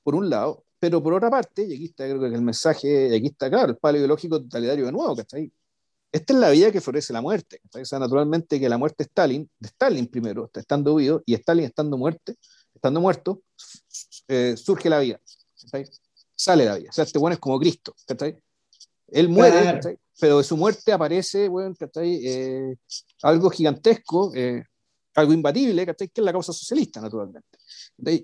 por 0.04 0.16
un 0.16 0.30
lado, 0.30 0.64
pero 0.80 1.04
por 1.04 1.14
otra 1.14 1.30
parte, 1.30 1.66
y 1.66 1.74
aquí 1.74 1.86
está 1.86 2.06
creo 2.06 2.20
que 2.20 2.28
el 2.28 2.42
mensaje, 2.42 3.10
y 3.10 3.16
aquí 3.16 3.28
está 3.28 3.50
claro, 3.50 3.72
el 3.72 3.78
palo 3.78 3.98
biológico 3.98 4.42
totalitario 4.42 4.86
de 4.86 4.92
nuevo, 4.94 5.16
¿cachai? 5.18 5.52
Esta 6.12 6.34
es 6.34 6.40
la 6.40 6.50
vida 6.52 6.72
que 6.72 6.80
florece 6.82 7.12
la 7.12 7.22
muerte. 7.22 7.60
O 7.74 7.86
sea, 7.86 8.00
naturalmente 8.00 8.60
que 8.60 8.70
la 8.70 8.78
muerte 8.78 9.04
de 9.04 9.08
Stalin, 9.10 9.50
de 9.60 9.68
Stalin 9.68 10.08
primero, 10.08 10.50
estando 10.54 10.96
vivo, 10.96 11.22
y 11.26 11.34
Stalin 11.34 11.66
estando, 11.66 11.98
muerte, 11.98 12.36
estando 12.74 13.02
muerto, 13.02 13.42
eh, 14.30 14.56
surge 14.58 14.90
la 14.90 15.00
vida. 15.00 15.20
Sale 16.36 16.66
la 16.66 16.78
vida. 16.78 16.90
O 16.90 16.94
sea, 16.94 17.04
este 17.04 17.20
bueno 17.20 17.34
es 17.34 17.40
como 17.40 17.60
Cristo. 17.60 17.94
Él 19.10 19.30
muere, 19.30 19.80
pero 20.20 20.40
de 20.40 20.44
su 20.44 20.58
muerte 20.58 20.92
aparece 20.92 21.48
bueno, 21.48 21.76
eh, 22.02 22.76
algo 23.22 23.50
gigantesco, 23.50 24.34
eh, 24.36 24.64
algo 25.16 25.34
imbatible, 25.34 25.86
que 25.86 25.96
es 26.14 26.24
la 26.24 26.32
causa 26.32 26.54
socialista, 26.54 27.02
naturalmente. 27.02 27.58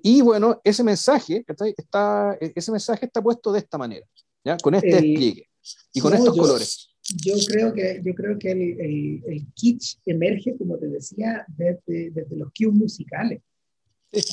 Y 0.03 0.21
bueno, 0.21 0.61
ese 0.63 0.83
mensaje, 0.83 1.43
está, 1.77 2.37
ese 2.39 2.71
mensaje 2.71 3.05
está 3.05 3.21
puesto 3.21 3.51
de 3.51 3.59
esta 3.59 3.77
manera, 3.77 4.05
¿ya? 4.43 4.57
con 4.57 4.75
este 4.75 4.91
despliegue 4.91 5.49
y 5.93 6.01
con 6.01 6.13
estos 6.13 6.37
colores 6.37 6.93
yo 7.23 7.33
creo 7.47 7.73
que, 7.73 8.01
yo 8.03 8.13
creo 8.15 8.39
que 8.39 8.51
el, 8.51 9.23
el, 9.25 9.45
kitsch 9.53 9.97
emerge, 10.05 10.55
como 10.57 10.77
te 10.77 10.87
decía, 10.87 11.45
desde, 11.47 12.11
desde 12.11 12.35
los 12.35 12.51
cues 12.57 12.73
musicales. 12.73 13.41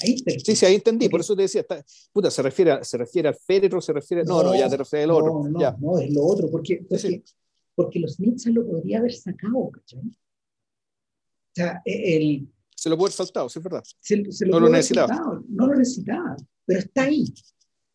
Ahí 0.02 0.18
sí, 0.44 0.56
sí, 0.56 0.66
ahí 0.66 0.74
entendí, 0.74 1.08
por 1.08 1.20
eso 1.20 1.34
te 1.34 1.42
decía, 1.42 1.64
puta, 2.12 2.30
se 2.30 2.42
refiere, 2.42 2.84
se 2.84 2.98
refiere 2.98 3.28
al 3.28 3.34
féretro, 3.34 3.80
se 3.80 3.92
refiere, 3.92 4.24
no, 4.24 4.42
no, 4.42 4.54
ya 4.54 4.68
te 4.68 4.76
refiere 4.76 5.04
al 5.04 5.10
otro. 5.12 5.44
No, 5.44 5.58
no, 5.58 5.76
no, 5.78 5.98
es 5.98 6.12
lo 6.12 6.24
otro, 6.24 6.50
porque, 6.50 6.84
porque, 6.88 7.22
porque, 7.74 7.98
los 7.98 8.20
Nietzsche 8.20 8.50
lo 8.52 8.66
podría 8.66 8.98
haber 8.98 9.12
sacado, 9.12 9.70
¿cachai? 9.70 10.00
O 10.00 11.54
sea, 11.54 11.82
e, 11.84 12.16
el... 12.16 12.48
Se 12.74 12.90
lo 12.90 12.96
puede 12.96 13.08
haber 13.08 13.16
saltado, 13.16 13.48
sí, 13.48 13.58
es 13.58 13.62
verdad. 13.62 13.82
Se, 14.00 14.32
se 14.32 14.46
lo 14.46 14.52
no 14.52 14.60
lo 14.60 14.68
necesitaba. 14.68 15.42
no 15.48 15.66
lo 15.66 15.74
necesitaba, 15.74 16.36
pero 16.66 16.80
está 16.80 17.04
ahí. 17.04 17.24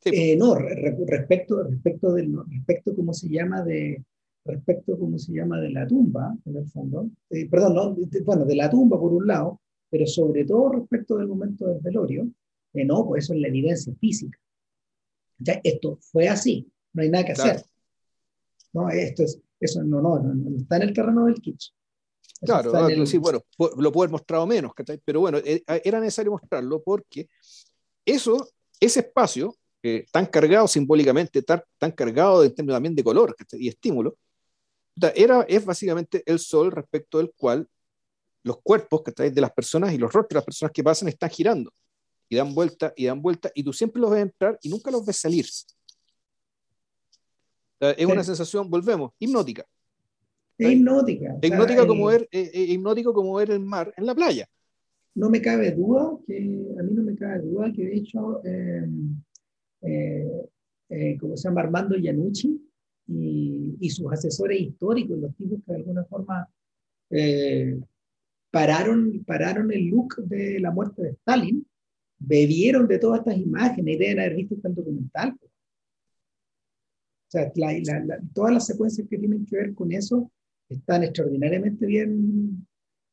Eh, 0.05 0.35
no, 0.35 0.55
respecto, 0.55 1.63
respecto, 1.63 2.13
del, 2.13 2.35
respecto, 2.47 2.95
¿cómo 2.95 3.13
se 3.13 3.27
llama? 3.27 3.63
De, 3.63 4.03
respecto, 4.45 4.97
¿cómo 4.97 5.17
se 5.17 5.33
llama?, 5.33 5.59
de 5.59 5.71
la 5.71 5.87
tumba, 5.87 6.35
en 6.45 6.57
el 6.57 6.67
fondo, 6.69 7.09
eh, 7.29 7.49
perdón, 7.49 7.73
no, 7.75 7.95
bueno, 8.23 8.45
de 8.45 8.55
la 8.55 8.69
tumba 8.69 8.99
por 8.99 9.13
un 9.13 9.27
lado, 9.27 9.59
pero 9.95 10.07
sobre 10.07 10.43
todo 10.43 10.73
respecto 10.73 11.15
del 11.15 11.29
momento 11.29 11.67
del 11.67 11.79
velorio, 11.79 12.27
eh, 12.73 12.83
no, 12.83 13.07
pues 13.07 13.23
eso 13.23 13.33
es 13.33 13.39
la 13.39 13.47
evidencia 13.47 13.93
física. 13.97 14.37
Ya, 15.37 15.61
esto 15.63 15.97
fue 16.01 16.27
así, 16.27 16.69
no 16.91 17.01
hay 17.01 17.09
nada 17.09 17.23
que 17.23 17.31
hacer. 17.31 17.63
No, 18.73 18.89
esto 18.89 19.23
es, 19.23 19.39
eso 19.57 19.81
no, 19.83 20.01
no, 20.01 20.19
no, 20.19 20.57
está 20.57 20.75
en 20.75 20.81
el 20.81 20.93
terreno 20.93 21.27
del 21.27 21.35
kitsch. 21.35 21.71
claro, 22.41 23.05
sí, 23.05 23.17
bueno, 23.19 23.39
lo 23.57 23.89
puedo 23.93 24.03
haber 24.03 24.11
mostrado 24.11 24.45
menos, 24.45 24.73
pero 25.05 25.21
bueno, 25.21 25.37
eh, 25.37 25.63
era 25.85 26.01
necesario 26.01 26.33
mostrarlo 26.33 26.83
porque 26.83 27.29
eso, 28.05 28.49
ese 28.81 28.99
espacio, 28.99 29.55
tan 30.11 30.25
cargado 30.25 30.67
simbólicamente, 30.67 31.41
tan, 31.41 31.63
tan 31.77 31.93
cargado 31.93 32.43
en 32.43 32.53
términos 32.53 32.75
también 32.75 32.95
de 32.95 33.03
color 33.05 33.33
y 33.53 33.69
estímulo, 33.69 34.17
era, 35.15 35.43
es 35.43 35.63
básicamente 35.63 36.21
el 36.25 36.39
sol 36.39 36.73
respecto 36.73 37.17
del 37.17 37.31
cual 37.31 37.69
los 38.45 38.61
cuerpos 38.61 39.01
que 39.01 39.31
de 39.31 39.41
las 39.41 39.51
personas 39.51 39.91
y 39.91 39.97
los 39.97 40.13
rostros 40.13 40.29
de 40.29 40.35
las 40.35 40.45
personas 40.45 40.71
que 40.71 40.83
pasan 40.83 41.09
están 41.09 41.31
girando 41.31 41.73
y 42.29 42.35
dan 42.35 42.53
vuelta 42.53 42.93
y 42.95 43.07
dan 43.07 43.19
vuelta 43.19 43.51
y 43.55 43.63
tú 43.63 43.73
siempre 43.73 43.99
los 43.99 44.11
ves 44.11 44.21
entrar 44.21 44.59
y 44.61 44.69
nunca 44.69 44.91
los 44.91 45.03
ves 45.03 45.17
salir. 45.17 45.45
es 47.79 48.05
una 48.05 48.23
sensación, 48.23 48.69
volvemos, 48.69 49.11
hipnótica. 49.17 49.65
Es 50.59 50.71
hipnótica. 50.71 51.37
Es 51.41 51.49
hipnótica 51.49 51.87
como 51.87 52.05
ver, 52.05 52.29
hipnótico 52.31 53.13
como 53.13 53.33
ver 53.33 53.49
el 53.49 53.61
mar 53.61 53.91
en 53.97 54.05
la 54.05 54.13
playa. 54.13 54.47
No 55.15 55.31
me 55.31 55.41
cabe 55.41 55.71
duda 55.71 56.15
que, 56.27 56.37
a 56.37 56.83
mí 56.83 56.93
no 56.93 57.01
me 57.01 57.15
cabe 57.15 57.39
duda 57.39 57.73
que 57.73 57.83
de 57.83 57.95
hecho, 57.95 58.45
em, 58.45 59.23
eh, 59.81 60.49
eh, 60.89 61.17
como 61.19 61.35
se 61.35 61.47
llama 61.47 61.61
Armando 61.61 61.97
Iannucci 61.97 62.61
y, 63.07 63.75
y, 63.79 63.89
sus 63.89 64.11
asesores 64.11 64.61
históricos, 64.61 65.17
los 65.17 65.35
tipos 65.35 65.59
que 65.65 65.71
de 65.71 65.79
alguna 65.79 66.05
forma 66.05 66.47
eh, 67.09 67.79
pararon, 68.55 69.21
pararon 69.25 69.69
el 69.73 69.87
look 69.87 70.15
de 70.15 70.61
la 70.61 70.71
muerte 70.71 71.01
de 71.01 71.09
Stalin, 71.09 71.67
bebieron 72.17 72.87
de 72.87 72.99
todas 72.99 73.19
estas 73.19 73.37
imágenes 73.37 73.95
y 73.95 73.97
deben 73.97 74.19
haber 74.19 74.35
visto 74.35 74.55
el 74.63 74.75
documental. 74.75 75.37
O 75.41 75.49
sea, 77.27 77.51
todas 78.33 78.53
las 78.53 78.65
secuencias 78.65 79.09
que 79.09 79.17
tienen 79.17 79.45
que 79.45 79.57
ver 79.57 79.73
con 79.73 79.91
eso 79.91 80.31
están 80.69 81.03
extraordinariamente 81.03 81.85
bien, 81.85 82.65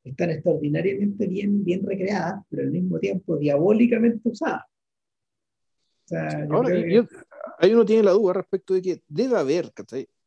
están 0.04 0.30
extraordinariamente 0.30 1.26
bien, 1.26 1.64
bien 1.64 1.84
recreadas, 1.84 2.44
pero 2.48 2.62
al 2.62 2.70
mismo 2.70 3.00
tiempo 3.00 3.36
diabólicamente 3.36 4.20
usadas. 4.28 4.62
O 6.04 6.08
sea, 6.08 6.46
Ahora, 6.52 6.72
ahí 7.58 7.72
uno 7.72 7.84
tiene 7.84 8.04
la 8.04 8.12
duda 8.12 8.34
respecto 8.34 8.74
de 8.74 8.82
que 8.82 9.02
debe 9.08 9.36
haber, 9.36 9.72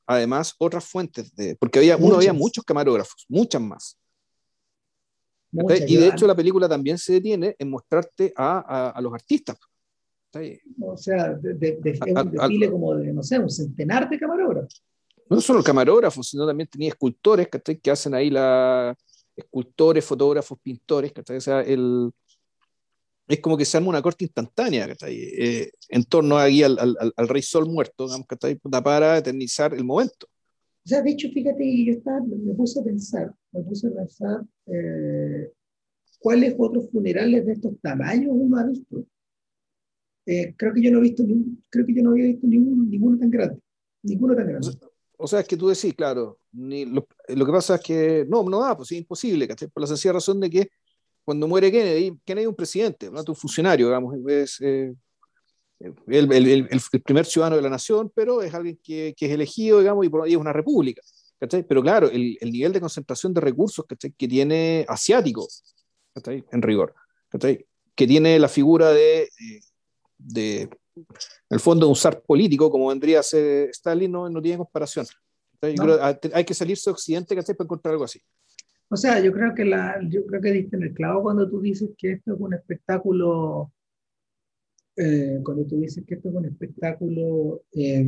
además, 0.08 0.56
otras 0.58 0.84
fuentes, 0.84 1.34
de, 1.38 1.56
porque 1.56 1.80
había, 1.80 1.96
uno 1.96 2.16
había 2.16 2.34
muchos 2.34 2.66
camarógrafos, 2.66 3.26
muchas 3.30 3.62
más 3.62 3.98
y 5.88 5.98
de 5.98 6.08
hecho 6.08 6.28
la 6.28 6.36
película 6.36 6.68
también 6.68 6.98
se 6.98 7.14
detiene 7.14 7.56
en 7.58 7.70
mostrarte 7.70 8.34
a, 8.36 8.90
a, 8.90 9.02
los 9.02 9.14
artistas. 9.14 9.58
O 10.82 10.98
sea, 10.98 11.34
de, 11.34 11.54
de, 11.54 11.80
de 11.82 12.14
un 12.14 12.32
desfile 12.32 12.72
como 12.72 12.96
de, 12.96 13.14
no 13.14 13.24
sé, 13.24 13.40
un 13.40 13.50
centenar 13.50 14.10
de 14.10 14.20
camarógrafos. 14.20 14.84
No 15.30 15.40
solo 15.42 15.64
camarógrafos, 15.64 16.30
sino 16.30 16.46
también 16.46 16.70
tenía 16.70 16.90
escultores 16.90 17.48
que 17.82 17.92
hacen 17.92 18.14
ahí 18.14 18.30
la... 18.30 18.96
escultores, 19.36 20.04
fotógrafos, 20.04 20.60
pintores, 20.62 21.14
o 21.18 21.42
sea, 21.42 21.62
el... 21.62 22.12
es 23.28 23.40
como 23.40 23.58
que 23.58 23.66
se 23.66 23.78
arma 23.78 23.90
una 23.90 24.02
corte 24.02 24.26
instantánea 24.26 24.88
eh, 25.08 25.72
en 25.90 26.04
torno 26.04 26.38
ahí 26.38 26.62
al, 26.64 26.78
al, 26.78 27.14
al, 27.16 27.28
rey 27.28 27.42
sol 27.42 27.66
muerto, 27.66 28.06
digamos, 28.06 28.28
para 28.84 29.18
eternizar 29.18 29.74
el 29.74 29.84
momento. 29.84 30.28
O 30.86 30.88
sea, 30.88 31.02
de 31.02 31.12
hecho, 31.12 31.30
fíjate, 31.30 31.86
yo 31.86 31.94
estaba, 31.94 32.22
me 32.22 32.54
puse 32.54 32.80
a 32.80 32.84
pensar, 32.84 33.34
me 33.52 33.64
puse 33.64 33.88
a 33.88 33.92
pensar 33.92 34.46
eh, 34.68 35.52
cuáles 36.20 36.56
otros 36.60 36.92
funerales 36.92 37.44
de 37.44 37.54
estos 37.54 37.74
tamaños 37.82 38.30
uno 38.32 38.58
ha 38.58 38.66
visto. 38.68 39.04
Eh, 40.28 40.54
creo 40.56 40.74
que 40.74 40.82
yo 40.84 40.92
no 40.92 41.00
he 41.00 41.02
visto 41.02 41.24
creo 41.70 41.86
que 41.88 41.94
yo 41.94 42.04
no 42.04 42.12
había 42.12 42.26
visto 42.26 42.46
ninguno, 42.46 42.84
ninguno 42.84 43.18
tan 43.18 43.32
grande, 43.32 43.60
ninguno 44.04 44.36
tan 44.36 44.48
grande. 44.48 44.70
O 45.18 45.28
sea, 45.28 45.40
es 45.40 45.48
que 45.48 45.58
tú 45.58 45.68
decís, 45.68 45.94
claro, 45.96 46.40
ni 46.52 46.86
lo, 46.86 47.08
que 47.28 47.52
pasa 47.52 47.76
es 47.76 47.82
que 47.82 48.26
no, 48.30 48.44
no 48.44 48.60
da, 48.60 48.78
pues 48.78 48.92
es 48.92 49.00
imposible, 49.00 49.48
por 49.48 49.82
la 49.82 49.88
sencilla 49.88 50.14
razón 50.14 50.40
de 50.40 50.50
que 50.52 50.70
cuando 51.24 51.48
muere 51.48 51.72
Kennedy, 51.72 52.20
Kennedy 52.24 52.44
es 52.44 52.50
un 52.50 52.56
presidente, 52.56 53.10
no 53.10 53.24
un 53.28 53.36
funcionario, 53.36 53.88
digamos, 53.88 54.16
es, 54.28 54.62
eh, 54.62 54.94
el, 55.80 55.94
el, 56.08 56.68
el, 56.70 57.02
primer 57.04 57.26
ciudadano 57.26 57.58
de 57.58 57.62
la 57.62 57.70
nación, 57.70 58.12
pero 58.16 58.42
es 58.42 58.54
alguien 58.54 58.80
que, 58.84 59.14
que 59.18 59.26
es 59.26 59.32
elegido, 59.32 59.80
digamos, 59.80 60.06
y 60.06 60.10
por 60.10 60.24
ahí 60.24 60.34
es 60.34 60.38
una 60.38 60.54
república. 60.54 61.02
Pero 61.38 61.82
claro, 61.82 62.10
el, 62.10 62.38
nivel 62.42 62.72
de 62.74 62.80
concentración 62.80 63.34
de 63.34 63.42
recursos 63.42 63.86
que 64.18 64.28
tiene 64.28 64.86
asiático, 64.88 65.48
en 66.26 66.62
rigor, 66.62 66.94
que 67.96 68.08
tiene 68.08 68.40
la 68.40 68.48
figura 68.48 68.92
de, 68.92 69.30
de, 70.18 70.62
en 70.62 71.08
el 71.50 71.60
fondo, 71.60 71.86
de 71.86 71.90
un 71.90 71.96
zar 71.96 72.22
político, 72.22 72.70
como 72.72 72.88
vendría 72.88 73.20
a 73.20 73.24
ser 73.24 73.70
Stalin, 73.70 74.12
no, 74.12 74.30
no 74.30 74.42
tiene 74.42 74.58
comparación. 74.58 75.06
hay 75.62 76.46
que 76.46 76.54
salirse 76.54 76.90
de 76.90 76.94
Occidente 76.94 77.36
para 77.36 77.54
encontrar 77.60 77.94
algo 77.94 78.06
así. 78.06 78.22
O 78.88 78.96
sea, 78.96 79.20
yo 79.20 79.34
creo 79.34 79.54
que 79.54 79.66
la, 79.66 80.00
yo 80.08 80.26
creo 80.26 80.42
que 80.42 80.52
diste 80.52 80.76
en 80.78 80.84
el 80.84 80.94
clavo 80.94 81.24
cuando 81.24 81.50
tú 81.50 81.60
dices 81.60 81.90
que 81.98 82.14
esto 82.14 82.34
es 82.34 82.40
un 82.40 82.54
espectáculo 82.54 83.72
eh, 84.98 85.40
cuando 85.44 85.66
tú 85.66 85.78
dices 85.78 86.06
que 86.06 86.16
esto 86.16 86.30
es 86.30 86.36
un 86.36 86.46
espectáculo 86.46 87.64
eh, 87.74 88.06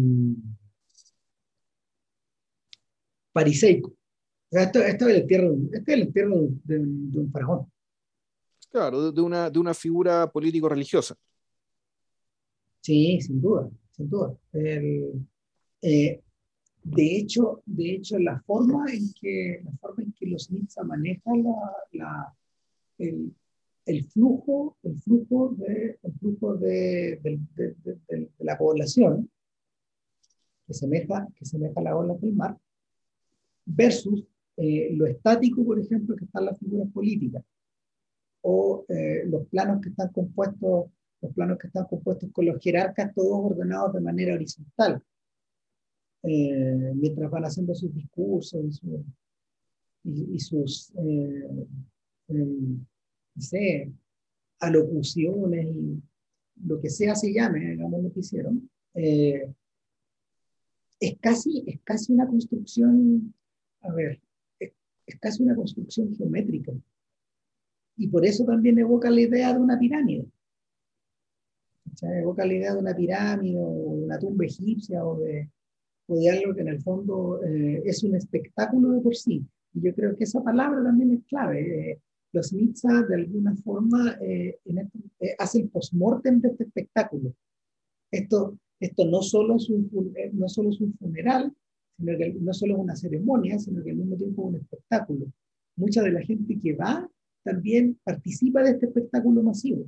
pariseico. 3.34 3.94
esto, 4.52 4.80
esto, 4.80 5.08
es 5.08 5.16
el 5.16 5.22
entierro, 5.22 5.56
este 5.74 5.92
es 5.92 5.98
el 5.98 6.02
entierro 6.04 6.48
de, 6.64 6.78
un 6.80 7.30
faraón. 7.32 7.72
Claro, 8.70 9.12
de 9.12 9.22
una, 9.22 9.50
de 9.50 9.60
una 9.60 9.74
figura 9.74 10.32
político-religiosa. 10.32 11.16
Sí, 12.82 13.20
sin 13.22 13.42
duda, 13.42 13.70
sin 13.92 14.10
duda. 14.10 14.34
Eh, 14.54 16.22
de 16.84 17.18
hecho, 17.18 17.62
de 17.66 17.96
hecho, 17.96 18.18
la 18.18 18.40
forma 18.42 18.86
en 18.92 19.14
que, 19.14 19.62
la 19.64 19.72
forma 19.78 20.04
en 20.04 20.14
que 20.14 20.26
los 20.28 20.50
Nitsa 20.52 20.84
manejan 20.84 21.44
la, 21.44 21.74
la, 21.92 22.36
el, 22.98 23.34
el 23.88 24.06
flujo, 24.06 24.78
el 24.84 24.98
flujo, 25.02 25.56
de, 25.58 25.98
el 26.04 26.14
flujo 26.20 26.56
de, 26.56 27.20
de, 27.24 27.76
de, 28.08 28.30
la 28.40 28.58
población 28.58 29.30
que 30.66 30.74
semeja, 30.74 31.28
que 31.34 31.46
semeja 31.46 31.80
a 31.80 31.84
la 31.84 31.96
ola 31.96 32.14
del 32.16 32.34
mar, 32.34 32.58
versus 33.66 34.26
eh, 34.58 34.90
lo 34.94 35.08
estático, 35.08 35.64
por 35.66 35.80
ejemplo, 35.80 36.16
que 36.16 36.26
están 36.26 36.46
las 36.46 36.60
figuras 36.60 36.90
políticas, 36.92 37.44
o 38.42 38.86
eh, 38.90 39.24
los 39.26 39.48
planos 39.48 39.82
que 39.82 39.90
están 39.90 40.10
compuestos, 40.12 40.92
los 41.22 41.34
planos 41.34 41.58
que 41.58 41.68
están 41.68 41.86
compuestos 41.86 42.30
con 42.34 42.46
los 42.46 42.62
jerarcas, 42.62 43.14
todos 43.16 43.52
ordenados 43.52 43.94
de 43.94 44.02
manera 44.02 44.36
horizontal, 44.36 45.02
eh, 46.24 46.92
mientras 46.94 47.32
van 47.32 47.46
haciendo 47.46 47.74
sus 47.74 47.94
discursos 47.94 48.82
y, 50.04 50.36
y 50.36 50.40
sus 50.40 50.92
no 53.38 53.42
sé, 53.44 53.92
alocuciones 54.60 55.68
y 55.68 56.02
lo 56.66 56.82
que 56.82 56.90
sea 56.90 57.16
se 57.16 57.32
llame, 57.32 57.72
digamos 57.72 58.02
lo 58.02 58.12
que 58.12 58.22
hicieron, 58.22 58.68
eh, 58.96 59.54
es, 61.00 61.18
casi, 61.20 61.64
es 61.68 61.80
casi 61.84 62.14
una 62.14 62.28
construcción, 62.28 63.32
a 63.82 63.94
ver, 63.94 64.20
es, 64.60 64.74
casi 65.20 65.44
una 65.44 65.56
construcción 65.56 66.16
geométrica. 66.16 66.74
Y 67.96 68.08
por 68.08 68.26
eso 68.26 68.44
también 68.44 68.80
evoca 68.80 69.10
la 69.12 69.22
idea 69.22 69.54
de 69.54 69.60
una 69.60 69.78
pirámide. 69.78 70.26
Evoca 72.02 72.46
la 72.46 72.54
idea 72.54 72.74
de 72.74 72.80
una 72.80 72.96
pirámide 72.96 73.60
o 73.60 73.68
una 73.68 74.20
tumba 74.20 74.46
egipcia 74.46 75.06
o 75.06 75.20
de, 75.20 75.50
o 76.08 76.16
de 76.18 76.30
algo 76.30 76.54
que 76.56 76.62
en 76.62 76.68
el 76.70 76.82
fondo 76.82 77.42
eh, 77.44 77.84
es 77.86 78.04
un 78.04 78.16
espectáculo 78.16 78.92
de 78.94 79.02
por 79.02 79.16
sí. 79.16 79.46
Y 79.74 79.82
yo 79.82 79.94
creo 79.94 80.16
que 80.16 80.24
esa 80.24 80.44
palabra 80.44 80.84
también 80.84 81.14
es 81.14 81.24
clave. 81.26 81.92
Eh, 81.92 82.02
los 82.34 82.54
Nitsa 82.54 83.04
de 83.04 83.16
alguna 83.16 83.56
forma 83.56 84.18
eh, 84.22 84.60
este, 84.66 85.00
eh, 85.20 85.36
hace 85.40 85.60
el 85.60 85.70
postmortem 85.70 86.42
de 86.42 86.50
este 86.50 86.64
espectáculo. 86.66 87.34
Esto, 88.12 88.58
esto 88.80 89.06
no, 89.06 89.22
solo 89.22 89.56
es 89.56 89.70
un, 89.70 89.90
eh, 90.16 90.32
no 90.34 90.48
solo 90.50 90.70
es 90.70 90.80
un 90.82 90.94
funeral, 90.98 91.54
sino 91.98 92.18
que 92.18 92.34
no 92.34 92.54
solo 92.54 92.76
es 92.76 92.80
una 92.80 92.96
ceremonia, 92.96 93.58
sino 93.60 93.84
que 93.84 93.92
al 93.92 93.98
mismo 93.98 94.16
tiempo 94.16 94.44
es 94.44 94.50
un 94.50 94.56
espectáculo. 94.62 95.26
Mucha 95.76 96.02
de 96.04 96.12
la 96.12 96.22
gente 96.22 96.60
que 96.60 96.74
va 96.74 97.10
también 97.44 98.00
participa 98.04 98.62
de 98.62 98.72
este 98.72 98.88
espectáculo 98.88 99.42
masivo. 99.42 99.86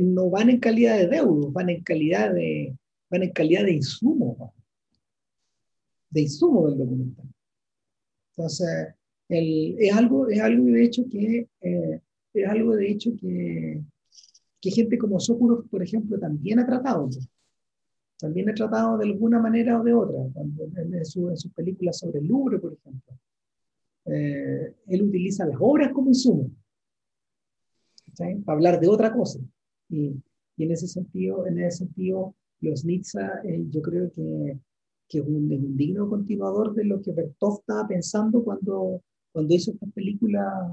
no 0.00 0.28
van 0.28 0.50
en 0.50 0.60
calidad 0.60 0.98
de 0.98 1.08
deudos, 1.08 1.52
van 1.52 1.70
en 1.70 1.82
calidad 1.82 2.34
de, 2.34 2.76
van 3.10 3.22
en 3.22 3.32
calidad 3.32 3.64
de 3.64 3.72
insumo, 3.72 4.52
de 6.10 6.20
insumo 6.22 6.68
del 6.68 6.78
documental. 6.78 7.26
Entonces, 8.36 8.94
es, 9.28 9.94
algo, 9.94 10.28
es 10.28 10.40
algo 10.40 10.64
de 10.64 10.84
hecho 10.84 11.04
que, 11.10 11.48
eh, 11.60 12.00
es 12.32 12.48
algo 12.48 12.76
de 12.76 12.90
hecho 12.90 13.12
que, 13.16 13.82
que 14.60 14.70
gente 14.70 14.98
como 14.98 15.20
Sokurov, 15.20 15.68
por 15.68 15.82
ejemplo, 15.82 16.18
también 16.18 16.58
ha 16.58 16.66
tratado. 16.66 17.08
También 18.18 18.48
ha 18.48 18.54
tratado 18.54 18.98
de 18.98 19.04
alguna 19.06 19.38
manera 19.38 19.80
o 19.80 19.84
de 19.84 19.92
otra. 19.92 20.18
En, 20.36 20.94
en, 20.94 21.04
sus 21.04 21.52
películas 21.54 21.98
sobre 21.98 22.20
el 22.20 22.26
Louvre, 22.26 22.58
por 22.58 22.72
ejemplo. 22.72 23.18
Eh, 24.06 24.74
él 24.86 25.02
utiliza 25.02 25.46
las 25.46 25.58
obras 25.60 25.92
como 25.92 26.08
insumo. 26.08 26.50
Para 28.16 28.56
hablar 28.56 28.80
de 28.80 28.88
otra 28.88 29.12
cosa. 29.12 29.38
Y, 29.90 30.14
y, 30.56 30.64
en 30.64 30.70
ese 30.70 30.86
sentido, 30.86 31.46
en 31.46 31.58
ese 31.60 31.78
sentido 31.78 32.34
los 32.60 32.84
Nitsa, 32.84 33.42
eh, 33.44 33.66
yo 33.68 33.82
creo 33.82 34.10
que, 34.10 34.58
que 35.08 35.18
es 35.18 35.24
un, 35.24 35.52
un, 35.52 35.76
digno 35.76 36.08
continuador 36.08 36.74
de 36.74 36.84
lo 36.84 37.02
que 37.02 37.12
Bertov 37.12 37.60
estaba 37.60 37.86
pensando 37.86 38.42
cuando, 38.42 39.02
cuando 39.36 39.52
hizo 39.52 39.70
estas 39.70 39.92
películas, 39.92 40.72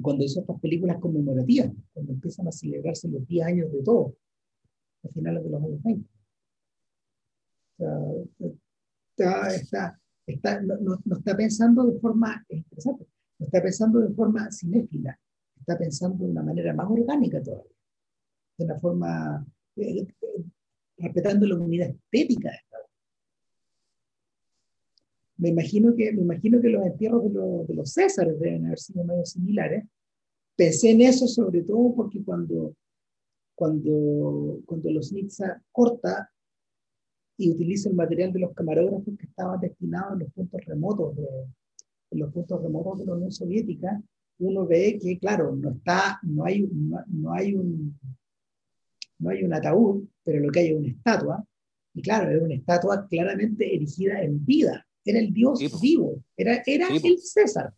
cuando 0.00 0.24
hizo 0.24 0.40
estas 0.40 0.58
películas 0.58 0.96
conmemorativas, 0.98 1.70
cuando 1.92 2.14
empiezan 2.14 2.48
a 2.48 2.52
celebrarse 2.52 3.06
los 3.06 3.28
10 3.28 3.46
años 3.46 3.70
de 3.70 3.82
todo, 3.82 4.16
a 5.04 5.08
finales 5.08 5.44
de 5.44 5.50
los 5.50 5.62
años 5.62 5.82
20. 5.82 6.08
está, 9.10 9.54
está, 9.54 10.00
está, 10.26 10.62
no, 10.62 10.98
no, 11.04 11.16
está 11.18 11.36
pensando 11.36 11.84
de 11.84 12.00
forma 12.00 12.42
interesante, 12.48 13.06
no 13.40 13.44
está 13.44 13.60
pensando 13.60 14.00
de 14.00 14.14
forma 14.14 14.50
cinéfila, 14.50 15.20
está 15.60 15.76
pensando 15.76 16.24
de 16.24 16.30
una 16.30 16.42
manera 16.42 16.72
más 16.72 16.90
orgánica 16.90 17.42
todavía, 17.42 17.76
de 18.56 18.64
una 18.64 18.78
forma, 18.78 19.46
eh, 19.76 19.98
eh, 19.98 20.44
respetando 20.96 21.46
la 21.46 21.56
unidad 21.56 21.90
estética 21.90 22.48
de 22.48 22.56
esta 22.56 22.78
me 25.38 25.50
imagino 25.50 25.94
que, 25.94 26.12
me 26.12 26.22
imagino 26.22 26.60
que 26.60 26.68
los 26.68 26.84
entierros 26.84 27.24
de, 27.24 27.30
los, 27.30 27.68
de 27.68 27.74
los 27.74 27.92
Césares 27.92 28.38
deben 28.38 28.66
haber 28.66 28.78
sido 28.78 29.04
medio 29.04 29.24
similares. 29.24 29.84
Pensé 30.56 30.90
en 30.90 31.02
eso 31.02 31.26
sobre 31.26 31.62
todo 31.62 31.94
porque 31.94 32.22
cuando, 32.24 32.74
cuando, 33.54 34.60
cuando 34.64 34.90
los 34.90 35.12
Nitsa 35.12 35.62
corta 35.72 36.30
y 37.36 37.50
utiliza 37.50 37.90
el 37.90 37.96
material 37.96 38.32
de 38.32 38.40
los 38.40 38.54
camarógrafos 38.54 39.14
que 39.18 39.26
estaban 39.26 39.60
destinados 39.60 40.14
en 40.14 40.20
los 40.20 40.32
puntos 40.32 40.64
remotos 40.64 41.16
de, 41.16 41.26
en 42.10 42.18
los 42.18 42.32
puntos 42.32 42.62
remotos 42.62 42.98
de 42.98 43.06
la 43.06 43.14
Unión 43.14 43.32
Soviética, 43.32 44.02
uno 44.38 44.66
ve 44.66 44.98
que, 45.00 45.18
claro, 45.18 45.54
no, 45.54 45.70
está, 45.70 46.18
no, 46.22 46.44
hay, 46.44 46.68
no, 46.70 47.32
hay 47.32 47.54
un, 47.54 47.98
no 49.18 49.30
hay 49.30 49.44
un 49.44 49.52
ataúd, 49.52 50.06
pero 50.24 50.40
lo 50.40 50.50
que 50.50 50.60
hay 50.60 50.68
es 50.68 50.76
una 50.76 50.88
estatua, 50.88 51.44
y 51.94 52.02
claro, 52.02 52.30
es 52.30 52.42
una 52.42 52.54
estatua 52.54 53.06
claramente 53.08 53.74
erigida 53.74 54.22
en 54.22 54.44
vida, 54.44 54.85
era 55.06 55.20
el 55.20 55.32
Dios 55.32 55.60
vivo, 55.80 56.22
era, 56.36 56.62
era 56.66 56.88
el 56.88 57.18
César. 57.20 57.72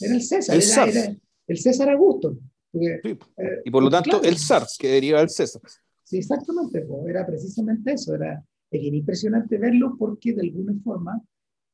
Era 0.00 0.14
el 0.14 0.22
César, 0.22 0.56
era, 0.56 1.16
el 1.48 1.58
César 1.58 1.90
Augusto. 1.90 2.38
Eh, 2.72 3.18
y 3.64 3.70
por 3.70 3.82
lo 3.82 3.90
tanto, 3.90 4.22
el 4.22 4.36
zar, 4.38 4.66
que 4.78 4.88
deriva 4.88 5.18
del 5.18 5.30
César. 5.30 5.62
Sí, 6.04 6.18
exactamente, 6.18 6.86
era 7.08 7.26
precisamente 7.26 7.92
eso, 7.92 8.14
era, 8.14 8.44
impresionante 8.70 9.56
verlo 9.58 9.96
porque 9.98 10.34
de 10.34 10.42
alguna 10.42 10.74
forma 10.84 11.22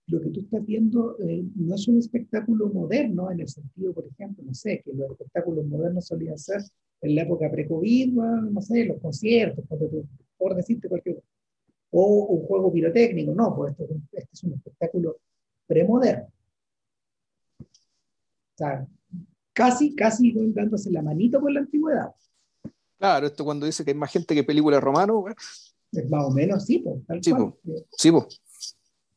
lo 0.07 0.21
que 0.21 0.31
tú 0.31 0.41
estás 0.41 0.65
viendo 0.65 1.17
eh, 1.19 1.45
no 1.57 1.75
es 1.75 1.89
un 1.89 1.99
espectáculo 1.99 2.69
moderno 2.69 3.31
en 3.31 3.41
el 3.41 3.49
sentido, 3.49 3.93
por 3.93 4.07
ejemplo, 4.07 4.45
no 4.45 4.55
sé, 4.55 4.83
que 4.85 4.93
los 4.93 5.11
espectáculos 5.11 5.67
modernos 5.67 6.07
solían 6.07 6.39
ser 6.39 6.63
en 7.01 7.15
la 7.15 7.23
época 7.23 7.51
pre-COVID, 7.51 8.13
no 8.13 8.61
sé, 8.63 8.85
los 8.85 9.01
conciertos, 9.01 9.65
por 10.39 10.55
decirte 10.55 10.89
cualquier 10.89 11.23
o 11.93 12.25
un 12.27 12.47
juego 12.47 12.73
pirotécnico, 12.73 13.35
no, 13.35 13.55
pues 13.55 13.73
esto, 13.73 13.87
este 14.13 14.31
es 14.33 14.45
un 14.45 14.55
espectáculo 14.55 15.19
premoderno. 15.67 16.27
O 17.61 18.57
sea, 18.57 18.87
casi, 19.53 19.95
casi 19.95 20.33
dándose 20.53 20.91
la 20.91 21.03
manito 21.03 21.41
con 21.41 21.55
la 21.55 21.61
antigüedad. 21.61 22.13
Claro, 22.99 23.27
esto 23.27 23.45
cuando 23.45 23.67
dice 23.67 23.85
que 23.85 23.93
hay 23.93 23.97
más 23.97 24.13
gente 24.13 24.35
que 24.35 24.45
película 24.45 24.81
romano, 24.81 25.25
es 25.93 26.11
más 26.11 26.25
o 26.25 26.31
menos, 26.31 26.65
sí, 26.65 26.79
pues, 26.79 27.05
tal 27.07 27.23
sí, 27.23 27.31
cual. 27.31 27.55
sí, 27.97 28.11
pues 28.11 28.41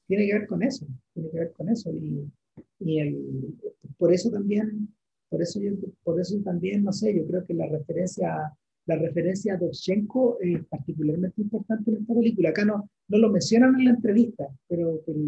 tiene 0.08 0.28
que 0.28 0.34
ver 0.34 0.48
con 0.48 0.62
eso, 0.64 0.86
tiene 1.14 1.30
que 1.30 1.40
ver 1.40 1.52
con 1.54 1.70
eso. 1.70 1.92
Y, 1.92 2.32
y 2.80 3.00
el, 3.00 3.56
por 3.98 4.14
eso 4.14 4.30
también, 4.30 4.94
por 5.30 5.42
eso, 5.42 5.60
yo, 5.60 5.72
por 6.04 6.20
eso 6.20 6.38
también, 6.44 6.84
no 6.84 6.92
sé, 6.92 7.16
yo 7.16 7.26
creo 7.26 7.46
que 7.46 7.54
la 7.54 7.68
referencia, 7.68 8.56
la 8.86 8.98
referencia 8.98 9.54
a 9.54 9.58
Dovchenko 9.58 10.38
es 10.40 10.64
particularmente 10.66 11.42
importante 11.42 11.92
en 11.92 11.98
esta 11.98 12.14
película. 12.14 12.50
Acá 12.50 12.66
no, 12.66 12.90
no 13.08 13.18
lo 13.18 13.30
mencionan 13.32 13.76
en 13.80 13.86
la 13.86 13.92
entrevista, 13.92 14.48
pero, 14.68 15.02
pero 15.06 15.20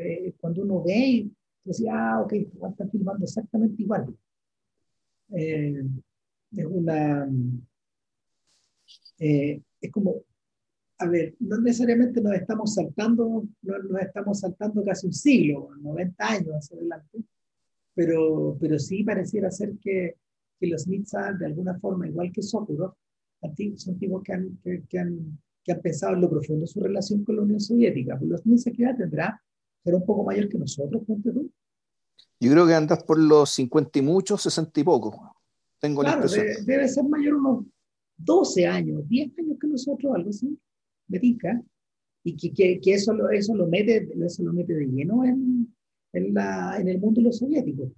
eh, 0.00 0.34
cuando 0.38 0.62
uno 0.62 0.82
ve 0.82 0.96
y 0.96 1.32
decía, 1.64 1.92
ah, 1.94 2.22
ok, 2.22 2.32
están 2.32 2.90
filmando 2.90 3.24
exactamente 3.24 3.82
igual. 3.82 4.14
Eh, 5.30 5.82
es 6.56 6.66
una... 6.66 7.28
Eh, 9.18 9.60
es 9.80 9.92
como 9.92 10.22
a 10.98 11.08
ver, 11.08 11.34
no 11.40 11.58
necesariamente 11.60 12.20
nos 12.20 12.34
estamos 12.34 12.74
saltando, 12.74 13.44
no, 13.62 13.78
nos 13.78 14.00
estamos 14.00 14.40
saltando 14.40 14.84
casi 14.84 15.06
un 15.06 15.12
siglo, 15.12 15.70
90 15.80 16.26
años 16.26 16.54
hacia 16.54 16.76
adelante, 16.76 17.18
pero, 17.94 18.56
pero 18.60 18.78
sí 18.78 19.02
pareciera 19.02 19.50
ser 19.50 19.76
que, 19.80 20.16
que 20.64 20.70
los 20.70 20.86
Nitsa, 20.86 21.32
de 21.32 21.46
alguna 21.46 21.78
forma, 21.78 22.08
igual 22.08 22.32
que 22.32 22.42
Sokurov, 22.42 22.94
son 23.76 23.98
tipos 23.98 24.22
que 24.22 24.32
han, 24.32 24.58
que, 24.88 24.98
han, 24.98 25.38
que 25.62 25.72
han 25.72 25.80
pensado 25.80 26.14
en 26.14 26.22
lo 26.22 26.30
profundo 26.30 26.66
su 26.66 26.80
relación 26.80 27.24
con 27.24 27.36
la 27.36 27.42
Unión 27.42 27.60
Soviética. 27.60 28.18
Pues 28.18 28.30
los 28.30 28.46
Nitsa, 28.46 28.70
¿qué 28.70 28.84
edad 28.84 28.96
tendrá? 28.96 29.40
¿Será 29.82 29.96
un 29.96 30.06
poco 30.06 30.24
mayor 30.24 30.48
que 30.48 30.58
nosotros, 30.58 31.02
ponte 31.06 31.30
tú? 31.30 31.50
Yo 32.40 32.50
creo 32.50 32.66
que 32.66 32.74
andas 32.74 33.02
por 33.04 33.18
los 33.18 33.50
50 33.50 33.98
y 33.98 34.02
muchos, 34.02 34.42
60 34.42 34.80
y 34.80 34.84
poco. 34.84 35.36
Tengo 35.80 36.00
claro, 36.00 36.20
la 36.20 36.26
impresión. 36.26 36.46
Debe, 36.46 36.78
debe 36.78 36.88
ser 36.88 37.04
mayor 37.04 37.34
unos 37.34 37.66
12 38.16 38.66
años, 38.66 39.08
10 39.08 39.38
años 39.38 39.58
que 39.60 39.66
nosotros, 39.66 40.14
algo 40.14 40.30
así 40.30 40.58
me 41.08 41.18
y 42.26 42.36
que, 42.36 42.80
que, 42.80 42.94
eso, 42.94 43.12
lo, 43.12 43.30
eso, 43.30 43.54
lo 43.54 43.66
mete, 43.66 44.08
eso 44.24 44.42
lo 44.42 44.52
mete 44.54 44.72
de 44.72 44.86
lleno 44.86 45.24
en, 45.24 45.74
en, 46.14 46.32
la, 46.32 46.78
en 46.80 46.88
el 46.88 46.98
mundo 46.98 47.20
de 47.20 47.26
los 47.26 47.38
soviéticos. 47.38 47.90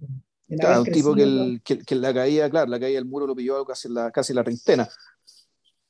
Claro, 0.47 0.81
un 0.81 0.87
tipo 0.87 1.13
que, 1.13 1.23
el, 1.23 1.61
que, 1.61 1.95
la 1.95 2.13
caída, 2.13 2.49
claro, 2.49 2.69
la 2.71 2.79
caída 2.79 2.97
del 2.97 3.05
muro 3.05 3.27
lo 3.27 3.35
pilló 3.35 3.65
casi 3.65 3.89
la, 3.89 4.11
casi 4.11 4.33
la 4.33 4.43
treintena. 4.43 4.87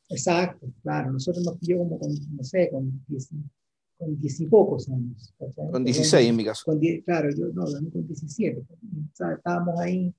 Exacto, 0.10 0.68
claro, 0.82 1.12
nosotros 1.12 1.43
nos 1.45 1.58
pilló 1.60 1.78
como 1.80 1.99
con, 1.99 2.10
no 2.36 2.43
sé, 2.43 2.70
con 2.72 3.03
diez, 3.08 3.30
con 3.97 4.20
diez 4.20 4.39
y 4.39 4.47
pocos 4.47 4.89
años. 4.89 5.34
Con 5.72 5.84
16 5.84 6.30
en 6.30 6.36
mi 6.36 6.45
caso. 6.45 6.64
Con 6.66 6.80
claro, 7.05 7.30
yo 7.30 7.47
no, 7.53 7.66
con 7.66 8.08
17. 8.08 8.64
estábamos 9.36 9.80
ahí, 9.80 10.12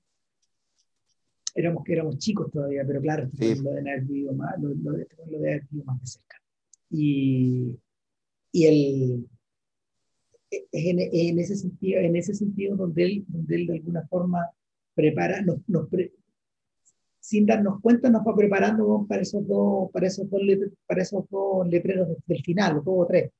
éramos 1.55 1.83
éramos 1.87 2.17
chicos 2.17 2.49
todavía, 2.49 2.83
pero 2.87 3.01
claro, 3.01 3.29
sí. 3.37 3.55
lo 3.55 3.71
de 3.71 3.79
haber 3.79 4.01
vivido 4.03 4.33
más, 4.33 4.57
lo, 4.61 4.69
lo, 4.69 4.91
lo 4.91 5.39
de 5.39 5.49
haber 5.49 5.67
vivido 5.69 5.85
más 5.85 5.99
de 5.99 6.07
cerca. 6.07 6.41
Y, 6.91 7.77
y 8.53 8.65
el, 8.65 9.29
en, 10.51 10.99
en, 10.99 11.39
ese 11.39 11.55
sentido, 11.55 12.01
en 12.01 12.15
ese 12.15 12.33
sentido 12.33 12.75
donde 12.75 13.03
él, 13.03 13.25
donde 13.27 13.55
él 13.55 13.67
de 13.67 13.73
alguna 13.73 14.07
forma 14.07 14.49
prepara, 14.93 15.41
nos, 15.41 15.57
nos 15.67 15.87
sin 17.19 17.45
darnos 17.45 17.81
cuenta, 17.81 18.09
nos 18.09 18.25
va 18.25 18.35
preparando 18.35 19.05
para 19.07 19.21
esos 19.21 19.45
dos, 19.47 19.91
para 19.91 20.07
esos 20.07 20.29
dos, 20.29 20.41
para 20.87 21.01
esos 21.01 21.25
dos 21.29 21.67
letreros 21.67 22.07
del 22.25 22.43
final, 22.43 22.75
los 22.75 22.85
dos 22.85 22.95
o 22.97 23.05
tres, 23.05 23.31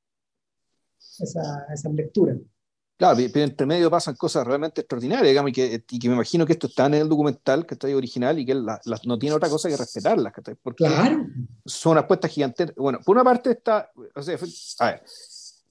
esa, 1.18 1.66
esa 1.72 1.88
lectura. 1.90 2.36
Claro, 3.00 3.18
pero 3.32 3.46
entre 3.46 3.66
medio 3.66 3.90
pasan 3.90 4.14
cosas 4.14 4.46
realmente 4.46 4.82
extraordinarias, 4.82 5.28
digamos, 5.28 5.48
y 5.48 5.52
que, 5.54 5.84
y 5.90 5.98
que 5.98 6.08
me 6.08 6.16
imagino 6.16 6.44
que 6.44 6.52
esto 6.52 6.66
está 6.66 6.84
en 6.84 6.94
el 6.94 7.08
documental 7.08 7.64
que 7.64 7.72
está 7.72 7.86
ahí 7.86 7.94
original 7.94 8.38
y 8.38 8.44
que 8.44 8.52
él 8.52 8.66
no 9.06 9.18
tiene 9.18 9.34
otra 9.34 9.48
cosa 9.48 9.70
que 9.70 9.76
respetarlas, 9.78 10.34
porque 10.62 10.84
claro. 10.84 11.26
son 11.64 11.96
apuestas 11.96 12.30
gigantes. 12.30 12.74
Bueno, 12.76 12.98
por 13.02 13.16
una 13.16 13.24
parte 13.24 13.52
está, 13.52 13.90
o 14.14 14.20
sea, 14.20 14.36
a 14.80 14.90
ver, 14.90 15.02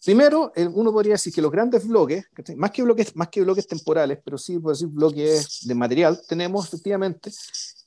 primero 0.10 0.51
uno 0.74 0.91
podría 0.91 1.14
decir 1.14 1.32
que 1.32 1.39
los 1.39 1.51
grandes 1.51 1.88
bloques, 1.88 2.26
más 2.55 2.72
que 2.72 2.82
bloques, 2.82 3.16
más 3.16 3.28
que 3.28 3.43
bloques 3.43 3.68
temporales, 3.68 4.18
pero 4.26 4.39
sí, 4.39 4.57
por 4.57 4.72
decir 4.72 4.88
bloques 4.88 5.60
de 5.68 5.76
material, 5.76 6.20
tenemos 6.28 6.66
efectivamente 6.66 7.30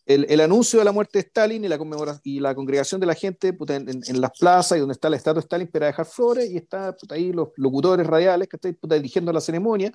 el, 0.06 0.26
el, 0.28 0.40
anuncio 0.40 0.78
de 0.78 0.84
la 0.84 0.92
muerte 0.92 1.18
de 1.18 1.24
Stalin 1.26 1.64
y 1.64 1.68
la, 1.68 1.80
y 2.22 2.38
la 2.38 2.54
congregación 2.54 3.00
de 3.00 3.08
la 3.08 3.16
gente 3.16 3.48
en, 3.48 4.20
las 4.20 4.30
plazas 4.38 4.78
y 4.78 4.80
donde 4.80 4.92
está 4.92 5.10
la 5.10 5.16
estatua 5.16 5.40
de 5.40 5.46
Stalin 5.46 5.66
para 5.66 5.86
dejar 5.86 6.06
flores 6.06 6.48
y 6.48 6.58
está 6.58 6.96
ahí 7.10 7.32
los 7.32 7.48
locutores 7.56 8.06
radiales 8.06 8.48
que 8.48 8.54
están 8.54 8.76
dirigiendo 8.88 9.32
la 9.32 9.40
ceremonia 9.40 9.92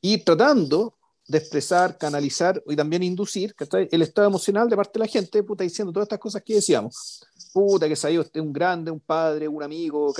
y 0.00 0.24
tratando 0.24 0.96
de 1.28 1.36
expresar, 1.36 1.98
canalizar 1.98 2.62
y 2.66 2.76
también 2.76 3.02
inducir 3.02 3.54
el 3.90 4.00
estado 4.00 4.26
emocional 4.26 4.70
de 4.70 4.76
parte 4.76 4.98
de 4.98 5.00
la 5.00 5.06
gente, 5.06 5.42
puta, 5.42 5.64
diciendo 5.64 5.92
todas 5.92 6.06
estas 6.06 6.18
cosas 6.18 6.42
que 6.42 6.54
decíamos. 6.54 7.26
Puta, 7.52 7.86
que 7.86 7.96
salió 7.96 8.22
este 8.22 8.40
un 8.40 8.54
grande, 8.54 8.90
un 8.90 9.00
padre, 9.00 9.46
un 9.48 9.62
amigo, 9.62 10.14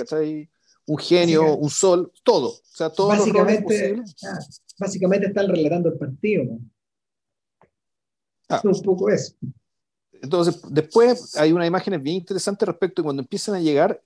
un 0.85 0.97
genio, 0.97 1.55
un 1.55 1.69
sol, 1.69 2.11
todo. 2.23 2.49
O 2.49 2.75
sea, 2.75 2.91
básicamente, 2.97 4.01
básicamente 4.77 5.27
están 5.27 5.47
relatando 5.47 5.89
el 5.89 5.97
partido. 5.97 6.43
¿no? 6.45 6.59
Ah. 8.49 8.61
un 8.63 8.81
poco 8.81 9.09
eso. 9.09 9.33
Entonces, 10.21 10.61
después 10.69 11.35
hay 11.35 11.51
unas 11.51 11.67
imágenes 11.67 12.01
bien 12.01 12.17
interesantes 12.17 12.67
respecto 12.67 13.01
a 13.01 13.03
cuando 13.03 13.21
empiezan 13.21 13.55
a 13.55 13.59
llegar 13.59 14.01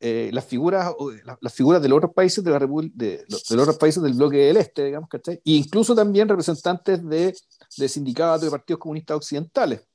eh, 0.00 0.30
las 0.32 0.44
figuras 0.46 0.94
las 1.40 1.52
figuras 1.52 1.82
de 1.82 1.88
los 1.88 1.98
otros 1.98 2.14
países 2.14 2.42
de, 2.42 2.50
la 2.50 2.58
de, 2.58 2.90
de, 2.94 3.24
los 3.28 3.50
otros 3.50 3.76
países 3.76 4.02
del 4.02 4.14
bloque 4.14 4.38
del 4.38 4.56
este, 4.56 4.86
digamos, 4.86 5.08
¿cachai? 5.10 5.36
E 5.36 5.52
incluso 5.52 5.94
también 5.94 6.28
representantes 6.28 7.06
de, 7.06 7.36
de 7.76 7.88
sindicatos 7.88 8.48
y 8.48 8.50
partidos 8.50 8.80
comunistas 8.80 9.16
occidentales, 9.16 9.86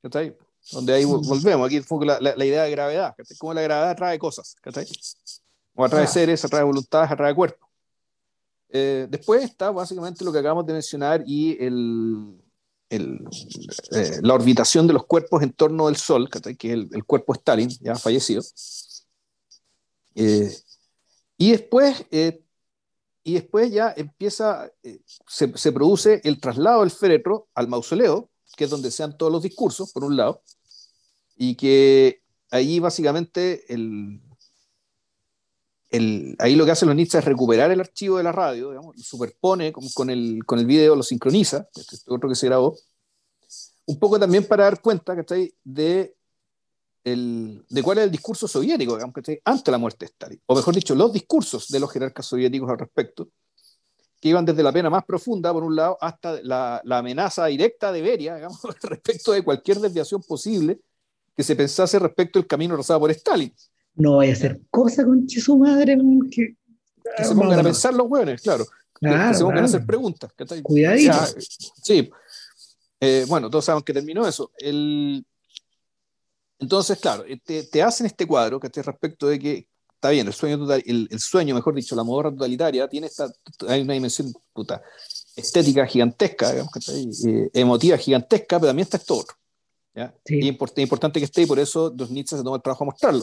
¿cachai? 0.00 0.36
Donde 0.70 0.94
ahí 0.94 1.04
volvemos, 1.04 1.66
aquí 1.66 1.80
fue 1.80 2.06
la, 2.06 2.20
la, 2.20 2.44
idea 2.44 2.62
de 2.62 2.70
gravedad. 2.70 3.14
Cómo 3.38 3.52
la 3.52 3.62
gravedad 3.62 3.90
atrae 3.90 4.18
cosas. 4.18 4.56
O 5.74 5.84
atrae 5.84 6.06
seres, 6.06 6.44
atrae 6.44 6.62
voluntades, 6.62 7.10
atrae 7.10 7.34
cuerpos. 7.34 7.68
Eh, 8.74 9.06
después 9.10 9.44
está 9.44 9.70
básicamente 9.70 10.24
lo 10.24 10.32
que 10.32 10.38
acabamos 10.38 10.64
de 10.64 10.72
mencionar 10.72 11.22
y 11.26 11.62
el, 11.62 12.40
el, 12.88 13.20
eh, 13.90 14.18
la 14.22 14.34
orbitación 14.34 14.86
de 14.86 14.94
los 14.94 15.04
cuerpos 15.04 15.42
en 15.42 15.52
torno 15.52 15.86
del 15.86 15.96
Sol, 15.96 16.30
que 16.30 16.72
es 16.72 16.90
el, 16.92 17.04
cuerpo 17.04 17.34
Stalin, 17.34 17.68
ya 17.80 17.96
fallecido. 17.96 18.42
Eh, 20.14 20.56
y, 21.36 21.50
después, 21.50 22.06
y 23.22 23.34
después 23.34 23.70
ya 23.70 23.92
empieza, 23.94 24.70
se, 25.26 25.56
se, 25.56 25.72
produce 25.72 26.22
el 26.24 26.40
traslado 26.40 26.80
del 26.80 26.90
féretro 26.90 27.48
al 27.54 27.68
mausoleo, 27.68 28.30
que 28.56 28.64
es 28.64 28.70
donde 28.70 28.90
se 28.90 29.02
dan 29.02 29.16
todos 29.16 29.32
los 29.32 29.42
discursos, 29.42 29.92
por 29.92 30.04
un 30.04 30.16
lado, 30.16 30.42
y 31.36 31.54
que 31.56 32.22
ahí 32.50 32.78
básicamente 32.78 33.64
el, 33.72 34.20
ahí 36.38 36.56
lo 36.56 36.64
que 36.64 36.70
hacen 36.70 36.88
los 36.88 36.96
Nietzsche 36.96 37.18
es 37.18 37.24
recuperar 37.24 37.70
el 37.70 37.80
archivo 37.80 38.18
de 38.18 38.24
la 38.24 38.32
radio, 38.32 38.70
digamos, 38.70 38.96
lo 38.96 39.02
superpone 39.02 39.72
con, 39.72 39.88
con, 39.90 40.10
el, 40.10 40.44
con 40.46 40.58
el 40.58 40.66
video, 40.66 40.96
lo 40.96 41.02
sincroniza, 41.02 41.68
este 41.74 41.96
es 41.96 42.04
otro 42.08 42.28
que 42.28 42.34
se 42.34 42.46
grabó, 42.46 42.76
un 43.86 43.98
poco 43.98 44.18
también 44.18 44.46
para 44.46 44.64
dar 44.64 44.80
cuenta, 44.80 45.14
¿cachai? 45.16 45.54
De 45.64 46.16
el, 47.04 47.64
de 47.68 47.82
cuál 47.82 47.98
es 47.98 48.04
el 48.04 48.10
discurso 48.10 48.46
soviético, 48.46 48.94
digamos, 48.94 49.14
ante 49.44 49.70
la 49.70 49.78
muerte 49.78 50.06
de 50.06 50.10
Stalin, 50.10 50.42
o 50.46 50.54
mejor 50.54 50.74
dicho, 50.74 50.94
los 50.94 51.12
discursos 51.12 51.68
de 51.68 51.80
los 51.80 51.90
jerarcas 51.90 52.26
soviéticos 52.26 52.70
al 52.70 52.78
respecto, 52.78 53.28
que 54.22 54.28
iban 54.28 54.44
desde 54.44 54.62
la 54.62 54.70
pena 54.70 54.88
más 54.88 55.04
profunda, 55.04 55.52
por 55.52 55.64
un 55.64 55.74
lado, 55.74 55.98
hasta 56.00 56.40
la, 56.42 56.80
la 56.84 56.98
amenaza 56.98 57.46
directa 57.46 57.90
de 57.90 58.02
Beria, 58.02 58.36
digamos, 58.36 58.60
respecto 58.82 59.32
de 59.32 59.42
cualquier 59.42 59.80
desviación 59.80 60.22
posible 60.22 60.78
que 61.36 61.42
se 61.42 61.56
pensase 61.56 61.98
respecto 61.98 62.38
del 62.38 62.46
camino 62.46 62.76
rozado 62.76 63.00
por 63.00 63.10
Stalin. 63.10 63.52
No 63.96 64.18
vaya 64.18 64.30
a 64.30 64.34
hacer 64.36 64.60
cosa 64.70 65.04
con 65.04 65.28
su 65.28 65.58
madre. 65.58 65.98
Que, 66.30 66.54
que 67.16 67.24
se 67.24 67.34
pongan 67.34 67.58
a 67.58 67.62
pensar 67.64 67.94
los 67.94 68.06
hueones, 68.08 68.40
claro. 68.42 68.64
que, 69.00 69.34
se 69.34 69.42
pongan 69.42 69.64
a 69.64 69.64
hacer 69.64 69.84
preguntas. 69.84 70.30
Cuidadito. 70.62 71.18
sí. 71.82 72.08
Eh, 73.00 73.24
bueno, 73.26 73.50
todos 73.50 73.64
sabemos 73.64 73.82
que 73.82 73.92
terminó 73.92 74.24
eso. 74.24 74.52
El, 74.56 75.26
entonces, 76.60 76.96
claro, 77.00 77.24
eh, 77.26 77.40
te, 77.68 77.82
hacen 77.82 78.06
este 78.06 78.24
cuadro 78.24 78.60
que 78.60 78.70
respecto 78.82 79.26
de 79.26 79.40
que 79.40 79.68
está 80.02 80.10
bien, 80.10 80.26
el 80.26 80.32
sueño, 80.32 80.66
el, 80.84 81.20
sueño, 81.20 81.54
mejor 81.54 81.76
dicho, 81.76 81.94
la 81.94 82.02
modorra 82.02 82.32
totalitaria, 82.32 82.88
tiene 82.88 83.06
esta, 83.06 83.32
hay 83.68 83.82
una 83.82 83.94
dimensión 83.94 84.32
puta, 84.52 84.82
estética 85.36 85.86
gigantesca, 85.86 86.52
eh, 86.56 87.50
emotiva 87.54 87.96
gigantesca, 87.96 88.58
pero 88.58 88.70
también 88.70 88.82
está 88.82 88.96
esto 88.96 89.18
otro. 89.18 89.36
Y 90.26 90.48
es 90.48 90.78
importante 90.78 91.20
que 91.20 91.26
esté 91.26 91.42
y 91.42 91.46
por 91.46 91.60
eso 91.60 91.94
los 91.96 92.10
Nietzsche 92.10 92.36
se 92.36 92.42
toma 92.42 92.56
el 92.56 92.62
trabajo 92.62 92.82
a 92.82 92.86
mostrarlo. 92.86 93.22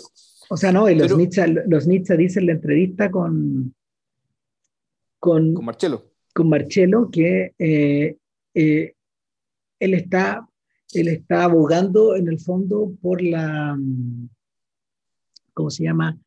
O 0.50 0.56
sea, 0.56 0.72
no, 0.72 0.90
y 0.90 0.96
los, 0.96 1.18
Nietzsche, 1.18 1.46
los 1.68 1.86
Nietzsche 1.86 2.16
dicen 2.16 2.44
en 2.44 2.48
la 2.48 2.54
entrevista 2.54 3.12
con, 3.12 3.76
con, 5.20 5.54
con 5.54 5.66
Marcelo. 5.66 6.06
Con 6.34 6.48
Marcelo 6.48 7.10
que 7.12 7.56
eh, 7.60 8.16
él 8.54 9.94
está 9.94 10.48
él 10.94 11.10
está 11.10 11.44
abogando 11.44 12.16
en 12.16 12.30
el 12.30 12.40
fondo 12.40 12.94
por 13.02 13.22
la, 13.22 13.78
¿cómo 15.54 15.70
se 15.70 15.84
llama? 15.84 16.18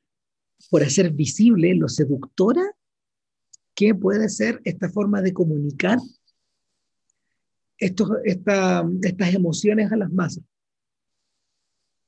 Por 0.71 0.83
hacer 0.83 1.11
visible 1.13 1.75
lo 1.75 1.89
seductora 1.89 2.63
que 3.75 3.95
puede 3.95 4.29
ser 4.29 4.61
esta 4.65 4.89
forma 4.89 5.23
de 5.23 5.33
comunicar 5.33 5.99
estos, 7.79 8.11
estas 8.25 9.35
emociones 9.35 9.91
a 9.91 9.97
las 9.97 10.13
masas. 10.13 10.45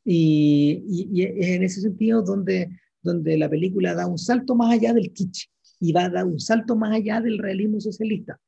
Y, 0.04 1.22
es 1.22 1.46
en 1.48 1.62
ese 1.62 1.80
sentido 1.80 2.22
donde, 2.22 2.68
donde 3.02 3.38
la 3.38 3.48
película 3.48 3.94
da 3.94 4.06
un 4.06 4.18
salto 4.18 4.54
más 4.54 4.72
allá 4.72 4.92
del 4.92 5.12
kitsch 5.12 5.48
y 5.80 5.92
va 5.92 6.04
a 6.04 6.10
dar 6.10 6.26
un 6.26 6.38
salto 6.38 6.76
más 6.76 6.92
allá 6.92 7.20
del 7.20 7.38
realismo 7.38 7.80
socialista. 7.80 8.38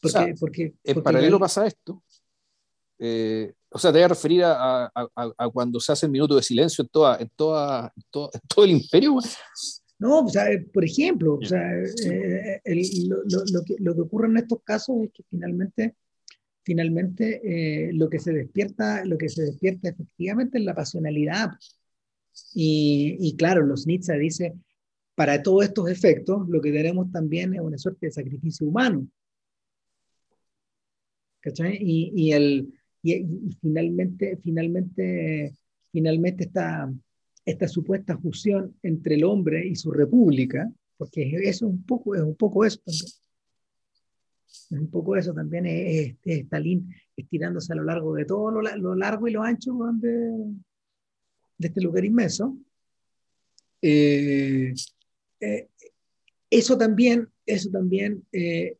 Porque, 0.00 0.34
porque, 0.38 0.74
en 0.84 1.02
paralelo 1.02 1.38
pasa 1.38 1.66
esto, 1.66 2.02
eh, 2.98 3.52
o 3.72 3.78
sea, 3.78 3.92
te 3.92 3.98
voy 3.98 4.04
a 4.04 4.08
referir 4.08 4.42
a, 4.44 4.90
cuando 5.52 5.78
se 5.78 5.92
hace 5.92 6.06
el 6.06 6.12
minuto 6.12 6.34
de 6.34 6.42
silencio 6.42 6.82
en, 6.82 6.88
toda, 6.88 7.18
en, 7.20 7.30
toda, 7.36 7.92
todo, 8.10 8.64
el 8.64 8.72
imperio. 8.72 9.16
No, 9.98 10.20
o 10.20 10.28
sea, 10.28 10.46
por 10.72 10.84
ejemplo, 10.84 11.34
o 11.34 11.44
sea, 11.44 11.62
eh, 12.04 12.60
lo, 13.06 13.64
que, 13.64 13.76
lo, 13.78 13.94
que, 13.94 14.00
ocurre 14.00 14.26
en 14.26 14.38
estos 14.38 14.62
casos 14.64 14.96
es 15.04 15.12
que 15.12 15.22
finalmente, 15.30 15.94
finalmente 16.64 17.40
eh, 17.44 17.92
lo 17.92 18.10
que 18.10 18.18
se 18.18 18.32
despierta, 18.32 19.04
lo 19.04 19.16
que 19.16 19.28
se 19.28 19.42
despierta 19.42 19.90
efectivamente 19.90 20.58
es 20.58 20.64
la 20.64 20.74
pasionalidad. 20.74 21.50
Y, 22.54 23.16
y 23.20 23.36
claro, 23.36 23.64
los 23.64 23.86
Nietzsche 23.86 24.18
dice, 24.18 24.54
para 25.14 25.42
todos 25.42 25.64
estos 25.64 25.88
efectos, 25.88 26.48
lo 26.48 26.60
que 26.60 26.72
tenemos 26.72 27.12
también 27.12 27.54
es 27.54 27.60
una 27.60 27.78
suerte 27.78 28.06
de 28.06 28.12
sacrificio 28.12 28.66
humano. 28.66 29.06
¿Cachai? 31.40 31.78
Y, 31.80 32.12
y 32.16 32.32
el, 32.32 32.79
y, 33.02 33.26
finalmente, 33.60 34.38
finalmente, 34.42 35.54
finalmente 35.90 36.44
esta, 36.44 36.92
esta 37.44 37.68
supuesta 37.68 38.18
fusión 38.18 38.76
entre 38.82 39.14
el 39.14 39.24
hombre 39.24 39.66
y 39.66 39.74
su 39.74 39.90
república, 39.90 40.70
porque 40.96 41.22
eso 41.42 41.42
es 41.42 41.62
un 41.62 41.82
poco, 41.84 42.14
es 42.14 42.22
un 42.22 42.34
poco 42.34 42.64
eso 42.64 42.80
también. 42.84 43.12
Es 44.46 44.70
un 44.70 44.90
poco 44.90 45.16
eso 45.16 45.32
también, 45.32 45.66
es, 45.66 46.16
Stalin 46.24 46.88
estirándose 47.16 47.72
a 47.72 47.76
lo 47.76 47.84
largo 47.84 48.14
de 48.14 48.24
todo 48.24 48.50
lo, 48.50 48.94
largo 48.94 49.28
y 49.28 49.32
lo 49.32 49.42
ancho 49.42 49.72
de, 49.94 50.10
de 51.58 51.68
este 51.68 51.80
lugar 51.80 52.04
inmenso. 52.04 52.56
Eh, 53.82 54.74
eh, 55.40 55.68
eso 56.50 56.76
también, 56.76 57.28
eso 57.46 57.70
también 57.70 58.24
eh, 58.32 58.76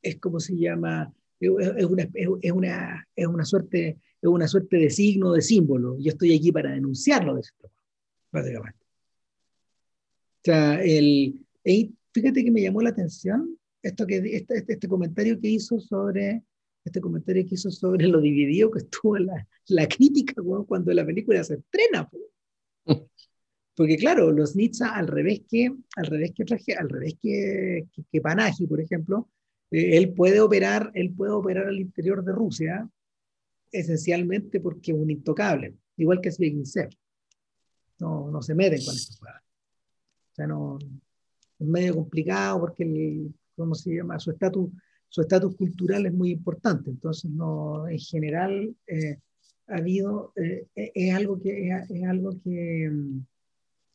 es 0.00 0.16
como 0.18 0.40
se 0.40 0.56
llama, 0.56 1.12
es 1.42 1.84
una, 1.84 2.08
es 2.14 2.52
una, 2.52 3.08
es 3.14 3.26
una, 3.26 3.44
suerte, 3.44 3.98
es 4.20 4.28
una 4.28 4.46
suerte 4.48 4.76
de 4.76 4.90
signo, 4.90 5.32
de 5.32 5.42
símbolo. 5.42 5.96
Yo 5.98 6.10
estoy 6.10 6.34
aquí 6.34 6.52
para 6.52 6.72
denunciarlo 6.72 7.34
de 7.34 7.40
ese 7.40 7.52
básicamente. 8.30 8.78
O 8.82 10.44
sea, 10.44 10.82
el, 10.82 11.38
fíjate 12.12 12.44
que 12.44 12.50
me 12.50 12.62
llamó 12.62 12.82
la 12.82 12.90
atención 12.90 13.58
esto 13.82 14.06
que, 14.06 14.16
este, 14.16 14.58
este, 14.58 14.72
este, 14.74 14.88
comentario 14.88 15.40
que 15.40 15.48
hizo 15.48 15.78
sobre 15.80 16.42
este 16.84 17.00
comentario 17.00 17.46
que 17.46 17.54
hizo 17.54 17.70
sobre 17.70 18.08
lo 18.08 18.20
dividido 18.20 18.70
que 18.70 18.80
estuvo 18.80 19.16
la, 19.18 19.46
la 19.68 19.86
crítica 19.86 20.34
cuando 20.66 20.92
la 20.92 21.06
película 21.06 21.44
se 21.44 21.54
estrena. 21.54 22.10
Porque 23.74 23.96
claro, 23.96 24.32
los 24.32 24.56
Nietzsche 24.56 24.84
al 24.84 25.06
revés 25.06 25.42
que 25.48 25.72
al 25.96 26.06
revés 26.06 26.32
que 26.34 26.74
al 26.74 26.88
revés 26.88 27.14
que, 27.20 27.86
que, 27.92 28.02
que 28.10 28.20
Panaji, 28.20 28.66
por 28.66 28.80
ejemplo, 28.80 29.28
eh, 29.72 29.96
él 29.96 30.12
puede 30.12 30.40
operar, 30.40 30.90
él 30.94 31.12
puede 31.14 31.32
operar 31.32 31.66
al 31.66 31.80
interior 31.80 32.24
de 32.24 32.32
Rusia 32.32 32.88
esencialmente 33.70 34.60
porque 34.60 34.92
es 34.92 34.98
un 34.98 35.10
intocable, 35.10 35.74
igual 35.96 36.20
que 36.20 36.30
Zbigniew 36.30 36.64
No, 37.98 38.30
no 38.30 38.42
se 38.42 38.54
meten 38.54 38.84
con 38.84 38.94
esto. 38.94 39.24
O 39.24 40.34
sea, 40.34 40.46
no, 40.46 40.78
es 41.58 41.66
medio 41.66 41.94
complicado 41.94 42.60
porque, 42.60 42.84
el, 42.84 43.34
¿cómo 43.56 43.74
se 43.74 43.94
llama? 43.94 44.18
Su 44.18 44.30
estatus 44.30 44.70
su 45.12 45.20
estatus 45.20 45.54
cultural 45.56 46.06
es 46.06 46.14
muy 46.14 46.30
importante. 46.30 46.88
Entonces, 46.88 47.30
no, 47.30 47.86
en 47.86 47.98
general, 47.98 48.74
eh, 48.86 49.18
ha 49.66 49.76
habido, 49.76 50.32
eh, 50.36 50.66
es, 50.74 51.14
algo 51.14 51.38
que, 51.38 51.68
es, 51.68 52.04
algo 52.04 52.30
que, 52.42 52.90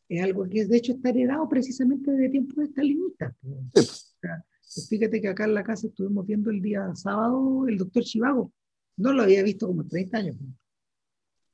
es 0.08 0.22
algo 0.22 0.48
que, 0.48 0.64
de 0.64 0.76
hecho, 0.76 0.92
está 0.92 1.08
heredado 1.08 1.48
precisamente 1.48 2.12
de 2.12 2.28
tiempos 2.28 2.54
de 2.58 2.64
estalinistas. 2.66 3.34
Fíjate 4.88 5.20
que 5.20 5.28
acá 5.28 5.44
en 5.44 5.54
la 5.54 5.64
casa 5.64 5.86
estuvimos 5.86 6.26
viendo 6.26 6.50
el 6.50 6.60
día 6.60 6.94
sábado 6.94 7.66
el 7.66 7.78
doctor 7.78 8.02
Chivago. 8.02 8.52
No 8.96 9.12
lo 9.12 9.22
había 9.22 9.42
visto 9.42 9.66
como 9.66 9.86
30 9.86 10.18
años. 10.18 10.36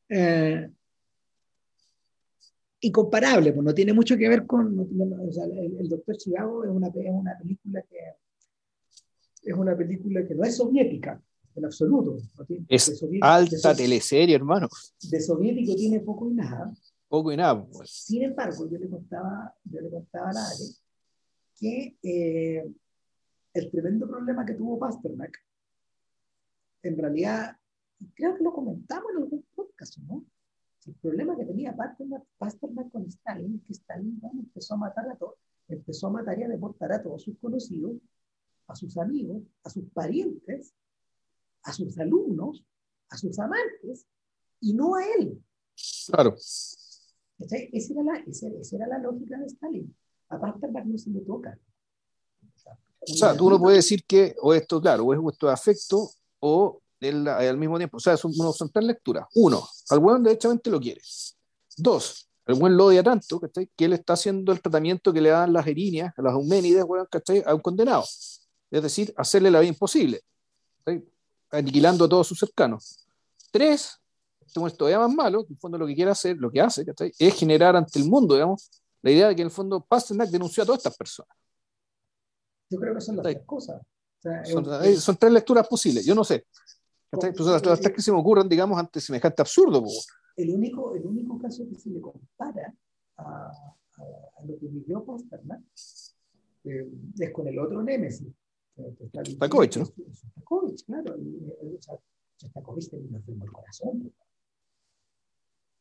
Eh, 0.08 0.68
incomparable, 2.80 3.52
pues 3.52 3.64
no 3.64 3.74
tiene 3.74 3.92
mucho 3.92 4.16
que 4.16 4.28
ver 4.28 4.46
con. 4.46 4.78
el, 4.78 5.88
doctor 5.88 6.16
Chivago 6.16 6.64
es 6.64 6.70
una, 6.70 6.88
es 6.88 7.10
una 7.10 7.38
película 7.38 7.82
que 7.82 7.98
es 9.42 9.54
una 9.54 9.76
película 9.76 10.26
que 10.26 10.34
no 10.34 10.44
es 10.44 10.56
soviética, 10.56 11.20
en 11.54 11.64
absoluto. 11.64 12.16
es 12.68 13.04
alta 13.20 13.74
teleserie, 13.74 14.34
hermano. 14.34 14.68
De 15.02 15.20
soviético 15.20 15.74
tiene 15.74 16.00
poco 16.00 16.30
y 16.30 16.34
nada. 16.34 16.72
Poco 17.08 17.30
y 17.30 17.36
nada. 17.36 17.64
Pues. 17.64 17.90
Sin 17.90 18.22
embargo, 18.22 18.68
yo 18.68 18.78
le 18.78 18.88
contaba, 18.88 19.54
yo 19.64 19.80
le 19.80 19.90
contaba 19.90 20.30
a 20.30 20.32
la 20.32 20.46
que 21.56 21.96
eh, 22.02 22.64
el 23.54 23.70
tremendo 23.70 24.08
problema 24.08 24.44
que 24.44 24.54
tuvo 24.54 24.78
Pasternak, 24.78 25.38
en 26.82 26.98
realidad, 26.98 27.56
creo 28.14 28.36
que 28.36 28.42
lo 28.42 28.52
comentamos 28.52 29.12
en 29.12 29.22
algún 29.22 29.44
podcast, 29.54 29.98
¿no? 29.98 30.24
El 30.86 30.94
problema 30.96 31.36
que 31.36 31.46
tenía 31.46 31.74
Pasternak, 31.74 32.90
con 32.90 33.06
Stalin 33.06 33.54
es 33.54 33.62
que 33.62 33.72
Stalin 33.72 34.20
empezó 34.34 34.74
a 34.74 34.78
matar 34.78 35.08
a 35.08 35.16
todos, 35.16 35.36
empezó 35.68 36.08
a 36.08 36.10
matar 36.10 36.38
y 36.38 36.42
a 36.42 36.48
deportar 36.48 36.92
a 36.92 37.02
todos 37.02 37.22
sus 37.22 37.38
conocidos, 37.38 37.96
a 38.66 38.74
sus 38.74 38.98
amigos, 38.98 39.42
a 39.62 39.70
sus 39.70 39.84
parientes, 39.90 40.74
a 41.62 41.72
sus 41.72 41.98
alumnos, 41.98 42.62
a 43.08 43.16
sus 43.16 43.38
amantes, 43.38 44.06
y 44.60 44.74
no 44.74 44.96
a 44.96 45.04
él. 45.18 45.42
Claro. 46.06 46.34
Esa 46.36 47.56
era, 47.92 48.02
la, 48.02 48.18
esa, 48.26 48.76
era 48.76 48.86
la 48.86 48.98
lógica 48.98 49.38
de 49.38 49.46
Stalin. 49.46 49.96
A 50.28 50.40
Pasternak 50.40 50.84
no 50.84 50.98
se 50.98 51.10
le 51.10 51.20
toca. 51.20 51.58
O 53.12 53.16
sea, 53.16 53.36
tú 53.36 53.50
no 53.50 53.58
puedes 53.58 53.84
decir 53.84 54.04
que, 54.04 54.34
o 54.40 54.54
esto, 54.54 54.80
claro, 54.80 55.04
o 55.04 55.12
es 55.12 55.20
vuestro 55.20 55.50
afecto, 55.50 56.10
o 56.40 56.80
al 57.00 57.58
mismo 57.58 57.76
tiempo. 57.76 57.96
O 57.98 58.00
sea, 58.00 58.16
son, 58.16 58.32
son 58.32 58.70
tres 58.70 58.84
lecturas. 58.86 59.26
Uno, 59.34 59.66
al 59.90 59.98
buen 59.98 60.22
derechamente 60.22 60.70
lo 60.70 60.80
quiere. 60.80 61.00
Dos, 61.76 62.28
el 62.46 62.54
buen 62.54 62.76
lo 62.76 62.86
odia 62.86 63.02
tanto 63.02 63.40
que 63.40 63.84
él 63.84 63.92
está 63.94 64.12
haciendo 64.12 64.52
el 64.52 64.60
tratamiento 64.60 65.12
que 65.12 65.20
le 65.20 65.30
dan 65.30 65.52
las 65.52 65.66
erinias, 65.66 66.12
las 66.16 66.34
euménides, 66.34 66.84
a 67.46 67.54
un 67.54 67.60
condenado. 67.60 68.04
Es 68.70 68.82
decir, 68.82 69.12
hacerle 69.16 69.50
la 69.50 69.60
vida 69.60 69.70
imposible, 69.70 70.20
aniquilando 71.50 72.04
a 72.04 72.08
todos 72.08 72.26
sus 72.26 72.38
cercanos. 72.38 72.98
Tres, 73.50 73.98
esto 74.46 74.66
es 74.66 74.76
todavía 74.76 74.98
más 74.98 75.14
malo, 75.14 75.40
en 75.40 75.54
el 75.54 75.58
fondo 75.58 75.78
lo 75.78 75.86
que 75.86 75.94
quiere 75.94 76.10
hacer, 76.10 76.36
lo 76.36 76.50
que 76.50 76.60
hace, 76.60 76.84
es 77.18 77.34
generar 77.34 77.76
ante 77.76 77.98
el 77.98 78.06
mundo, 78.06 78.34
digamos, 78.34 78.70
la 79.00 79.10
idea 79.10 79.28
de 79.28 79.36
que 79.36 79.42
en 79.42 79.48
el 79.48 79.52
fondo 79.52 79.80
Pasternak 79.80 80.28
denunció 80.28 80.62
a 80.62 80.66
todas 80.66 80.80
estas 80.80 80.96
personas. 80.96 81.36
Yo 82.70 82.78
creo 82.78 82.94
que 82.94 83.00
son 83.00 83.16
las 83.16 83.24
tres 83.24 83.42
cosas. 83.44 83.82
son, 84.98 85.16
tres 85.16 85.32
lecturas 85.32 85.68
posibles, 85.68 86.04
yo 86.04 86.14
no 86.14 86.24
sé. 86.24 86.46
Pues 87.10 87.40
las, 87.40 87.62
tres 87.80 87.94
que 87.94 88.02
se 88.02 88.10
me 88.10 88.18
ocurren, 88.18 88.48
digamos, 88.48 88.78
ante 88.78 89.00
semejante 89.00 89.42
absurdo. 89.42 89.84
el 90.36 90.50
único, 90.50 90.94
el 90.94 91.06
único 91.06 91.38
caso 91.38 91.64
que 91.68 91.76
se 91.76 91.90
le 91.90 92.00
compara 92.00 92.74
a, 93.18 93.52
lo 94.44 94.58
que 94.58 94.66
vivió 94.66 95.04
Pasternak 95.04 95.62
eh, 96.64 96.90
es 97.18 97.32
con 97.32 97.46
el 97.46 97.58
otro 97.58 97.82
Némesis. 97.82 98.26
¿no? 98.76 99.86
Claro. 100.86 101.16
Stakovich 102.36 102.90
tenía 102.90 103.16
enfermo 103.16 103.44
el 103.44 103.52
corazón. 103.52 104.12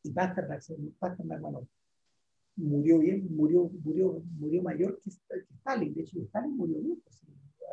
Y 0.04 0.10
Pasternak, 0.10 0.62
Pasternak 0.98 1.40
bueno, 1.40 1.66
murió 2.56 2.98
bien, 2.98 3.26
murió, 3.34 3.70
murió, 3.82 4.22
murió 4.38 4.62
mayor 4.62 5.00
que, 5.00 5.10
Stalin. 5.10 5.94
De 5.94 6.02
hecho, 6.02 6.18
Stalin 6.20 6.56
murió 6.56 6.78
bien. 6.80 7.00
Pues, 7.02 7.22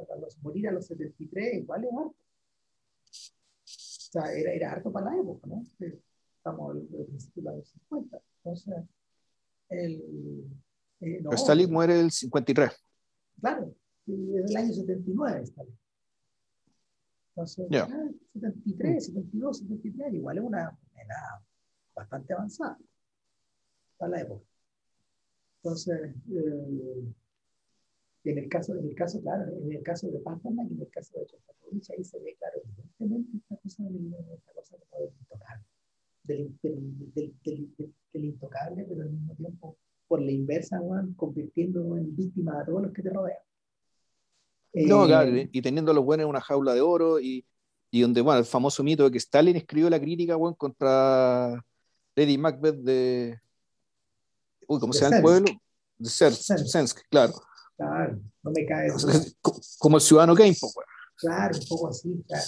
a 0.09 0.15
los, 0.17 0.38
morir 0.41 0.67
a 0.67 0.71
los 0.71 0.88
73 0.88 1.61
igual 1.61 1.84
es 1.84 1.91
harto. 1.91 2.15
O 2.15 4.13
sea, 4.13 4.34
era, 4.34 4.51
era 4.51 4.71
harto 4.71 4.91
para 4.91 5.11
la 5.11 5.21
época, 5.21 5.47
¿no? 5.47 5.63
Estamos 6.38 6.75
al 6.75 7.05
principio 7.05 7.43
de 7.43 7.57
los 7.57 7.69
50. 7.69 8.21
Entonces, 8.38 8.73
el, 9.69 10.45
eh, 11.01 11.21
no, 11.21 11.32
Stalin 11.32 11.71
muere 11.71 11.99
el 11.99 12.11
53. 12.11 12.71
Claro, 13.39 13.75
es 14.07 14.51
el 14.51 14.57
año 14.57 14.73
79 14.73 15.43
Stalin. 15.43 15.79
Entonces, 17.29 17.69
yeah. 17.69 17.88
73, 18.34 19.05
72, 19.05 19.59
73, 19.59 20.13
igual 20.13 20.38
es 20.38 20.43
una 20.43 20.77
edad 20.95 21.39
bastante 21.95 22.34
avanzada 22.34 22.77
para 23.97 24.11
la 24.11 24.21
época. 24.21 24.50
Entonces, 25.64 26.16
eh, 26.32 27.03
en 28.24 28.38
el 28.38 28.49
caso, 28.49 28.76
en 28.76 28.88
el 28.88 28.95
caso, 28.95 29.22
claro, 29.22 29.51
en 29.51 29.72
el 29.72 29.84
caso 29.84 30.09
de 30.09 30.20
Pasternak 30.20 30.70
y 30.70 30.74
en 30.74 30.82
el 30.82 30.89
caso 30.89 31.20
de 31.20 31.26
Chostakovich, 31.28 31.91
ahí 31.91 32.03
se 32.03 32.20
ve, 32.20 32.36
claro, 32.39 32.62
evidentemente 32.64 33.38
esta 33.38 33.55
cosa, 33.57 33.84
esta 33.84 34.53
cosa 34.53 34.78
del 34.99 35.12
intocable, 35.20 35.66
del, 36.24 36.57
del, 36.62 37.14
del, 37.43 37.76
del, 38.14 38.26
intocable, 38.26 38.86
pero 38.88 39.01
al 39.03 39.09
mismo 39.12 39.36
tiempo, 39.36 39.78
por 40.07 40.22
la 40.22 40.32
inversa, 40.32 40.80
van 40.80 41.14
convirtiendo 41.14 41.97
en 41.97 42.16
víctima 42.16 42.59
a 42.59 42.66
todos 42.66 42.84
los 42.84 42.93
que 42.93 43.03
te 43.03 43.09
rodean. 43.09 43.38
No, 44.74 45.03
eh, 45.03 45.07
claro, 45.07 45.32
y 45.51 45.62
teniendo 45.62 45.93
los 45.93 46.03
buenos 46.03 46.24
en 46.24 46.30
una 46.30 46.41
jaula 46.41 46.74
de 46.74 46.82
oro 46.82 47.20
y, 47.20 47.45
y 47.91 48.01
donde, 48.01 48.22
bueno, 48.22 48.39
el 48.39 48.45
famoso 48.45 48.84
mito 48.84 49.03
de 49.03 49.12
que 49.12 49.18
Stalin 49.18 49.55
escribió 49.55 49.89
la 49.89 49.99
crítica, 49.99 50.36
bueno, 50.36 50.55
contra 50.55 51.64
Lady 52.16 52.38
Macbeth 52.38 52.78
de... 52.78 53.39
Uy, 54.68 54.80
¿cómo 54.80 54.93
se 54.93 55.01
llama 55.01 55.18
el 55.18 55.22
pueblo? 55.22 55.51
De 55.97 56.09
Sensk, 56.09 56.99
claro 57.09 57.34
Claro, 57.76 58.20
no 58.43 58.51
me 58.51 58.66
cae. 58.66 58.89
Como 59.80 59.97
el 59.97 60.01
ciudadano 60.01 60.36
Kane, 60.36 60.55
pues, 60.59 60.74
Claro, 61.16 61.57
un 61.57 61.68
poco 61.68 61.88
así, 61.88 62.24
claro. 62.28 62.43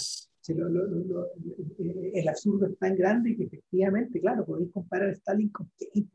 el 2.14 2.28
absurdo 2.28 2.66
es 2.66 2.78
tan 2.78 2.96
grande 2.96 3.36
que 3.36 3.44
efectivamente, 3.44 4.20
claro, 4.20 4.44
podéis 4.44 4.70
comparar 4.72 5.10
a 5.10 5.12
Stalin 5.12 5.48
con 5.50 5.70
Kane, 5.78 6.08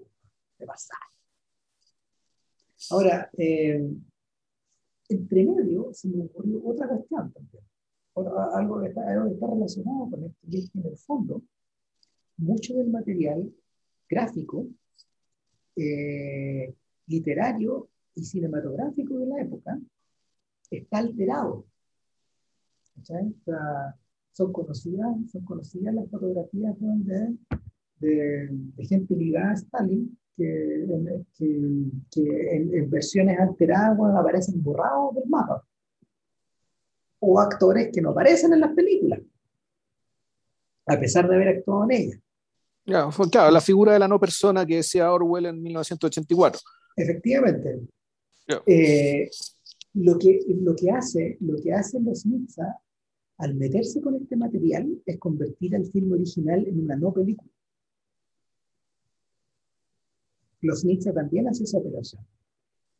de 0.57 0.65
pasar. 0.65 0.97
Ahora, 2.91 3.29
eh, 3.37 3.89
entre 5.09 5.45
medio 5.45 5.93
se 5.93 6.07
me 6.09 6.23
ocurrió 6.23 6.61
otra 6.65 6.87
cuestión 6.87 7.33
también. 7.33 7.63
algo, 8.53 8.81
que 8.81 8.87
está, 8.87 9.01
está 9.27 9.47
relacionado 9.47 10.09
con 10.09 10.23
esto, 10.23 10.47
y 10.47 10.59
es 10.59 10.69
que 10.69 10.79
en 10.79 10.85
el 10.87 10.97
fondo, 10.97 11.41
mucho 12.37 12.73
del 12.73 12.89
material 12.89 13.53
gráfico, 14.09 14.67
eh, 15.75 16.73
literario 17.07 17.89
y 18.15 18.23
cinematográfico 18.23 19.17
de 19.17 19.25
la 19.27 19.41
época 19.41 19.79
está 20.69 20.99
alterado. 20.99 21.65
son, 24.33 24.53
conocidas, 24.53 25.15
son 25.31 25.43
conocidas 25.43 25.93
las 25.93 26.09
fotografías 26.09 26.75
de, 26.79 27.37
de, 27.99 28.85
gente 28.85 29.15
ligada 29.15 29.51
a 29.51 29.53
Stalin 29.53 30.17
que, 30.35 30.85
que, 32.11 32.55
en, 32.55 32.89
versiones 32.89 33.39
alteradas 33.39 33.97
aparecen 34.17 34.61
borrados 34.63 35.15
del 35.15 35.27
mapa. 35.27 35.65
O 37.21 37.39
actores 37.39 37.89
que 37.91 38.01
no 38.01 38.11
aparecen 38.11 38.53
en 38.53 38.61
las 38.61 38.73
películas, 38.73 39.19
a 40.85 40.99
pesar 40.99 41.27
de 41.27 41.35
haber 41.35 41.49
actuado 41.49 41.83
en 41.85 41.91
ellas. 41.91 42.19
Claro, 42.89 43.51
la 43.51 43.61
figura 43.61 43.93
de 43.93 43.99
la 43.99 44.07
no 44.07 44.19
persona 44.19 44.65
que 44.65 44.77
decía 44.77 45.11
Orwell 45.11 45.47
en 45.47 45.61
1984. 45.61 46.61
Efectivamente, 46.95 47.79
eh, 48.65 49.29
lo, 49.93 50.17
que, 50.17 50.39
lo, 50.47 50.75
que 50.75 50.91
hace, 50.91 51.37
lo 51.41 51.55
que 51.61 51.73
hacen 51.73 52.05
los 52.05 52.25
Nitsa 52.25 52.79
al 53.37 53.55
meterse 53.55 54.01
con 54.01 54.15
este 54.15 54.35
material 54.35 55.01
es 55.05 55.17
convertir 55.17 55.75
al 55.75 55.85
film 55.85 56.11
original 56.11 56.67
en 56.67 56.79
una 56.81 56.95
no 56.95 57.13
película. 57.13 57.49
Los 60.61 60.83
Nitsa 60.83 61.13
también 61.13 61.47
hacen 61.47 61.63
esa 61.63 61.77
operación. 61.77 62.25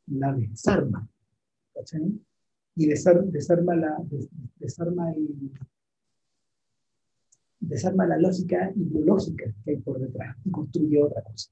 La 0.07 0.33
desarma. 0.33 1.07
Y 2.75 2.85
desarma, 2.87 3.75
la, 3.75 3.97
desarma, 4.57 5.11
el, 5.13 5.51
desarma 7.59 8.07
la 8.07 8.17
lógica 8.17 8.71
ideológica 8.75 9.53
que 9.63 9.71
hay 9.71 9.77
por 9.77 9.99
detrás 9.99 10.35
y 10.45 10.51
construye 10.51 11.01
otra 11.01 11.21
cosa 11.23 11.51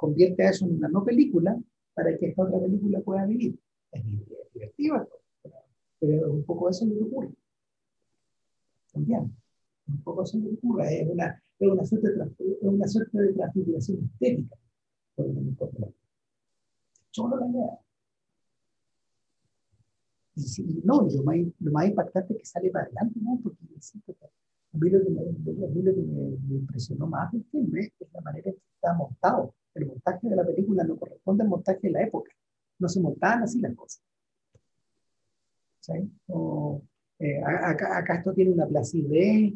convierte 0.00 0.42
a 0.42 0.50
eso 0.50 0.64
en 0.64 0.76
una 0.76 0.88
no 0.88 1.04
película 1.04 1.60
para 1.94 2.16
que 2.16 2.28
esta 2.28 2.42
otra 2.42 2.58
película 2.58 3.00
pueda 3.00 3.26
vivir. 3.26 3.58
Es 3.92 4.02
divertido 4.54 5.08
pero 5.98 6.32
un 6.32 6.42
poco 6.44 6.70
eso 6.70 6.86
lo 6.86 6.94
que 6.94 7.02
ocurre. 7.02 7.28
También, 8.90 9.36
un 9.86 10.02
poco 10.02 10.22
eso 10.22 10.38
lo 10.38 10.48
que 10.48 10.54
ocurre. 10.54 11.02
Es 11.02 11.08
una, 11.10 11.42
es 11.58 11.68
una, 11.68 11.84
suerte, 11.84 12.08
de, 12.08 12.24
es 12.38 12.62
una 12.62 12.88
suerte 12.88 13.20
de 13.20 13.32
transfiguración 13.34 14.10
estética. 14.10 14.56
Por 15.14 15.26
lo 15.26 15.34
que 15.34 15.94
Solo 17.10 17.36
la 17.36 17.46
idea. 17.48 17.78
Y, 20.58 20.80
no, 20.84 21.02
lo 21.02 21.22
más, 21.22 21.36
lo 21.60 21.72
más 21.72 21.86
impactante 21.88 22.34
es 22.34 22.38
que 22.40 22.46
sale 22.46 22.70
para 22.70 22.84
adelante, 22.86 23.18
¿no? 23.20 23.38
Porque 23.42 23.58
a 23.62 24.78
mí 24.78 24.90
lo 24.90 25.02
que 25.02 25.10
me, 25.10 26.56
impresionó 26.56 27.06
más 27.06 27.32
del 27.32 27.44
filme 27.44 27.92
es 27.98 28.12
la 28.12 28.20
manera 28.20 28.50
en 28.50 28.56
que 28.56 28.62
está 28.74 28.94
montado 28.94 29.54
el 29.74 29.86
montaje 29.86 30.28
de 30.28 30.36
la 30.36 30.44
película 30.44 30.84
no 30.84 30.96
corresponde 30.96 31.42
al 31.44 31.48
montaje 31.48 31.80
de 31.82 31.90
la 31.90 32.02
época. 32.02 32.32
No 32.78 32.88
se 32.88 33.00
montaban 33.00 33.42
así 33.42 33.60
las 33.60 33.74
cosas. 33.74 34.02
Eh, 37.18 37.42
acá, 37.44 38.14
esto 38.14 38.32
tiene 38.32 38.52
una 38.52 38.66
placidez, 38.66 39.52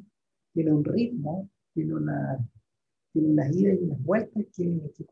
tiene 0.52 0.72
un 0.72 0.84
ritmo, 0.84 1.48
tiene, 1.72 1.94
una, 1.94 2.38
tiene 3.12 3.28
unas 3.28 3.56
idas 3.56 3.78
y 3.80 3.84
unas 3.84 4.02
vueltas 4.02 4.44
que, 4.54 4.92
que, 4.96 5.04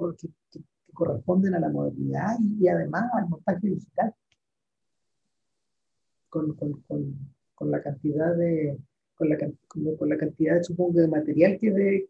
corresponden 0.93 1.55
a 1.55 1.61
la 1.61 1.71
modernidad 1.71 2.37
y, 2.61 2.69
además 2.69 3.11
al 3.15 3.29
montaje 3.29 3.69
digital. 3.69 4.15
Con, 6.33 6.55
con, 6.55 6.73
con, 6.89 7.15
con, 7.55 7.71
la 7.71 7.83
cantidad 7.83 8.35
de 8.35 8.79
con 9.15 9.29
la, 9.29 9.37
con, 9.69 10.09
la 10.09 10.17
cantidad 10.17 10.63
supongo 10.63 10.99
de 10.99 11.07
material 11.07 11.59
que, 11.61 11.71
de, 11.71 12.09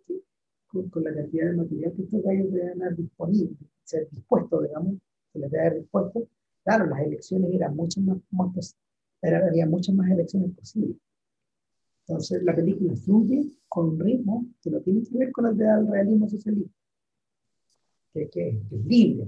con, 0.68 1.02
la 1.02 1.12
cantidad 1.12 1.50
de 1.50 1.56
material 1.56 1.92
que 1.96 2.02
estos 2.02 2.22
gallos 2.22 2.52
deben 2.52 2.80
haber 2.80 2.96
disponible, 2.98 3.56
ser 3.82 4.08
dispuestos, 4.10 4.62
digamos, 4.62 4.94
se 5.32 5.40
les 5.40 5.50
debe 5.50 5.66
haber 5.66 5.80
dispuesto, 5.80 6.28
claro, 6.62 6.86
las 6.86 7.00
elecciones 7.00 7.52
eran 7.52 7.74
mucho 7.74 8.00
más, 8.00 8.18
más 8.30 8.76
era, 9.22 9.44
había 9.44 9.66
muchas 9.66 9.92
más 9.96 10.08
elecciones 10.08 10.54
posibles. 10.54 10.96
Entonces, 12.06 12.44
la 12.44 12.54
película 12.54 12.94
fluye 12.94 13.50
con 13.68 13.88
un 13.88 13.98
ritmo 13.98 14.46
que 14.62 14.70
no 14.70 14.80
tiene 14.82 15.02
que 15.02 15.18
ver 15.18 15.32
con 15.32 15.46
el 15.46 15.56
del 15.56 15.88
realismo 15.88 16.28
socialista, 16.28 16.78
que, 18.14 18.30
que, 18.30 18.48
es 18.70 18.86
libre. 18.86 19.26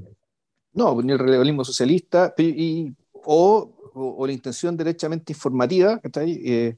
No, 0.73 1.03
ni 1.03 1.13
el 1.13 1.19
realismo 1.19 1.65
socialista 1.65 2.33
y, 2.39 2.95
o, 3.13 3.84
o, 3.95 4.27
la 4.27 4.33
intención 4.33 4.77
derechamente 4.77 5.33
informativa, 5.33 6.01
eh, 6.03 6.77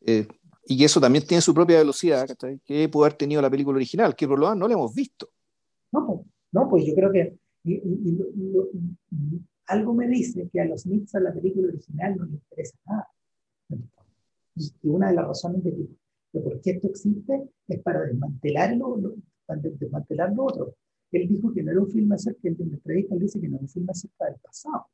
eh, 0.00 0.28
y 0.66 0.84
eso 0.84 1.00
también 1.00 1.26
tiene 1.26 1.40
su 1.40 1.54
propia 1.54 1.78
velocidad, 1.78 2.28
que 2.64 2.88
puede 2.88 3.06
haber 3.06 3.18
tenido 3.18 3.42
la 3.42 3.50
película 3.50 3.76
original, 3.76 4.14
que 4.14 4.28
por 4.28 4.38
lo 4.38 4.46
menos 4.46 4.58
no 4.58 4.68
la 4.68 4.74
hemos 4.74 4.94
visto. 4.94 5.28
No, 5.92 6.06
pues, 6.06 6.20
no, 6.52 6.68
pues 6.68 6.84
yo 6.86 6.94
creo 6.94 7.12
que 7.12 7.38
algo 9.66 9.94
me 9.94 10.08
dice 10.08 10.48
que 10.52 10.60
a 10.60 10.64
los 10.64 10.86
Nixon 10.86 11.24
la 11.24 11.32
película 11.32 11.68
original 11.68 12.16
no 12.16 12.24
les 12.24 12.34
interesa 12.34 12.78
nada. 12.86 13.08
Y, 14.56 14.88
una 14.88 15.10
de 15.10 15.14
las 15.14 15.26
razones 15.26 15.62
de, 15.62 15.88
por 16.32 16.60
qué 16.60 16.72
esto 16.72 16.88
existe 16.88 17.48
es 17.68 17.80
para 17.80 18.00
desmantelar 18.02 18.76
lo, 18.76 18.98
desmantelar 19.48 20.32
lo 20.32 20.44
otro. 20.44 20.74
Él 21.12 21.28
dijo 21.28 21.52
que 21.52 21.62
no 21.62 21.70
era 21.70 21.80
un 21.80 21.90
filme 21.90 22.14
acerca, 22.14 22.40
de 22.42 22.56
la 22.58 22.74
entrevista 22.74 23.16
dice 23.16 23.40
que 23.40 23.48
no 23.48 23.56
era 23.56 23.62
un 23.62 23.68
filme 23.68 23.90
acerca 23.90 24.26
del 24.26 24.36
pasado, 24.40 24.86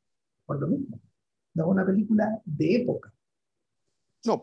por 0.45 0.59
lo 0.59 0.67
mismo. 0.67 0.99
No 1.53 1.63
es 1.65 1.69
una 1.69 1.85
película 1.85 2.41
de 2.45 2.75
época. 2.75 3.13
No. 4.25 4.41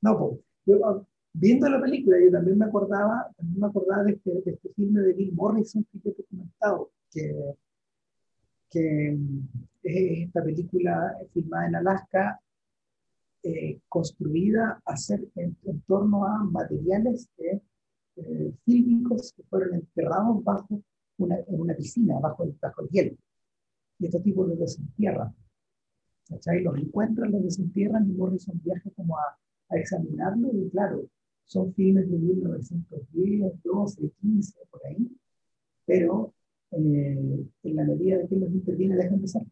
No, 0.00 0.18
pues, 0.18 0.40
yo, 0.66 0.86
ah, 0.86 1.02
viendo 1.32 1.68
la 1.68 1.80
película, 1.80 2.16
yo 2.22 2.30
también 2.30 2.58
me 2.58 2.66
acordaba, 2.66 3.30
también 3.36 3.60
me 3.60 3.66
acordaba 3.66 4.04
de 4.04 4.12
este, 4.12 4.30
de 4.30 4.50
este 4.52 4.68
filme 4.74 5.00
de 5.00 5.12
Bill 5.12 5.32
Morrison 5.34 5.84
que 5.90 5.98
te 5.98 6.10
he 6.10 6.24
comentado, 6.24 6.90
que, 7.10 7.54
que 8.70 9.18
es 9.82 10.26
esta 10.26 10.42
película 10.42 11.16
filmada 11.32 11.66
en 11.66 11.76
Alaska, 11.76 12.40
eh, 13.42 13.78
construida 13.88 14.80
a 14.86 14.96
ser 14.96 15.20
en, 15.34 15.54
torno 15.86 16.24
a 16.24 16.44
materiales 16.44 17.28
eh, 17.36 18.54
fílmicos 18.64 19.34
que 19.34 19.42
fueron 19.44 19.74
enterrados 19.74 20.42
bajo 20.42 20.80
una, 21.18 21.36
en 21.36 21.60
una 21.60 21.74
piscina, 21.74 22.18
bajo 22.20 22.44
el, 22.44 22.56
bajo 22.60 22.82
el 22.82 22.88
hielo. 22.88 23.16
Estos 24.04 24.22
tipos 24.22 24.48
los 24.48 24.58
desentierran. 24.58 25.34
¿cachai? 26.28 26.62
Los 26.62 26.78
encuentran, 26.78 27.32
los 27.32 27.42
desentierran 27.42 28.08
y 28.08 28.12
Morrison 28.12 28.60
viaja 28.64 28.90
como 28.96 29.18
a, 29.18 29.38
a 29.70 29.76
examinarlo 29.76 30.50
y 30.52 30.70
claro, 30.70 31.08
son 31.44 31.74
filmes 31.74 32.10
de 32.10 32.18
1910, 32.18 33.62
12, 33.62 34.10
15, 34.20 34.58
por 34.70 34.86
ahí, 34.86 35.10
pero 35.84 36.32
eh, 36.72 37.46
en 37.62 37.76
la 37.76 37.84
medida 37.84 38.18
de 38.18 38.28
que 38.28 38.36
los 38.36 38.50
interviene 38.50 38.96
dejan 38.96 39.20
de 39.20 39.28
ser. 39.28 39.42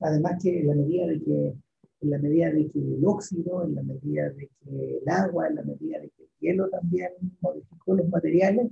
Además 0.00 0.42
que 0.42 0.60
en 0.60 0.66
la 0.66 0.74
medida 0.74 1.06
de 1.06 1.22
que 1.22 1.56
en 2.02 2.10
la 2.10 2.18
medida 2.18 2.50
de 2.50 2.70
que 2.70 2.78
el 2.78 3.04
óxido, 3.04 3.64
en 3.64 3.74
la 3.74 3.82
medida 3.82 4.28
de 4.30 4.48
que 4.48 4.98
el 4.98 5.08
agua, 5.08 5.48
en 5.48 5.54
la 5.56 5.62
medida 5.62 5.98
de 5.98 6.10
que 6.10 6.24
el 6.24 6.28
hielo 6.40 6.68
también 6.68 7.10
modificó 7.40 7.94
los 7.94 8.08
materiales, 8.08 8.70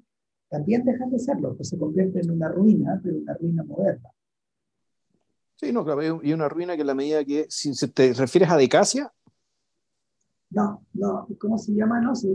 también 0.48 0.84
dejan 0.84 1.10
de 1.10 1.18
serlo, 1.18 1.56
pues 1.56 1.68
se 1.68 1.78
convierte 1.78 2.20
en 2.20 2.30
una 2.30 2.48
ruina, 2.48 3.00
pero 3.02 3.18
una 3.18 3.34
ruina 3.34 3.64
moderna. 3.64 4.10
Sí, 5.56 5.72
no, 5.72 5.84
claro, 5.84 6.20
y 6.22 6.32
una 6.32 6.48
ruina 6.48 6.74
que 6.74 6.82
en 6.82 6.86
la 6.86 6.94
medida 6.94 7.24
que, 7.24 7.46
si 7.48 7.72
te 7.92 8.12
refieres 8.12 8.50
a 8.50 8.56
Decasia, 8.56 9.12
no, 10.54 10.86
no, 10.92 11.26
¿cómo 11.40 11.58
se 11.58 11.72
llama? 11.72 12.00
No 12.00 12.14
sé. 12.14 12.28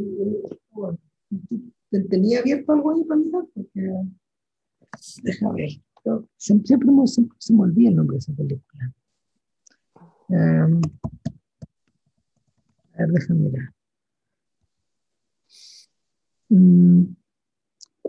¿Tenía 2.10 2.40
abierto 2.40 2.74
algo 2.74 2.92
ahí 2.92 3.04
para 3.06 3.20
mirar? 3.20 3.46
Porque, 3.54 3.82
déjame 5.24 5.62
ver. 5.62 5.70
Siempre, 6.36 6.76
se 7.38 7.54
me 7.54 7.62
olvida 7.62 7.90
el 7.90 7.96
nombre 7.96 8.16
de 8.16 8.20
esa 8.20 8.34
película. 8.34 8.94
Um, 10.28 10.82
a 12.94 12.98
ver, 12.98 13.10
déjame 13.10 13.40
mirar. 13.40 13.74
Mm, 16.50 17.04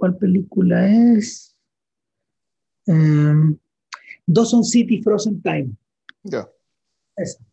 ¿Cuál 0.01 0.17
película 0.17 0.89
es? 0.89 1.55
Um, 2.87 3.59
Dawson 4.27 4.65
City 4.65 5.03
Frozen 5.03 5.43
Time. 5.43 5.77
Ya. 6.23 6.49
Esa. 7.17 7.45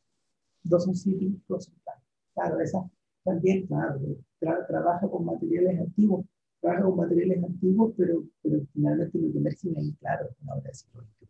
Dawson 0.64 0.96
City 0.96 1.38
Frozen 1.46 1.74
Time. 1.84 2.02
Claro, 2.34 2.62
esa 2.62 2.90
también, 3.26 3.68
claro, 3.68 4.00
trabaja 4.40 5.10
con 5.10 5.26
materiales 5.26 5.78
antiguos, 5.78 6.26
trabaja 6.62 6.84
con 6.84 6.96
materiales 6.96 7.44
antiguos, 7.44 7.94
pero, 7.98 8.24
pero 8.42 8.62
finalmente 8.74 9.20
lo 9.20 9.34
que 9.34 9.38
emerge 9.40 9.68
ahí, 9.78 9.94
claro, 10.00 10.30
es 10.30 10.36
una 10.42 10.54
obra 10.54 10.74
psicológica. 10.74 11.28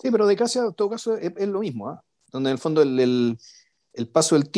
Sí, 0.00 0.10
pero 0.10 0.26
de 0.26 0.34
casi 0.34 0.58
en 0.58 0.74
todo 0.74 0.90
caso 0.90 1.16
es, 1.16 1.48
lo 1.48 1.60
mismo, 1.60 1.90
¿ah? 1.90 2.02
donde 2.32 2.50
en 2.50 2.54
el 2.54 2.58
fondo 2.58 2.82
el, 2.82 2.98
el, 2.98 3.38
el 3.96 4.08
paso 4.08 4.34
del 4.34 4.50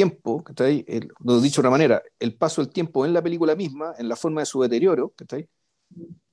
dicho 1.42 1.62
de 1.62 1.68
otra 1.68 1.70
manera, 1.70 2.02
el 2.18 2.34
paso 2.34 2.60
del 2.60 2.72
tiempo 2.72 3.06
en 3.06 3.12
la 3.12 3.22
película 3.22 3.54
misma, 3.54 3.94
en 3.96 4.08
la 4.08 4.16
forma 4.16 4.40
de 4.40 4.46
su 4.46 4.60
deterioro, 4.60 5.12
¿está 5.16 5.38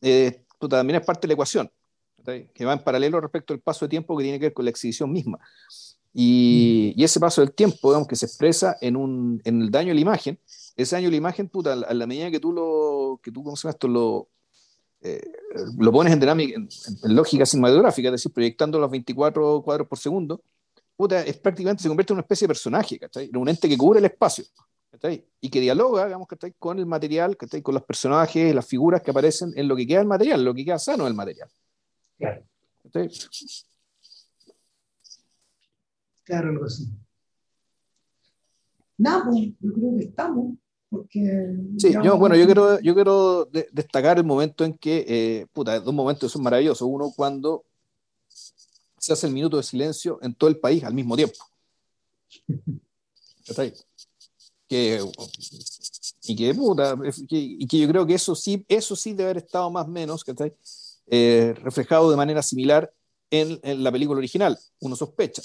eh, 0.02 0.44
también 0.70 1.00
es 1.00 1.06
parte 1.06 1.22
de 1.22 1.28
la 1.28 1.34
ecuación, 1.34 1.72
que 2.26 2.66
va 2.66 2.74
en 2.74 2.84
paralelo 2.84 3.22
respecto 3.22 3.54
al 3.54 3.60
paso 3.60 3.86
de 3.86 3.90
tiempo 3.90 4.18
que 4.18 4.24
tiene 4.24 4.40
que 4.40 4.48
ver 4.48 4.54
con 4.54 4.66
la 4.66 4.72
exhibición 4.72 5.12
misma. 5.12 5.38
Y, 6.12 6.96
ese 6.98 7.20
paso 7.20 7.42
del 7.42 7.54
tiempo, 7.54 7.90
digamos, 7.90 8.08
que 8.08 8.16
se 8.16 8.26
expresa 8.26 8.76
en, 8.82 8.96
un, 8.96 9.40
en 9.44 9.62
el 9.62 9.70
daño 9.70 9.92
a 9.92 9.96
la 9.96 10.02
imagen, 10.02 10.40
ese 10.76 10.96
daño 10.96 11.10
a 11.10 11.12
la 11.12 11.18
imagen, 11.18 11.48
puta, 11.48 11.74
a 11.74 11.94
la 11.94 12.08
medida 12.08 12.32
que 12.32 12.40
tú 12.40 12.52
lo, 12.52 13.20
que 13.22 13.32
tú, 13.32 13.44
¿cómo 13.44 13.56
esto? 13.56 13.88
Lo, 13.88 14.30
eh, 15.02 15.22
lo 15.78 15.92
pones 15.92 16.14
en 16.14 16.24
en, 16.24 16.68
lógica 17.04 17.46
cinematográfica, 17.46 18.08
es 18.08 18.14
decir, 18.14 18.34
proyectando 18.34 18.80
los 18.80 18.90
24 18.90 19.62
cuadros 19.62 19.88
por 19.88 20.00
segundo, 20.00 20.42
puta, 20.96 21.22
es 21.22 21.38
prácticamente 21.38 21.84
se 21.84 21.90
convierte 21.90 22.14
en 22.14 22.16
una 22.16 22.22
especie 22.22 22.46
de 22.46 22.50
personaje, 22.50 23.00
¿cachai? 23.00 23.30
En 23.30 23.38
un 23.38 23.50
ente 23.50 23.68
que 23.68 23.78
cubre 23.78 24.00
el 24.00 24.06
espacio, 24.06 24.46
¿cachai? 24.92 25.26
Y 25.42 25.50
que 25.50 25.60
dialoga, 25.60 26.06
digamos, 26.06 26.28
¿cachai? 26.28 26.54
Con 26.58 26.80
el 26.80 26.86
material, 26.86 27.38
¿cachai? 27.38 27.62
Con 27.62 27.74
los 27.74 27.84
personajes, 27.84 28.56
las 28.56 28.66
figuras 28.66 29.02
que 29.02 29.12
aparecen 29.12 29.52
en 29.56 29.68
lo 29.68 29.76
que 29.76 29.86
queda 29.86 30.02
el 30.02 30.08
material, 30.08 30.44
lo 30.44 30.54
que 30.54 30.66
queda 30.66 30.80
sano 30.80 31.06
del 31.06 31.14
material. 31.14 31.50
Claro. 32.18 32.44
Claro, 36.24 36.50
algo 36.50 36.66
así. 36.66 36.86
Nada, 38.98 39.26
pues, 39.26 39.52
yo 39.60 39.74
creo 39.74 39.98
que 39.98 40.04
estamos. 40.06 40.56
Porque, 40.90 41.20
sí, 41.78 41.92
yo, 41.92 42.18
bueno, 42.18 42.36
yo 42.36 42.46
quiero, 42.46 42.80
yo 42.80 42.94
quiero 42.94 43.50
destacar 43.72 44.18
el 44.18 44.24
momento 44.24 44.64
en 44.64 44.78
que, 44.78 45.06
eh, 45.08 45.48
puta, 45.52 45.80
dos 45.80 45.94
momentos 45.94 46.32
son 46.32 46.44
maravillosos. 46.44 46.88
Uno, 46.90 47.12
cuando 47.14 47.66
se 49.06 49.14
hace 49.14 49.28
el 49.28 49.34
minuto 49.34 49.58
de 49.58 49.64
silencio 49.64 50.18
en 50.24 50.34
todo 50.34 50.50
el 50.50 50.58
país 50.58 50.84
al 50.84 50.94
mismo 50.94 51.16
tiempo. 51.16 51.38
Que, 54.68 55.00
y 56.24 56.36
que, 56.36 56.56
puta, 56.56 56.98
y 57.30 57.68
que 57.68 57.78
yo 57.78 57.88
creo 57.88 58.04
que 58.08 58.16
eso 58.16 58.34
sí, 58.34 58.66
eso 58.68 58.96
sí 58.96 59.14
debe 59.14 59.30
haber 59.30 59.44
estado 59.44 59.70
más 59.70 59.86
o 59.86 59.90
menos 59.90 60.26
eh, 61.06 61.54
reflejado 61.62 62.10
de 62.10 62.18
manera 62.18 62.42
similar 62.42 62.92
en, 63.30 63.60
en, 63.62 63.84
la 63.84 63.92
película 63.92 64.18
original, 64.18 64.58
uno 64.80 64.96
sospecha. 64.96 65.44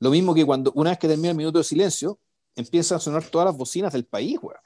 Lo 0.00 0.10
mismo 0.10 0.34
que 0.34 0.44
cuando, 0.44 0.72
una 0.74 0.90
vez 0.90 0.98
que 0.98 1.06
termina 1.06 1.30
el 1.30 1.36
minuto 1.36 1.58
de 1.58 1.64
silencio, 1.64 2.18
empiezan 2.56 2.96
a 2.96 3.00
sonar 3.00 3.22
todas 3.30 3.46
las 3.46 3.56
bocinas 3.56 3.92
del 3.92 4.06
país, 4.06 4.36
weón. 4.42 4.58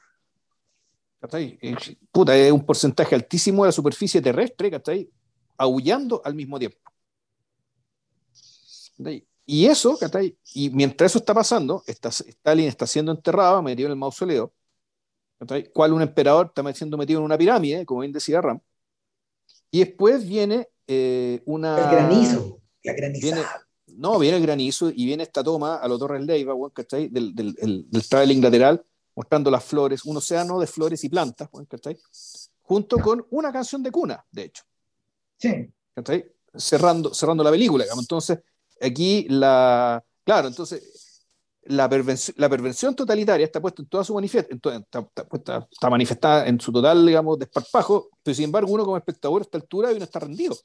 Puta, 2.11 2.35
es 2.35 2.51
un 2.51 2.65
porcentaje 2.65 3.15
altísimo 3.15 3.65
de 3.65 3.69
la 3.69 3.73
superficie 3.73 4.23
terrestre, 4.23 4.71
¿cachai? 4.71 5.11
Aullando 5.59 6.23
al 6.25 6.35
mismo 6.35 6.59
tiempo. 6.59 6.92
Y 9.45 9.67
eso, 9.67 9.99
¿cachai? 9.99 10.37
Y 10.55 10.71
mientras 10.71 11.13
eso 11.13 11.19
está 11.19 11.35
pasando, 11.35 11.83
está, 11.87 12.11
Stalin 12.11 12.69
está 12.69 12.87
siendo 12.87 13.13
enterrado, 13.13 13.63
metido 13.63 13.87
en 13.87 13.93
el 13.93 13.99
mausoleo, 13.99 14.53
¿cachai? 15.39 15.71
Cual 15.73 15.93
un 15.93 16.03
emperador 16.03 16.47
está 16.47 16.73
siendo 16.75 16.97
metido 16.97 17.21
en 17.21 17.25
una 17.25 17.39
pirámide, 17.39 17.85
como 17.85 18.01
bien 18.01 18.13
decía 18.13 18.41
Ram. 18.41 18.61
Y 19.71 19.81
después 19.81 20.27
viene 20.27 20.69
eh, 20.87 21.43
una... 21.45 21.79
El 21.79 21.91
granizo, 21.91 22.61
la 22.85 22.93
granizada 22.93 23.67
no, 23.97 24.19
viene 24.19 24.37
el 24.39 24.43
granizo 24.43 24.91
y 24.91 25.05
viene 25.05 25.23
esta 25.23 25.43
toma 25.43 25.77
a 25.77 25.89
los 25.89 25.99
Torres 25.99 26.23
Leiva, 26.23 26.55
¿cachai? 26.73 27.09
Del, 27.09 27.35
del, 27.35 27.55
del, 27.55 27.91
del 27.91 28.09
traveling 28.09 28.41
lateral, 28.41 28.85
mostrando 29.15 29.51
las 29.51 29.65
flores, 29.65 30.05
un 30.05 30.17
océano 30.17 30.59
de 30.59 30.67
flores 30.67 31.05
y 31.05 31.09
plantas, 31.09 31.49
¿cachai? 31.69 31.99
Junto 32.63 32.99
con 32.99 33.27
una 33.31 33.53
canción 33.53 33.83
de 33.83 33.91
cuna, 33.91 34.25
de 34.31 34.45
hecho. 34.45 34.65
Sí. 35.39 35.69
¿cachai? 35.95 36.25
Cerrando, 36.55 37.13
cerrando 37.13 37.43
la 37.45 37.51
película, 37.51 37.85
digamos. 37.85 38.05
Entonces, 38.05 38.39
aquí 38.83 39.27
la. 39.29 40.05
Claro, 40.25 40.49
entonces, 40.49 41.27
la 41.65 41.89
perversión, 41.89 42.35
la 42.37 42.97
totalitaria 42.97 43.45
está 43.45 43.61
puesta 43.61 43.83
en 43.83 43.89
toda 43.89 44.05
su 44.05 44.15
manifiesto, 44.15 44.73
está, 44.73 45.09
está, 45.33 45.69
está, 45.71 45.91
manifestada 45.91 46.47
en 46.47 46.61
su 46.61 46.73
total, 46.73 47.07
digamos, 47.07 47.39
desparpajo, 47.39 48.09
pero 48.23 48.35
sin 48.35 48.47
embargo, 48.47 48.73
uno 48.73 48.85
como 48.85 48.97
espectador 48.97 49.43
a 49.43 49.45
esta 49.45 49.59
altura 49.59 49.93
y 49.93 49.97
uno 49.97 50.05
está 50.05 50.21
rendido. 50.21 50.57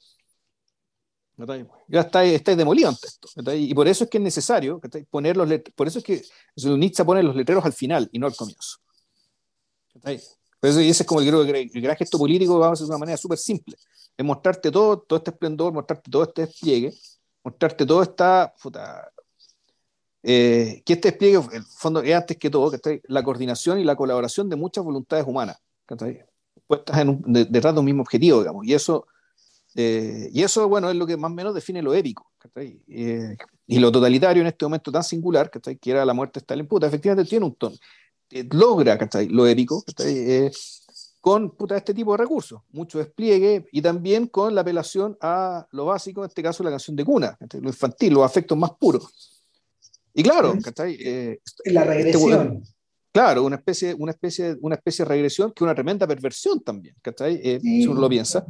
Ya 1.86 2.00
está, 2.00 2.24
está 2.24 2.56
demolido 2.56 2.88
ante 2.88 3.06
esto. 3.06 3.28
Y 3.54 3.72
por 3.74 3.86
eso 3.86 4.04
es 4.04 4.10
que 4.10 4.18
es 4.18 4.24
necesario 4.24 4.80
poner 5.08 5.36
los 5.36 5.48
por 5.76 5.86
eso 5.86 6.00
es 6.00 6.04
que 6.04 6.22
Nietzsche 6.56 7.04
pone 7.04 7.22
los 7.22 7.36
letreros 7.36 7.64
al 7.64 7.72
final 7.72 8.08
y 8.10 8.18
no 8.18 8.26
al 8.26 8.34
comienzo. 8.34 8.78
Por 10.02 10.70
eso, 10.70 10.80
y 10.80 10.88
ese 10.88 11.04
es 11.04 11.06
como 11.06 11.20
el, 11.20 11.28
el, 11.28 11.80
gran 11.80 11.96
gesto 11.96 12.18
político, 12.18 12.58
vamos 12.58 12.66
a 12.66 12.72
hacer 12.72 12.86
de 12.86 12.90
una 12.90 12.98
manera 12.98 13.16
súper 13.16 13.38
simple. 13.38 13.76
Es 14.16 14.24
mostrarte 14.24 14.72
todo, 14.72 14.98
todo 14.98 15.18
este 15.18 15.30
esplendor, 15.30 15.72
mostrarte 15.72 16.10
todo 16.10 16.24
este 16.24 16.42
despliegue, 16.46 16.92
mostrarte 17.50 17.86
todo 17.86 18.02
esta. 18.02 18.54
eh, 20.22 20.82
que 20.84 20.92
este 20.94 21.10
despliegue, 21.10 21.38
en 21.38 21.56
el 21.56 21.64
fondo, 21.64 22.02
es 22.02 22.14
antes 22.14 22.36
que 22.36 22.50
todo 22.50 22.70
que 22.70 23.02
la 23.08 23.22
coordinación 23.22 23.78
y 23.78 23.84
la 23.84 23.96
colaboración 23.96 24.48
de 24.48 24.56
muchas 24.56 24.84
voluntades 24.84 25.26
humanas, 25.26 25.58
puestas 26.66 26.98
en 26.98 27.22
detrás 27.50 27.74
de 27.74 27.80
un 27.80 27.86
mismo 27.86 28.02
objetivo, 28.02 28.40
digamos. 28.40 28.66
Y 28.66 28.74
eso 28.74 29.06
eh, 29.74 30.28
y 30.32 30.42
eso, 30.42 30.68
bueno, 30.68 30.90
es 30.90 30.96
lo 30.96 31.06
que 31.06 31.16
más 31.16 31.30
o 31.30 31.34
menos 31.34 31.54
define 31.54 31.82
lo 31.82 31.94
épico. 31.94 32.32
Eh, 32.88 33.36
y 33.66 33.78
lo 33.78 33.92
totalitario 33.92 34.40
en 34.40 34.48
este 34.48 34.64
momento 34.64 34.90
tan 34.90 35.04
singular, 35.04 35.50
que 35.50 35.90
era 35.90 36.04
la 36.04 36.14
muerte 36.14 36.40
de 36.40 36.42
Stalin, 36.42 36.66
puta, 36.66 36.88
efectivamente 36.88 37.28
tiene 37.28 37.46
un 37.46 37.54
tono. 37.54 37.76
Eh, 38.30 38.48
logra 38.50 38.98
lo 39.28 39.46
épico 39.46 39.84
con 41.20 41.50
puta, 41.50 41.76
este 41.76 41.94
tipo 41.94 42.12
de 42.12 42.18
recursos, 42.18 42.60
mucho 42.70 42.98
despliegue 42.98 43.66
y 43.72 43.82
también 43.82 44.28
con 44.28 44.54
la 44.54 44.60
apelación 44.60 45.16
a 45.20 45.66
lo 45.72 45.86
básico, 45.86 46.22
en 46.22 46.28
este 46.28 46.42
caso 46.42 46.62
la 46.62 46.70
canción 46.70 46.96
de 46.96 47.04
cuna, 47.04 47.36
lo 47.60 47.68
infantil, 47.68 48.14
los 48.14 48.24
afectos 48.24 48.56
más 48.56 48.70
puros. 48.78 49.42
Y 50.14 50.22
claro, 50.22 50.54
eh, 50.54 51.38
la 51.66 51.82
este 51.82 51.94
regresión. 51.94 52.62
claro, 53.12 53.44
una 53.44 53.56
especie, 53.56 53.94
una, 53.94 54.12
especie, 54.12 54.56
una 54.60 54.76
especie 54.76 55.04
de 55.04 55.08
regresión 55.08 55.52
que 55.52 55.64
una 55.64 55.74
tremenda 55.74 56.06
perversión 56.06 56.60
también, 56.60 56.96
si 57.60 57.86
uno 57.86 58.00
lo 58.00 58.08
piensa. 58.08 58.44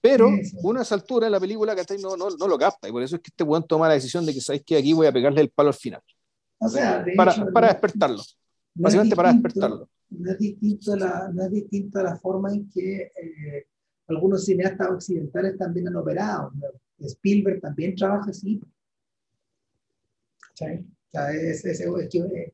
Pero 0.00 0.30
uno 0.62 0.80
a 0.80 0.82
esa 0.82 0.96
altura 0.96 1.26
en 1.26 1.32
la 1.32 1.38
película 1.38 1.76
no, 2.00 2.16
no, 2.16 2.30
no, 2.30 2.48
lo 2.48 2.58
capta 2.58 2.88
y 2.88 2.92
por 2.92 3.04
eso 3.04 3.14
es 3.14 3.22
que 3.22 3.28
este 3.28 3.44
weón 3.44 3.64
toma 3.68 3.86
la 3.86 3.94
decisión 3.94 4.26
de 4.26 4.34
que 4.34 4.40
sabéis 4.40 4.64
que 4.64 4.76
aquí 4.76 4.92
voy 4.92 5.06
a 5.06 5.12
pegarle 5.12 5.40
el 5.40 5.50
palo 5.50 5.68
al 5.68 5.74
final. 5.74 6.02
O 6.58 6.68
sea, 6.68 7.04
para, 7.16 7.52
para 7.52 7.68
despertarlo. 7.68 8.20
básicamente 8.74 9.14
para 9.14 9.32
despertarlo. 9.32 9.88
No 10.18 10.30
es, 10.30 10.38
distinto 10.38 10.96
la, 10.96 11.30
no 11.32 11.42
es 11.44 11.50
distinto 11.50 12.02
la 12.02 12.16
forma 12.16 12.52
en 12.52 12.68
que 12.70 13.02
eh, 13.02 13.66
algunos 14.08 14.44
cineastas 14.44 14.88
occidentales 14.90 15.56
también 15.58 15.88
han 15.88 15.96
operado. 15.96 16.52
Spielberg 16.98 17.60
también 17.60 17.94
trabaja 17.94 18.30
así. 18.30 18.60
es, 20.60 21.64
es, 21.64 21.78
que, 22.10 22.52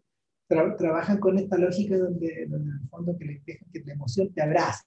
trabajan 0.49 1.19
con 1.19 1.39
esta 1.39 1.59
lógica 1.59 1.97
donde, 1.99 2.47
donde, 2.47 2.71
en 2.71 2.81
el 2.81 2.89
fondo 2.89 3.17
que 3.19 3.43
dejan 3.45 3.69
que 3.71 3.81
la 3.85 3.93
emoción 3.93 4.33
te 4.33 4.43
abrace, 4.43 4.85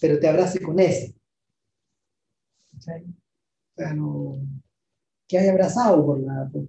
pero 0.00 0.18
te 0.20 0.28
abrace 0.28 0.60
con 0.60 0.78
ese. 0.78 1.14
O 2.76 2.80
sea, 2.80 3.94
no, 3.94 4.38
que 5.28 5.38
haya 5.38 5.52
abrazado 5.52 6.04
por 6.04 6.20
la 6.20 6.48
por, 6.52 6.68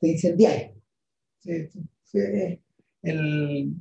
te 0.00 0.08
incendiario. 0.08 0.74
El, 3.02 3.74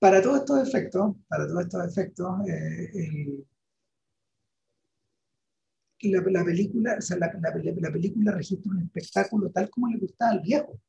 para 0.00 0.22
todos 0.22 0.40
estos 0.40 0.66
efectos, 0.66 1.14
para 1.28 1.46
todos 1.46 1.60
estos 1.60 1.86
efectos, 1.86 2.48
eh, 2.48 3.44
la, 6.02 6.22
la, 6.22 6.44
película, 6.44 6.96
o 6.98 7.02
sea, 7.02 7.18
la, 7.18 7.30
la, 7.34 7.74
la, 7.76 7.92
película 7.92 8.32
registra 8.32 8.72
un 8.72 8.82
espectáculo 8.82 9.50
tal 9.50 9.68
como 9.68 9.88
le 9.88 9.98
gustaba 9.98 10.32
al 10.32 10.40
viejo. 10.40 10.80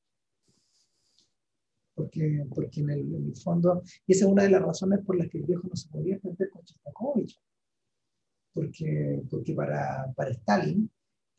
Porque, 1.94 2.46
porque 2.56 2.80
en, 2.80 2.90
el, 2.90 3.36
fondo, 3.36 3.84
y 4.08 4.14
esa 4.14 4.26
es 4.26 4.32
una 4.32 4.44
de 4.44 4.50
las 4.50 4.62
razones 4.62 5.02
por 5.06 5.18
las 5.18 5.28
que 5.30 5.40
el 5.40 5.44
viejo 5.44 5.68
no 5.68 5.76
se 5.76 5.90
podía 5.90 6.16
entender 6.16 6.50
con 6.50 6.64
Shostakovich. 6.64 7.38
Porque, 8.54 9.22
porque 9.30 9.54
para, 9.54 10.12
para 10.16 10.32
Stalin, 10.32 10.90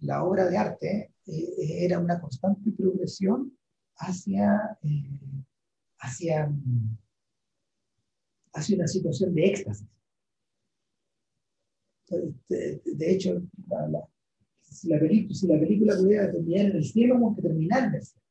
la 0.00 0.22
obra 0.22 0.44
de 0.50 0.58
arte 0.58 1.12
eh, 1.26 1.84
era 1.84 1.98
una 1.98 2.20
constante 2.20 2.70
progresión 2.72 3.56
hacia, 3.96 4.78
eh, 4.82 5.46
hacia 6.00 6.52
hacia 8.52 8.76
una 8.76 8.86
situación 8.86 9.34
de 9.34 9.44
éxtasis. 9.44 9.88
De, 12.48 13.10
hecho, 13.10 13.42
si, 14.60 14.88
la 14.88 14.98
película, 14.98 15.34
si 15.34 15.46
la 15.46 15.58
película 15.58 15.96
pudiera 15.96 16.30
terminar 16.30 16.66
en 16.66 16.76
el 16.76 16.84
cielo, 16.84 17.14
como 17.14 17.34
que 17.34 17.42
terminar 17.42 17.88
en 17.88 17.94
el 17.94 18.02
cielo. 18.02 18.22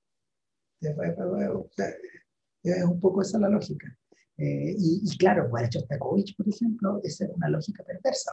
Es 2.63 2.83
un 2.83 2.99
poco 2.99 3.21
esa 3.21 3.39
la 3.39 3.49
lógica. 3.49 3.97
Eh, 4.37 4.75
y, 4.77 5.17
claro, 5.17 5.49
para 5.51 5.69
Chostakovich, 5.69 6.35
por 6.35 6.47
ejemplo, 6.49 6.99
esa 7.03 7.25
era 7.25 7.33
una 7.33 7.49
lógica 7.49 7.83
perversa. 7.83 8.31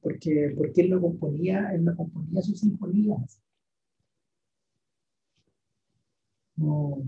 Porque, 0.00 0.52
porque 0.56 0.82
él 0.82 0.90
no 0.90 1.00
componía, 1.00 1.70
él 1.72 1.84
no 1.84 1.96
componía 1.96 2.42
sus 2.42 2.60
sinfonías. 2.60 3.40
No, 6.56 7.02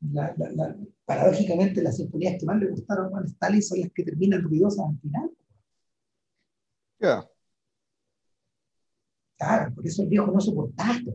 la, 0.00 0.34
la, 0.36 0.76
paradójicamente 1.04 1.82
las 1.82 1.96
sinfonías 1.96 2.38
que 2.38 2.46
más 2.46 2.58
le 2.58 2.70
gustaron 2.70 3.14
a 3.16 3.24
Stalin 3.24 3.62
son 3.62 3.80
las 3.80 3.90
que 3.92 4.04
terminan 4.04 4.42
ruidosas 4.42 4.86
al 4.88 4.98
final. 5.00 5.30
Claro, 9.36 9.74
por 9.74 9.86
eso 9.86 10.02
el 10.02 10.08
viejo 10.08 10.30
no 10.30 10.40
soportaba 10.40 10.96
esto. 10.96 11.12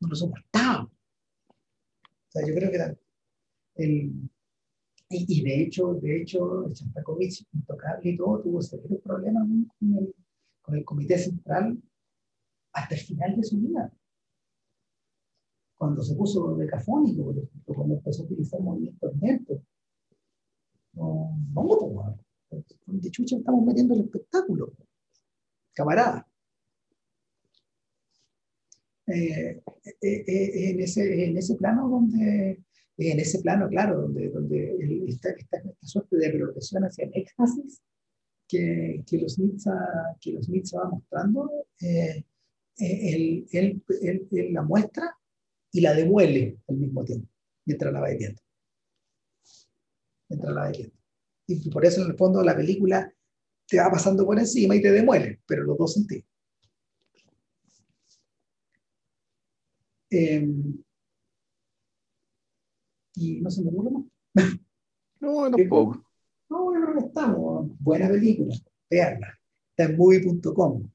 No 0.00 0.08
lo 0.08 0.14
soportaba. 0.14 0.84
O 0.84 2.30
sea, 2.30 2.46
yo 2.46 2.54
creo 2.54 2.70
que 2.70 2.96
el, 3.76 4.30
y, 5.08 5.42
de 5.42 5.62
hecho, 5.62 5.94
de 5.94 6.22
hecho, 6.22 6.70
Chastakovich, 6.72 7.44
intocable 7.52 8.10
y 8.10 8.16
todo, 8.16 8.40
tuvo 8.40 8.62
serios 8.62 9.00
problemas 9.02 9.44
con 9.78 9.98
el, 9.98 10.14
con 10.62 10.76
el 10.76 10.84
comité 10.84 11.18
central 11.18 11.76
hasta 12.72 12.94
el 12.94 13.00
final 13.00 13.36
de 13.36 13.42
su 13.42 13.58
vida 13.58 13.92
cuando 15.80 16.02
se 16.02 16.14
puso 16.14 16.54
decafónico, 16.56 17.24
por 17.24 17.38
ejemplo, 17.38 17.74
cuando 17.74 17.94
empezó 17.94 18.20
a 18.20 18.26
utilizar 18.26 18.60
movimientos 18.60 19.16
lentos. 19.18 19.62
No, 20.92 21.34
no, 21.54 22.18
de 22.86 23.10
chucha 23.10 23.38
estamos 23.38 23.64
metiendo 23.64 23.94
el 23.94 24.02
espectáculo, 24.02 24.74
camarada. 25.72 26.28
Eh, 29.06 29.62
eh, 30.02 30.24
eh, 30.26 30.70
en, 30.70 30.80
ese, 30.80 31.24
en 31.24 31.38
ese 31.38 31.54
plano 31.54 31.88
donde, 31.88 32.62
en 32.98 33.18
ese 33.18 33.38
plano, 33.38 33.66
claro, 33.66 34.02
donde, 34.02 34.28
donde 34.28 35.06
esta, 35.08 35.30
esta, 35.30 35.62
suerte 35.80 36.18
de 36.18 36.30
progresión 36.30 36.84
hacia 36.84 37.06
el 37.06 37.12
éxtasis 37.14 37.80
que, 38.46 39.02
que, 39.06 39.16
los 39.16 39.38
Nietzsche, 39.38 39.70
que 40.20 40.32
los 40.32 40.46
Nietzsche 40.46 40.76
va 40.76 40.90
mostrando, 40.90 41.50
él, 41.78 42.26
él, 42.76 43.82
él, 44.02 44.28
él, 44.30 44.52
la 44.52 44.62
muestra 44.62 45.16
y 45.72 45.80
la 45.80 45.94
demuele 45.94 46.58
al 46.68 46.76
mismo 46.76 47.04
tiempo, 47.04 47.28
mientras 47.64 47.92
la 47.92 48.00
va 48.00 48.08
viendo. 48.10 48.40
Mientras 50.28 50.54
la 50.54 50.60
va 50.62 50.70
viendo. 50.70 50.94
Y 51.46 51.70
por 51.70 51.84
eso 51.84 52.02
en 52.02 52.10
el 52.10 52.16
fondo 52.16 52.42
la 52.42 52.56
película 52.56 53.12
te 53.66 53.78
va 53.78 53.90
pasando 53.90 54.24
por 54.24 54.38
encima 54.38 54.74
y 54.76 54.82
te 54.82 54.90
demuele, 54.90 55.40
pero 55.46 55.64
los 55.64 55.78
dos 55.78 55.94
sentidos. 55.94 56.24
Em, 60.10 60.82
y 63.14 63.40
no 63.40 63.50
se 63.50 63.62
me 63.62 63.70
ocurre 63.70 63.90
más. 63.90 64.04
No, 65.20 65.50
tampoco. 65.50 66.04
No, 66.48 66.74
yo 66.74 66.80
creo 66.80 66.98
que 66.98 67.06
estamos. 67.06 67.70
Buena 67.78 68.08
película, 68.08 68.54
veanla. 68.88 69.38
Está 69.76 69.92
en 69.92 69.96
movie.com 69.98 70.90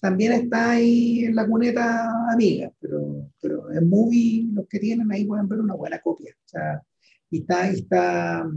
también 0.00 0.32
está 0.32 0.70
ahí 0.72 1.24
en 1.24 1.34
la 1.34 1.46
cuneta 1.46 2.32
amiga, 2.32 2.72
pero, 2.80 3.30
pero 3.40 3.72
en 3.72 3.88
Movie 3.88 4.48
los 4.52 4.66
que 4.68 4.78
tienen 4.78 5.10
ahí 5.12 5.24
pueden 5.24 5.48
ver 5.48 5.60
una 5.60 5.74
buena 5.74 6.00
copia. 6.00 6.34
O 6.44 6.48
sea, 6.48 6.82
y 7.30 7.40
está, 7.40 7.68
está, 7.68 8.50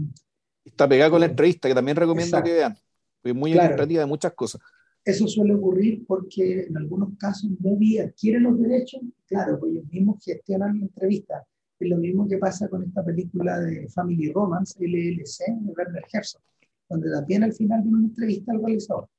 está 0.63 0.87
pegada 0.87 1.09
con 1.09 1.19
la 1.19 1.25
entrevista, 1.25 1.67
que 1.67 1.75
también 1.75 1.97
recomiendo 1.97 2.41
que 2.43 2.53
vean, 2.53 2.75
es 3.23 3.35
muy 3.35 3.53
claro. 3.53 3.85
de 3.85 4.05
muchas 4.05 4.33
cosas. 4.33 4.61
Eso 5.03 5.27
suele 5.27 5.55
ocurrir 5.55 6.05
porque 6.05 6.67
en 6.67 6.77
algunos 6.77 7.17
casos 7.17 7.49
Movie 7.59 8.01
adquiere 8.01 8.39
los 8.39 8.59
derechos, 8.59 9.01
claro, 9.25 9.59
pues 9.59 9.71
ellos 9.71 9.85
mismos 9.87 10.23
gestionan 10.23 10.79
la 10.79 10.85
entrevista. 10.85 11.43
Es 11.79 11.89
lo 11.89 11.97
mismo 11.97 12.27
que 12.27 12.37
pasa 12.37 12.67
con 12.69 12.83
esta 12.83 13.03
película 13.03 13.59
de 13.59 13.89
Family 13.89 14.31
Romance, 14.31 14.75
LLC, 14.79 15.59
de 15.59 15.71
Werner 15.75 16.03
Herzog, 16.13 16.41
donde 16.87 17.09
también 17.09 17.43
al 17.43 17.53
final 17.53 17.81
de 17.81 17.89
una 17.89 18.07
entrevista 18.07 18.51
al 18.51 18.61
realizador. 18.61 19.09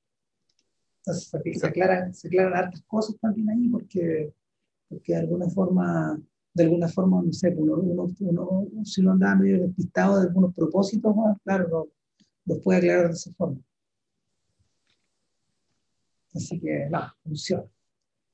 Entonces 1.04 1.60
se, 1.60 1.66
aclaran, 1.66 2.14
se 2.14 2.28
aclaran 2.28 2.54
hartas 2.54 2.82
cosas 2.86 3.16
también 3.20 3.50
ahí 3.50 3.68
porque, 3.68 4.32
porque 4.88 5.12
de 5.12 5.18
alguna 5.18 5.48
forma, 5.48 6.20
de 6.54 6.62
alguna 6.62 6.86
forma, 6.86 7.20
no 7.22 7.32
sé, 7.32 7.50
pues, 7.50 7.68
uno, 7.68 7.74
uno, 7.74 8.84
si 8.84 9.00
uno 9.00 9.12
anda 9.12 9.34
medio 9.34 9.62
despistado 9.62 10.20
de 10.20 10.28
algunos 10.28 10.54
propósitos, 10.54 11.12
claro, 11.42 11.68
lo, 11.68 11.88
lo, 12.44 12.60
puede 12.60 12.78
aclarar 12.78 13.08
de 13.08 13.14
esa 13.14 13.32
forma. 13.32 13.58
Así 16.34 16.60
que, 16.60 16.88
no, 16.88 17.00
funciona. 17.24 17.64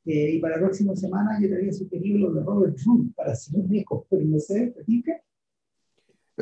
Eh, 0.04 0.32
y 0.34 0.38
para 0.38 0.56
la 0.56 0.62
próxima 0.62 0.94
semana 0.94 1.38
yo 1.40 1.48
te 1.48 1.56
había 1.56 1.72
sugerido 1.72 2.18
lo 2.18 2.34
de 2.34 2.42
Robert 2.42 2.76
Room 2.84 3.12
para 3.14 3.32
hacer 3.32 3.58
un 3.58 3.68
disco, 3.68 4.06
pero 4.10 4.24
no 4.24 4.38
sé, 4.38 4.74
¿te 4.86 5.22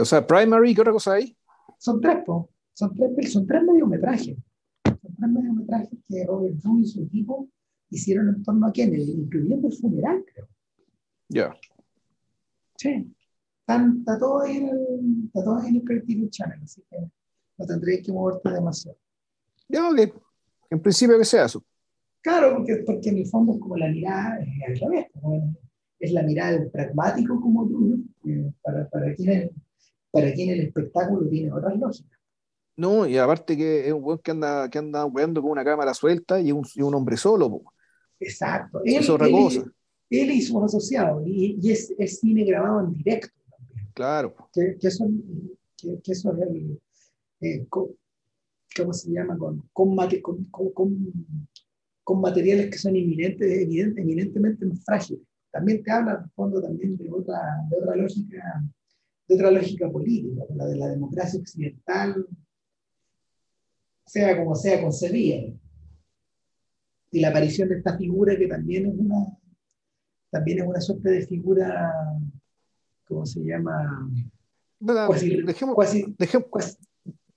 O 0.01 0.05
sea, 0.05 0.27
Primary, 0.27 0.75
¿qué 0.75 0.81
otra 0.81 0.93
cosa 0.93 1.15
hay? 1.15 1.37
Son 1.79 2.01
tres, 2.01 2.25
son 2.75 2.95
tres, 2.95 3.33
son 3.33 3.47
tres 3.47 3.63
mediometrajes 3.63 4.37
tres 5.17 5.31
mediometrajes 5.31 5.99
que 6.09 6.25
Robert 6.27 6.57
Drew 6.57 6.81
y 6.81 6.87
su 6.87 7.03
equipo 7.03 7.49
hicieron 7.91 8.29
en 8.29 8.43
torno 8.43 8.67
a 8.67 8.73
Kennedy, 8.73 9.13
incluyendo 9.13 9.69
el 9.69 9.75
funeral, 9.75 10.25
creo. 10.33 10.49
Ya. 11.29 11.55
Sí. 12.77 13.13
está, 13.67 14.19
todo 14.19 14.45
en 14.45 14.69
el, 14.69 15.25
está 15.27 15.45
todo 15.45 15.63
en 15.65 15.77
el 15.77 15.83
Creative 15.83 16.29
Channel, 16.31 16.63
así 16.63 16.83
que 16.91 16.99
no 17.59 17.67
tendréis 17.67 18.05
que 18.05 18.13
moverte 18.13 18.51
demasiado. 18.51 18.99
Ya, 19.69 19.89
ok. 19.89 20.01
En 20.71 20.81
principio 20.81 21.19
que 21.19 21.25
sea 21.25 21.47
eso. 21.47 21.65
Claro, 22.21 22.57
porque, 22.57 22.83
porque 22.85 23.09
en 23.11 23.19
el 23.19 23.27
fondo 23.27 23.55
es 23.55 23.61
como 23.61 23.77
la 23.77 23.89
mirada, 23.89 24.41
es 24.41 24.83
al 24.83 24.91
revés, 24.91 25.07
es 25.99 26.13
la 26.13 26.23
mirada 26.23 26.53
del 26.53 26.71
pragmático 26.71 27.41
como 27.41 27.67
tú, 27.69 28.05
para, 28.63 28.89
para, 28.89 29.15
quien 29.15 29.51
para 30.11 30.33
quien 30.33 30.51
el 30.51 30.61
espectáculo 30.61 31.29
tiene 31.29 31.53
otras 31.53 31.79
lógicas. 31.79 32.16
No, 32.77 33.07
y 33.07 33.17
aparte 33.17 33.57
que 33.57 33.87
es 33.87 33.93
un 33.93 34.05
weón 34.05 34.19
que 34.19 34.31
anda, 34.31 34.69
que 34.69 34.79
anda 34.79 35.07
weando 35.07 35.41
con 35.41 35.51
una 35.51 35.65
cámara 35.65 35.95
suelta 35.95 36.41
y 36.41 36.53
un, 36.53 36.67
y 36.75 36.83
un 36.83 36.95
hombre 36.95 37.17
solo. 37.17 37.63
Exacto. 38.21 38.83
Él, 38.85 38.97
es 38.97 39.09
otra 39.09 39.31
cosa. 39.31 39.65
Él 40.11 40.31
y 40.31 40.43
su 40.43 40.63
asociado, 40.63 41.23
y, 41.27 41.59
y 41.61 41.71
es, 41.71 41.93
es, 41.99 42.21
cine 42.21 42.45
grabado 42.45 42.81
en 42.81 42.93
directo 42.93 43.29
también. 43.51 43.89
Claro. 43.95 44.35
Que, 44.53 44.77
que, 44.79 44.89
eso, 44.89 45.09
que, 45.77 46.01
que 46.03 46.13
eso 46.13 46.33
es 46.35 46.43
el. 46.43 46.81
Eh, 47.41 47.67
¿Cómo 47.69 48.93
se 48.93 49.11
llama? 49.11 49.39
Con, 49.39 49.69
con, 49.73 49.97
con, 50.21 50.71
con, 50.73 51.13
con 52.05 52.21
materiales 52.21 52.71
que 52.71 52.79
son 52.79 52.95
eminentes, 52.95 53.51
evidente, 53.51 54.03
eminentemente 54.03 54.67
más 54.67 54.85
frágiles. 54.85 55.23
También 55.51 55.83
te 55.83 55.91
habla, 55.91 56.21
en 56.23 56.31
fondo, 56.33 56.61
también 56.61 56.97
de 56.99 57.11
otra, 57.11 57.39
de 57.71 57.79
otra 57.79 57.97
lógica 57.97 58.63
de 59.29 59.35
otra 59.35 59.51
lógica 59.51 59.91
política, 59.91 60.45
la 60.55 60.67
de 60.67 60.77
la 60.77 60.89
democracia 60.89 61.41
occidental, 61.41 62.27
sea 64.07 64.37
como 64.37 64.55
sea 64.55 64.81
concebida. 64.81 65.53
Y 67.11 67.21
la 67.21 67.29
aparición 67.29 67.69
de 67.69 67.79
esta 67.79 67.97
figura 67.97 68.37
que 68.37 68.47
también 68.47 68.87
es 68.87 68.95
una, 68.97 69.37
también 70.31 70.61
es 70.61 70.67
una 70.67 70.81
suerte 70.81 71.11
de 71.11 71.27
figura, 71.27 71.93
¿cómo 73.07 73.27
se 73.27 73.41
llama? 73.41 74.09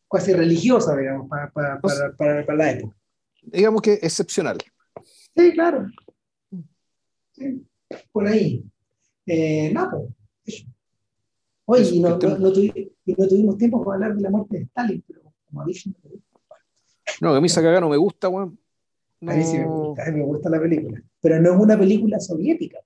Cuasi, 0.07 0.33
religiosa, 0.33 0.95
digamos, 0.97 1.29
para, 1.29 1.51
para, 1.51 1.79
para, 1.79 2.45
para, 2.45 2.55
la 2.55 2.71
época. 2.71 2.95
Digamos 3.43 3.81
que 3.81 3.93
excepcional. 3.93 4.57
Sí, 5.35 5.53
claro. 5.53 5.87
Sí, 7.31 7.65
por 8.11 8.27
ahí. 8.27 8.63
Eh, 9.25 9.71
no, 9.71 9.89
pues, 10.43 10.65
Oye, 11.65 11.87
y 11.91 11.99
no, 11.99 12.17
no, 12.17 12.51
tuvimos 13.27 13.57
tiempo 13.57 13.83
para 13.83 13.95
hablar 13.95 14.15
de 14.15 14.21
la 14.23 14.31
muerte 14.31 14.57
de 14.57 14.63
Stalin, 14.63 15.03
pero 15.07 15.21
como 15.45 15.63
dije, 15.65 15.91
no, 15.91 16.09
a 17.21 17.41
mí 17.41 17.47
esa 17.47 17.61
cagada 17.61 17.81
no 17.81 17.89
me 17.89 17.97
gusta, 17.97 18.29
weón. 18.29 18.57
A 19.21 19.33
mí 19.33 19.43
sí 19.43 19.57
me 19.57 19.65
gusta, 19.65 20.03
a 20.03 20.11
mí 20.11 20.19
me 20.19 20.25
gusta 20.25 20.49
la 20.49 20.59
película. 20.59 21.01
Pero 21.21 21.41
no 21.41 21.53
es 21.53 21.59
una 21.59 21.77
película 21.77 22.19
soviética. 22.19 22.79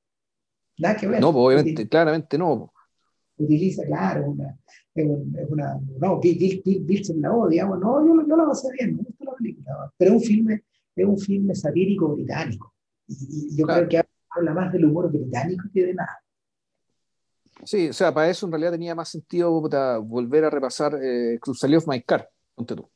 Nada 0.78 0.96
que 0.96 1.08
ver. 1.08 1.22
No, 1.22 1.32
pues, 1.32 1.46
obviamente, 1.46 1.88
claramente 1.88 2.38
no. 2.38 2.74
Utiliza, 3.38 3.84
claro, 3.86 4.32
una, 4.32 4.58
es, 4.96 5.06
una. 5.50 5.80
No, 6.00 6.22
se 6.22 7.16
la 7.16 7.34
odia. 7.34 7.66
No, 7.66 8.06
yo, 8.06 8.28
yo 8.28 8.36
la 8.36 8.46
pasé 8.46 8.70
bien, 8.78 8.96
me 8.96 9.04
gusta 9.04 9.26
la 9.26 9.34
película. 9.34 9.94
Pero 9.98 10.12
es 10.12 10.22
un 10.22 10.24
filme, 10.24 10.64
es 10.96 11.06
un 11.06 11.18
filme 11.20 11.56
satírico 11.56 12.16
británico. 12.16 12.74
Y, 13.08 13.56
yo 13.56 13.66
creo 13.66 13.88
que 13.88 14.02
habla 14.30 14.54
más 14.54 14.72
del 14.72 14.86
humor 14.86 15.12
británico 15.12 15.66
que 15.74 15.86
de 15.86 15.94
nada. 15.94 16.20
Sí, 17.64 17.90
o 17.90 17.94
sea, 17.94 18.14
para 18.14 18.30
eso 18.30 18.46
en 18.46 18.52
realidad 18.52 18.72
tenía 18.72 18.96
más 18.96 19.10
sentido 19.10 19.52
volver 20.02 20.44
a 20.44 20.50
repasar 20.50 21.00
eh, 21.02 21.40
of 21.46 21.88
My 21.88 22.02
Car, 22.02 22.30
ponte 22.56 22.76
tú. 22.76 22.90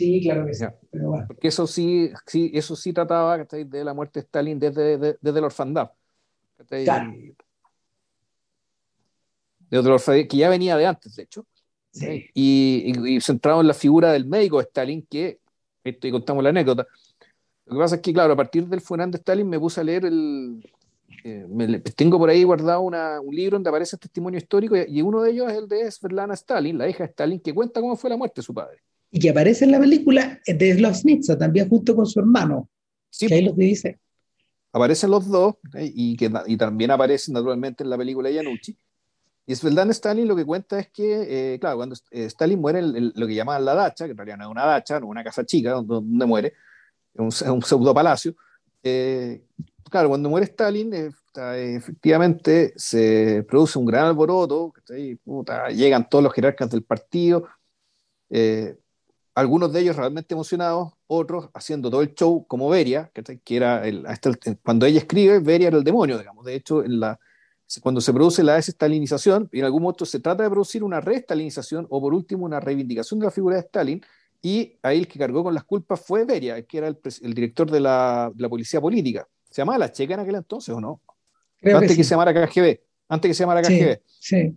Sí, 0.00 0.22
claro 0.22 0.46
que 0.46 0.54
sí. 0.54 0.64
Pero 0.90 1.10
bueno. 1.10 1.26
Porque 1.26 1.48
eso 1.48 1.66
sí, 1.66 2.10
sí, 2.26 2.50
eso 2.54 2.74
sí 2.74 2.94
trataba 2.94 3.36
de 3.36 3.84
la 3.84 3.92
muerte 3.92 4.20
de 4.20 4.24
Stalin 4.24 4.58
desde, 4.58 4.96
desde 5.20 5.40
la 5.40 5.46
orfandad. 5.46 5.90
Claro. 6.66 7.12
De 9.68 10.26
que 10.26 10.36
ya 10.38 10.48
venía 10.48 10.74
de 10.78 10.86
antes, 10.86 11.16
de 11.16 11.24
hecho. 11.24 11.46
Sí. 11.92 12.30
Y, 12.32 12.94
y, 13.16 13.20
centrado 13.20 13.60
en 13.60 13.66
la 13.66 13.74
figura 13.74 14.10
del 14.12 14.24
médico 14.24 14.56
de 14.56 14.64
Stalin, 14.64 15.06
que, 15.06 15.38
esto 15.84 16.08
y 16.08 16.10
contamos 16.10 16.42
la 16.42 16.48
anécdota. 16.48 16.86
Lo 17.66 17.74
que 17.74 17.78
pasa 17.78 17.96
es 17.96 18.00
que, 18.00 18.14
claro, 18.14 18.32
a 18.32 18.36
partir 18.36 18.66
del 18.68 18.80
funeral 18.80 19.10
de 19.10 19.18
Stalin 19.18 19.46
me 19.46 19.60
puse 19.60 19.82
a 19.82 19.84
leer 19.84 20.06
el, 20.06 20.64
eh, 21.24 21.82
tengo 21.94 22.18
por 22.18 22.30
ahí 22.30 22.42
guardado 22.42 22.80
una, 22.80 23.20
un 23.20 23.34
libro 23.34 23.56
donde 23.56 23.68
aparece 23.68 23.96
el 23.96 24.00
testimonio 24.00 24.38
histórico 24.38 24.76
y, 24.76 25.02
uno 25.02 25.20
de 25.20 25.32
ellos 25.32 25.52
es 25.52 25.58
el 25.58 25.68
de 25.68 25.90
Svetlana 25.90 26.32
Stalin, 26.32 26.78
la 26.78 26.88
hija 26.88 27.04
de 27.04 27.10
Stalin, 27.10 27.40
que 27.40 27.52
cuenta 27.52 27.82
cómo 27.82 27.96
fue 27.96 28.08
la 28.08 28.16
muerte 28.16 28.40
de 28.40 28.44
su 28.46 28.54
padre. 28.54 28.80
Y 29.10 29.18
que 29.18 29.30
aparece 29.30 29.64
en 29.64 29.72
la 29.72 29.80
película 29.80 30.40
de 30.46 30.74
Slavnitsa 30.74 31.36
también 31.36 31.68
junto 31.68 31.96
con 31.96 32.06
su 32.06 32.20
hermano. 32.20 32.68
Sí, 33.08 33.26
que 33.26 33.34
ahí 33.34 33.44
lo 33.44 33.52
dice. 33.52 33.98
Aparecen 34.72 35.10
los 35.10 35.28
dos 35.28 35.56
eh, 35.74 35.90
y, 35.92 36.16
que, 36.16 36.30
y 36.46 36.56
también 36.56 36.92
aparece 36.92 37.32
naturalmente 37.32 37.82
en 37.82 37.90
la 37.90 37.98
película 37.98 38.28
de 38.28 38.36
Yanucci. 38.36 38.76
Y 39.46 39.54
Svetlana 39.56 39.90
Stalin 39.90 40.28
lo 40.28 40.36
que 40.36 40.44
cuenta 40.44 40.78
es 40.78 40.90
que, 40.90 41.54
eh, 41.54 41.58
claro, 41.58 41.78
cuando 41.78 41.96
Stalin 42.10 42.60
muere 42.60 42.78
en 42.78 43.12
lo 43.16 43.26
que 43.26 43.34
llaman 43.34 43.64
la 43.64 43.74
dacha, 43.74 44.04
que 44.04 44.12
en 44.12 44.16
realidad 44.16 44.36
no 44.36 44.44
es 44.44 44.50
una 44.50 44.64
dacha, 44.64 45.00
no 45.00 45.06
es 45.06 45.10
una 45.10 45.24
casa 45.24 45.44
chica 45.44 45.72
donde, 45.72 46.24
muere, 46.24 46.52
es 47.12 47.42
un, 47.42 47.50
un 47.50 47.62
pseudo 47.62 47.92
palacio, 47.92 48.36
eh, 48.82 49.42
claro, 49.90 50.08
cuando 50.08 50.30
muere 50.30 50.46
Stalin, 50.46 50.92
eh, 50.94 51.10
efectivamente 51.76 52.72
se 52.76 53.44
produce 53.48 53.78
un 53.78 53.86
gran 53.86 54.06
alboroto, 54.06 54.72
llegan 55.70 56.08
todos 56.08 56.24
los 56.24 56.32
jerarcas 56.32 56.70
del 56.70 56.82
partido, 56.82 57.46
eh, 58.30 58.76
algunos 59.34 59.72
de 59.72 59.80
ellos 59.80 59.96
realmente 59.96 60.34
emocionados, 60.34 60.92
otros 61.06 61.50
haciendo 61.54 61.90
todo 61.90 62.02
el 62.02 62.14
show 62.14 62.46
como 62.46 62.68
Beria, 62.68 63.10
que 63.12 63.56
era 63.56 63.86
el, 63.86 64.04
cuando 64.62 64.86
ella 64.86 64.98
escribe, 64.98 65.38
Beria 65.38 65.68
era 65.68 65.78
el 65.78 65.84
demonio, 65.84 66.18
digamos. 66.18 66.44
De 66.44 66.54
hecho, 66.54 66.84
en 66.84 67.00
la, 67.00 67.18
cuando 67.80 68.00
se 68.00 68.12
produce 68.12 68.42
la 68.42 68.54
desestalinización, 68.54 69.48
y 69.52 69.60
en 69.60 69.64
algún 69.64 69.82
momento 69.82 70.04
se 70.04 70.20
trata 70.20 70.42
de 70.42 70.50
producir 70.50 70.82
una 70.82 71.00
restalinización 71.00 71.86
o 71.88 72.00
por 72.00 72.12
último 72.12 72.44
una 72.44 72.58
reivindicación 72.58 73.20
de 73.20 73.26
la 73.26 73.30
figura 73.30 73.56
de 73.56 73.62
Stalin, 73.62 74.02
y 74.42 74.78
ahí 74.82 74.98
el 74.98 75.08
que 75.08 75.18
cargó 75.18 75.44
con 75.44 75.54
las 75.54 75.64
culpas 75.64 76.00
fue 76.00 76.24
Beria, 76.24 76.62
que 76.62 76.78
era 76.78 76.88
el, 76.88 76.98
el 77.22 77.34
director 77.34 77.70
de 77.70 77.80
la, 77.80 78.32
de 78.34 78.42
la, 78.42 78.48
policía 78.48 78.80
política. 78.80 79.28
¿Se 79.50 79.60
llamaba 79.60 79.78
la 79.78 79.92
Checa 79.92 80.14
en 80.14 80.20
aquel 80.20 80.36
entonces 80.36 80.74
o 80.74 80.80
no? 80.80 81.00
antes 81.62 81.96
que, 81.96 82.04
se 82.04 82.10
llamara 82.10 82.32
KGB. 82.32 82.80
Antes 83.08 83.28
que 83.28 83.34
se 83.34 83.42
llamara 83.42 83.60
KGB. 83.62 84.00
Sí. 84.18 84.56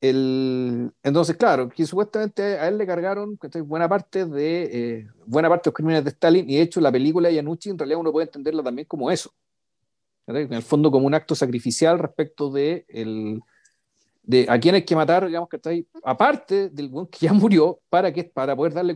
El, 0.00 0.92
entonces, 1.02 1.36
claro, 1.36 1.68
que 1.70 1.86
supuestamente 1.86 2.42
a 2.58 2.68
él 2.68 2.76
le 2.76 2.86
cargaron 2.86 3.38
buena 3.64 3.88
parte 3.88 4.26
de 4.26 4.62
eh, 4.64 5.08
buena 5.24 5.48
parte 5.48 5.64
de 5.64 5.70
los 5.70 5.74
crímenes 5.74 6.04
de 6.04 6.10
Stalin 6.10 6.48
y 6.50 6.56
de 6.56 6.62
hecho 6.62 6.80
la 6.82 6.92
película 6.92 7.28
de 7.28 7.36
Yanucci 7.36 7.70
en 7.70 7.78
realidad 7.78 8.00
uno 8.00 8.12
puede 8.12 8.26
entenderla 8.26 8.62
también 8.62 8.86
como 8.86 9.10
eso. 9.10 9.32
En 10.26 10.52
el 10.52 10.62
fondo 10.62 10.90
como 10.90 11.06
un 11.06 11.14
acto 11.14 11.34
sacrificial 11.34 11.98
respecto 11.98 12.50
de 12.50 12.84
el, 12.88 13.40
de 14.26 14.44
a 14.48 14.58
quién 14.58 14.74
hay 14.74 14.84
que 14.84 14.96
matar, 14.96 15.26
digamos 15.26 15.48
que 15.48 15.86
aparte 16.02 16.68
del 16.70 16.90
que 17.10 17.18
ya 17.26 17.32
murió, 17.32 17.78
para, 17.88 18.12
que, 18.12 18.24
para 18.24 18.54
poder 18.56 18.74
darle 18.74 18.94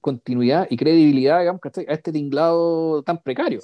continuidad 0.00 0.66
y 0.70 0.76
credibilidad, 0.76 1.40
digamos 1.40 1.60
que 1.60 1.80
a 1.80 1.92
este 1.92 2.12
tinglado 2.12 3.02
tan 3.02 3.22
precario. 3.22 3.60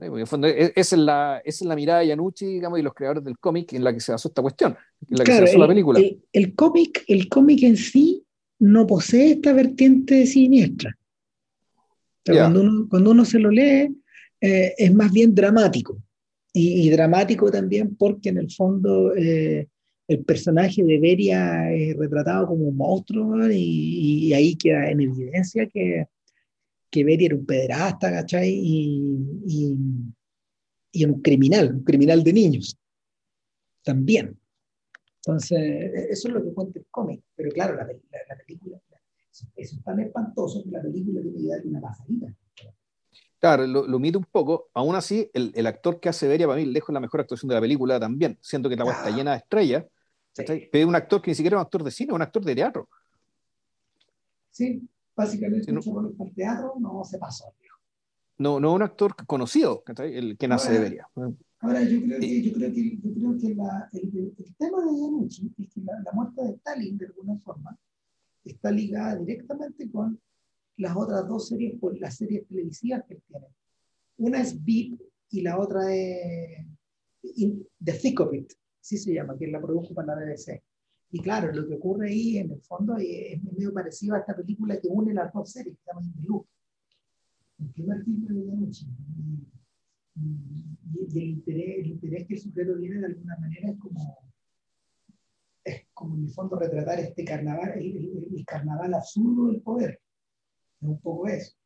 En 0.00 0.18
el 0.18 0.26
fondo, 0.26 0.46
e, 0.46 0.72
esa, 0.76 0.96
es 0.96 1.02
la, 1.02 1.42
es 1.44 1.60
la 1.62 1.74
mirada 1.74 2.00
de 2.00 2.08
Yanucci 2.08 2.46
digamos, 2.46 2.78
y 2.78 2.82
los 2.82 2.94
creadores 2.94 3.24
del 3.24 3.38
cómic 3.38 3.72
en 3.72 3.82
la 3.82 3.92
que 3.92 4.00
se 4.00 4.12
basó 4.12 4.28
esta 4.28 4.42
cuestión, 4.42 4.76
en 5.08 5.18
la 5.18 5.24
que 5.24 5.32
se 5.32 5.40
basó 5.40 5.58
la 5.58 5.68
película. 5.68 6.00
El, 6.32 6.54
cómic, 6.54 7.04
el 7.08 7.28
cómic 7.28 7.62
en 7.64 7.76
sí 7.76 8.24
no 8.60 8.86
posee 8.86 9.32
esta 9.32 9.52
vertiente 9.52 10.26
siniestra. 10.26 10.96
cuando, 12.24 12.60
uno, 12.60 12.86
cuando 12.88 13.10
uno 13.10 13.24
se 13.24 13.38
lo 13.38 13.50
lee, 13.50 13.88
eh, 14.40 14.74
es 14.76 14.94
más 14.94 15.12
bien 15.12 15.34
dramático. 15.34 15.98
Y, 16.52 16.88
dramático 16.90 17.50
también 17.50 17.94
porque 17.94 18.30
en 18.30 18.38
el 18.38 18.50
fondo 18.50 19.14
eh, 19.14 19.68
el 20.08 20.24
personaje 20.24 20.82
de 20.82 20.98
Beria 20.98 21.72
es 21.72 21.96
retratado 21.96 22.48
como 22.48 22.64
un 22.64 22.76
monstruo 22.76 23.48
y, 23.50 24.32
ahí 24.32 24.56
queda 24.56 24.90
en 24.90 25.00
evidencia 25.02 25.68
que, 25.68 26.06
que 26.90 27.04
Beria 27.04 27.26
era 27.26 27.36
un 27.36 27.46
pederasta, 27.46 28.10
¿cachai? 28.10 28.48
Y, 28.48 29.74
y, 30.92 31.04
un 31.04 31.22
criminal, 31.22 31.74
un 31.74 31.84
criminal 31.84 32.24
de 32.24 32.32
niños 32.32 32.76
también. 33.82 34.38
Entonces, 35.16 36.10
eso 36.10 36.28
es 36.28 36.34
lo 36.34 36.42
que 36.42 36.52
cuenta 36.52 36.78
el 36.78 36.86
cómic. 36.90 37.22
Pero 37.36 37.50
claro, 37.50 37.76
la, 37.76 37.84
la, 37.84 38.36
película, 38.44 38.80
eso, 39.30 39.46
es 39.54 39.82
tan 39.84 40.00
espantoso 40.00 40.64
que 40.64 40.70
la 40.70 40.82
película 40.82 41.20
tiene 41.20 41.38
que 41.38 41.48
darle 41.48 41.70
una 41.70 41.80
pasadita. 41.80 42.34
Claro, 43.38 43.66
lo, 43.66 43.86
lo 43.86 43.98
mide 43.98 44.18
un 44.18 44.24
poco. 44.24 44.68
Aún 44.74 44.96
así, 44.96 45.30
el, 45.32 45.52
el, 45.54 45.66
actor 45.66 46.00
que 46.00 46.08
hace 46.08 46.26
Beria, 46.26 46.46
para 46.46 46.58
mí, 46.58 46.66
lejos 46.66 46.92
la 46.92 47.00
mejor 47.00 47.20
actuación 47.20 47.48
de 47.48 47.54
la 47.54 47.60
película 47.60 48.00
también, 48.00 48.36
siendo 48.40 48.68
que 48.68 48.76
la 48.76 48.90
está 48.90 49.10
llena 49.10 49.32
de 49.32 49.38
estrellas. 49.38 49.84
Pero 50.34 50.68
es 50.72 50.84
un 50.86 50.94
actor 50.94 51.22
que 51.22 51.30
ni 51.30 51.34
siquiera 51.34 51.56
es 51.56 51.60
un 51.60 51.64
actor 51.64 51.84
de 51.84 51.90
cine, 51.90 52.10
es 52.10 52.14
un 52.14 52.22
actor 52.22 52.44
de 52.44 52.54
teatro. 52.54 52.88
Sí, 54.50 54.88
básicamente 55.18 55.72
no, 55.72 55.80
el 56.20 56.34
teatro 56.34 56.74
no 56.78 57.04
se 57.04 57.18
pasó. 57.18 57.52
No, 58.38 58.60
no 58.60 58.72
un 58.72 58.82
actor 58.82 59.16
conocido, 59.26 59.82
el 59.98 60.38
que 60.38 60.46
nace 60.46 60.72
de 60.72 60.78
Beria. 60.78 61.08
Ahora, 61.60 61.82
yo 61.82 62.00
creo 62.02 62.20
que, 62.20 62.42
yo 62.42 62.52
creo 62.52 62.72
que, 62.72 62.98
yo 63.02 63.14
creo 63.14 63.36
que 63.36 63.54
la, 63.56 63.88
el, 63.92 64.34
el, 64.38 64.54
tema 64.56 64.78
de 64.84 64.92
Yanucci 64.96 65.52
es 65.58 65.74
que 65.74 65.80
la, 65.80 66.00
la, 66.04 66.12
muerte 66.12 66.40
de 66.44 66.50
Stalin, 66.50 66.96
de 66.96 67.06
alguna 67.06 67.36
forma, 67.38 67.76
está 68.44 68.70
ligada 68.70 69.16
directamente 69.16 69.90
con 69.90 70.20
las 70.76 70.96
otras 70.96 71.26
dos 71.26 71.48
series, 71.48 71.74
por 71.80 71.98
las 71.98 72.16
series 72.16 72.46
televisivas 72.46 73.02
que 73.08 73.14
él 73.14 73.22
tiene. 73.26 73.46
Una 74.18 74.40
es 74.40 74.64
VIP 74.64 75.00
y 75.30 75.40
la 75.40 75.58
otra 75.58 75.92
es 75.92 76.64
The 77.84 77.92
Thick 77.92 78.20
of 78.20 78.32
It, 78.32 78.52
así 78.80 78.96
se 78.96 79.12
llama, 79.12 79.36
que 79.36 79.48
la 79.48 79.60
produjo 79.60 79.92
para 79.94 80.14
la 80.14 80.24
BBC. 80.24 80.62
Y 81.10 81.20
claro, 81.20 81.52
lo 81.52 81.66
que 81.66 81.74
ocurre 81.74 82.08
ahí 82.08 82.38
en 82.38 82.52
el 82.52 82.60
fondo 82.60 82.96
es 82.98 83.42
medio 83.42 83.72
parecido 83.72 84.14
a 84.14 84.18
esta 84.18 84.36
película 84.36 84.78
que 84.78 84.88
une 84.88 85.14
las 85.14 85.32
dos 85.32 85.50
series, 85.50 85.76
que 85.76 85.82
se 85.82 85.90
llama 85.90 86.02
In 86.04 87.66
El 87.66 87.72
primer 87.72 88.04
filme 88.04 88.34
de 88.34 88.46
Yanucci. 88.46 88.86
Y, 90.16 91.08
y, 91.14 91.18
el, 91.18 91.28
interés, 91.28 91.78
el 91.78 91.86
interés 91.86 92.26
que 92.26 92.34
el 92.34 92.40
sujeto 92.40 92.78
tiene 92.78 93.00
de 93.00 93.06
alguna 93.06 93.36
manera 93.38 93.70
es 93.70 93.78
como, 93.78 94.18
es 95.64 95.86
como 95.94 96.16
en 96.16 96.24
el 96.24 96.30
fondo 96.30 96.58
retratar 96.58 97.00
este 97.00 97.24
carnaval, 97.24 97.72
el, 97.78 98.26
el 98.36 98.44
carnaval 98.44 98.92
absurdo 98.94 99.46
del 99.46 99.62
poder. 99.62 100.00
Es 100.80 100.88
un 100.88 101.00
poco 101.00 101.28
eso. 101.28 101.56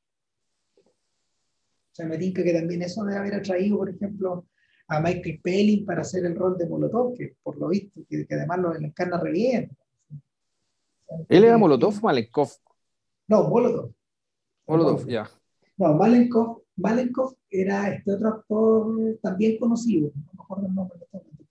O 0.76 1.94
sea, 1.94 2.06
me 2.06 2.16
tinca 2.16 2.44
que 2.44 2.54
también 2.54 2.82
eso 2.82 3.04
debe 3.04 3.18
haber 3.18 3.34
atraído, 3.34 3.78
por 3.78 3.90
ejemplo, 3.90 4.46
a 4.92 5.00
Michael 5.00 5.40
Pelling 5.42 5.86
para 5.86 6.02
hacer 6.02 6.24
el 6.26 6.36
rol 6.36 6.58
de 6.58 6.68
Molotov, 6.68 7.14
que 7.14 7.36
por 7.42 7.56
lo 7.58 7.68
visto, 7.68 8.02
que, 8.08 8.26
además 8.30 8.58
lo 8.58 8.74
encarna 8.74 9.18
re 9.18 9.32
bien. 9.32 9.76
¿Él 11.28 11.44
era 11.44 11.56
Molotov 11.56 11.96
o 11.98 12.00
Malenkov? 12.02 12.50
No, 13.28 13.48
Molotov. 13.48 13.92
Molotov, 14.66 15.06
ya. 15.06 15.28
No, 15.78 15.94
Malenkov, 15.94 16.62
Malenkov 16.76 17.34
era 17.50 17.88
este 17.88 18.12
otro 18.12 18.28
actor 18.28 19.18
también 19.22 19.58
conocido, 19.58 20.10
no 20.14 20.32
me 20.32 20.42
acuerdo 20.42 20.66
el 20.66 20.74
nombre, 20.74 20.98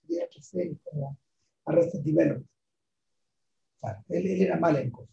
que 0.08 0.38
hacer 0.38 0.76
como 0.84 1.18
Arrested 1.66 2.00
Development. 2.00 2.46
él, 4.08 4.26
él 4.26 4.42
era 4.42 4.58
Malenkov. 4.58 5.06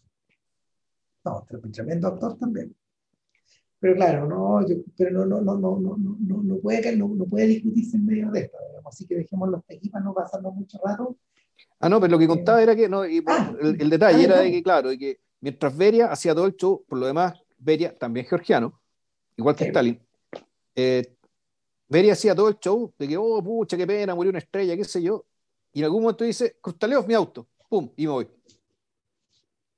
No, 1.24 1.44
tremendo 1.72 2.08
actor 2.08 2.38
también. 2.38 2.74
Pero 3.80 3.94
claro, 3.94 4.26
no, 4.26 4.66
yo, 4.68 4.76
pero 4.96 5.10
no, 5.10 5.24
no, 5.24 5.40
no, 5.40 5.56
no, 5.56 5.78
no, 5.80 6.16
no, 6.20 6.42
no, 6.42 6.56
puede, 6.58 6.94
no, 6.96 7.08
no 7.08 7.24
puede 7.24 7.46
discutirse 7.46 7.96
en 7.96 8.06
medio 8.06 8.30
de 8.30 8.40
esto, 8.40 8.58
así 8.84 9.06
que 9.06 9.16
dejemos 9.16 9.48
los 9.48 9.62
equipos 9.68 10.02
no 10.04 10.12
pasando 10.12 10.52
mucho 10.52 10.78
rato. 10.84 11.16
Ah, 11.78 11.88
no, 11.88 11.98
pero 11.98 12.10
lo 12.10 12.18
que 12.18 12.28
contaba 12.28 12.62
era 12.62 12.76
que, 12.76 12.88
no, 12.88 13.06
y, 13.06 13.22
ah, 13.26 13.54
el, 13.60 13.88
detalle 13.88 14.24
era 14.24 14.40
de 14.40 14.50
que, 14.50 14.62
claro, 14.62 14.90
de 14.90 14.98
que 14.98 15.20
mientras 15.40 15.74
Beria 15.74 16.12
hacía 16.12 16.34
todo 16.34 16.46
el 16.46 16.56
show, 16.56 16.84
por 16.86 16.98
lo 16.98 17.06
demás, 17.06 17.42
Beria, 17.56 17.96
también 17.96 18.26
georgiano, 18.26 18.78
igual 19.36 19.56
que 19.56 19.64
Stalin, 19.64 19.98
eh, 20.74 21.16
Beri 21.90 22.10
hacía 22.10 22.36
todo 22.36 22.48
el 22.48 22.58
show 22.60 22.94
de 22.96 23.08
que, 23.08 23.16
oh, 23.16 23.42
pucha, 23.42 23.76
qué 23.76 23.86
pena, 23.86 24.14
murió 24.14 24.30
una 24.30 24.38
estrella, 24.38 24.76
qué 24.76 24.84
sé 24.84 25.02
yo. 25.02 25.26
Y 25.72 25.80
en 25.80 25.86
algún 25.86 26.02
momento 26.02 26.22
dice, 26.22 26.56
Crustaleos, 26.60 27.04
mi 27.06 27.14
auto. 27.14 27.48
Pum, 27.68 27.90
y 27.96 28.06
me 28.06 28.12
voy. 28.12 28.28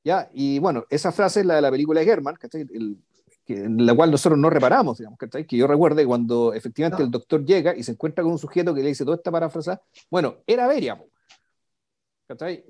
¿Ya? 0.04 0.30
Y 0.34 0.58
bueno, 0.58 0.84
esa 0.90 1.10
frase 1.10 1.40
es 1.40 1.46
la 1.46 1.54
de 1.56 1.62
la 1.62 1.70
película 1.70 2.00
de 2.00 2.06
German, 2.06 2.36
en 3.47 3.85
la 3.85 3.94
cual 3.94 4.10
nosotros 4.10 4.39
no 4.39 4.51
reparamos, 4.51 4.98
digamos, 4.98 5.19
que 5.19 5.56
yo 5.56 5.66
recuerde 5.66 6.06
cuando 6.06 6.52
efectivamente 6.52 7.02
el 7.02 7.10
doctor 7.10 7.44
llega 7.44 7.77
y 7.77 7.82
se 7.82 7.93
encuentra 7.93 8.23
con 8.23 8.32
un 8.32 8.39
sujeto 8.39 8.74
que 8.74 8.82
le 8.82 8.89
dice 8.89 9.05
toda 9.05 9.16
esta 9.16 9.31
parafrasa, 9.31 9.81
bueno, 10.10 10.36
era 10.47 10.66
Beria. 10.66 10.98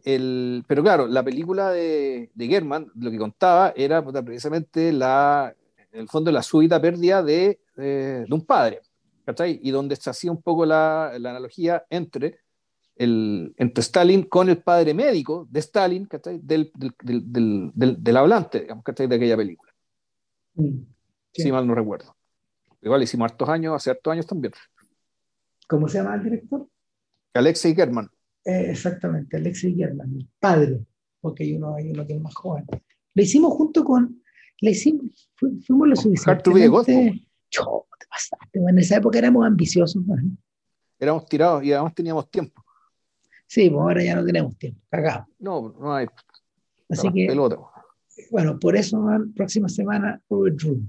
El, 0.05 0.65
pero 0.67 0.83
claro, 0.83 1.07
la 1.07 1.23
película 1.23 1.71
de, 1.71 2.31
de 2.35 2.47
German 2.49 2.91
lo 2.97 3.11
que 3.11 3.19
contaba 3.19 3.73
era 3.77 4.03
precisamente 4.05 4.93
la, 4.93 5.55
en 5.93 6.01
el 6.01 6.09
fondo 6.09 6.33
la 6.33 6.43
súbita 6.43 6.81
pérdida 6.81 7.23
de, 7.23 7.61
de 7.77 8.27
un 8.29 8.45
padre. 8.45 8.81
Y 9.61 9.71
donde 9.71 9.95
se 9.97 10.11
hacía 10.11 10.33
un 10.33 10.43
poco 10.43 10.67
la, 10.67 11.13
la 11.19 11.31
analogía 11.31 11.85
entre, 11.91 12.41
el, 12.97 13.55
entre 13.57 13.83
Stalin 13.83 14.25
con 14.25 14.49
el 14.49 14.63
padre 14.63 14.95
médico 14.95 15.47
de 15.49 15.61
Stalin, 15.61 16.09
Del, 16.41 16.73
del, 16.75 17.73
del, 17.75 18.03
del, 18.03 18.17
hablante, 18.17 18.61
digamos, 18.61 18.85
De 18.85 19.15
aquella 19.15 19.37
película. 19.37 19.72
Mm, 20.55 20.83
si 21.33 21.53
mal 21.53 21.67
no 21.67 21.75
recuerdo. 21.75 22.17
Igual 22.81 23.03
hicimos 23.03 23.31
hartos 23.31 23.49
años, 23.49 23.75
hace 23.75 23.91
hartos 23.91 24.13
años 24.13 24.27
también. 24.27 24.53
¿Cómo 25.69 25.89
se 25.89 25.99
llama 25.99 26.17
el 26.17 26.25
director? 26.25 26.69
Alexei 27.35 27.75
German. 27.75 28.11
Eh, 28.45 28.71
exactamente, 28.71 29.37
Alexei 29.37 29.75
German, 29.75 30.17
el 30.17 30.29
padre, 30.39 30.85
porque 31.21 31.45
hay 31.45 31.55
uno, 31.55 31.77
hay 31.77 31.91
uno 31.91 32.07
que 32.07 32.15
es 32.15 32.21
más 32.21 32.35
joven. 32.35 32.67
Lo 33.15 33.23
hicimos 33.23 33.53
junto 33.55 33.85
con, 33.85 34.23
le 34.61 34.71
hicimos, 34.73 35.31
fuimos 35.37 35.89
los 35.89 36.01
suficientemente 36.01 37.27
te 38.03 38.07
pasaste, 38.09 38.59
en 38.59 38.79
esa 38.79 38.97
época 38.97 39.19
éramos 39.19 39.47
ambiciosos. 39.47 40.03
Éramos 40.99 41.27
tirados 41.27 41.63
y 41.65 41.73
además 41.73 41.95
teníamos 41.95 42.31
tiempo. 42.31 42.63
Sí, 43.47 43.71
pues 43.71 43.81
ahora 43.81 44.03
ya 44.03 44.17
no 44.17 44.25
tenemos 44.25 44.57
tiempo, 44.57 44.81
cagado. 44.91 45.27
No, 45.39 45.75
no 45.79 45.95
hay. 45.95 46.07
Así 46.89 47.13
que, 47.13 47.27
bueno, 48.31 48.59
por 48.59 48.77
eso, 48.77 49.03
próxima 49.35 49.69
semana, 49.69 50.21
Robert 50.29 50.57
Drew. 50.57 50.81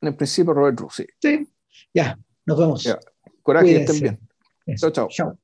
En 0.00 0.16
principio, 0.16 0.54
Robert 0.54 0.76
Drew, 0.76 0.90
sí. 0.90 1.06
Sí, 1.20 1.48
ya, 1.92 2.18
nos 2.46 2.58
vemos. 2.58 2.98
Coraje, 3.42 3.82
estén 3.82 4.00
bien. 4.00 4.76
Chao, 4.76 4.90
chao. 4.90 5.08
Chao. 5.10 5.38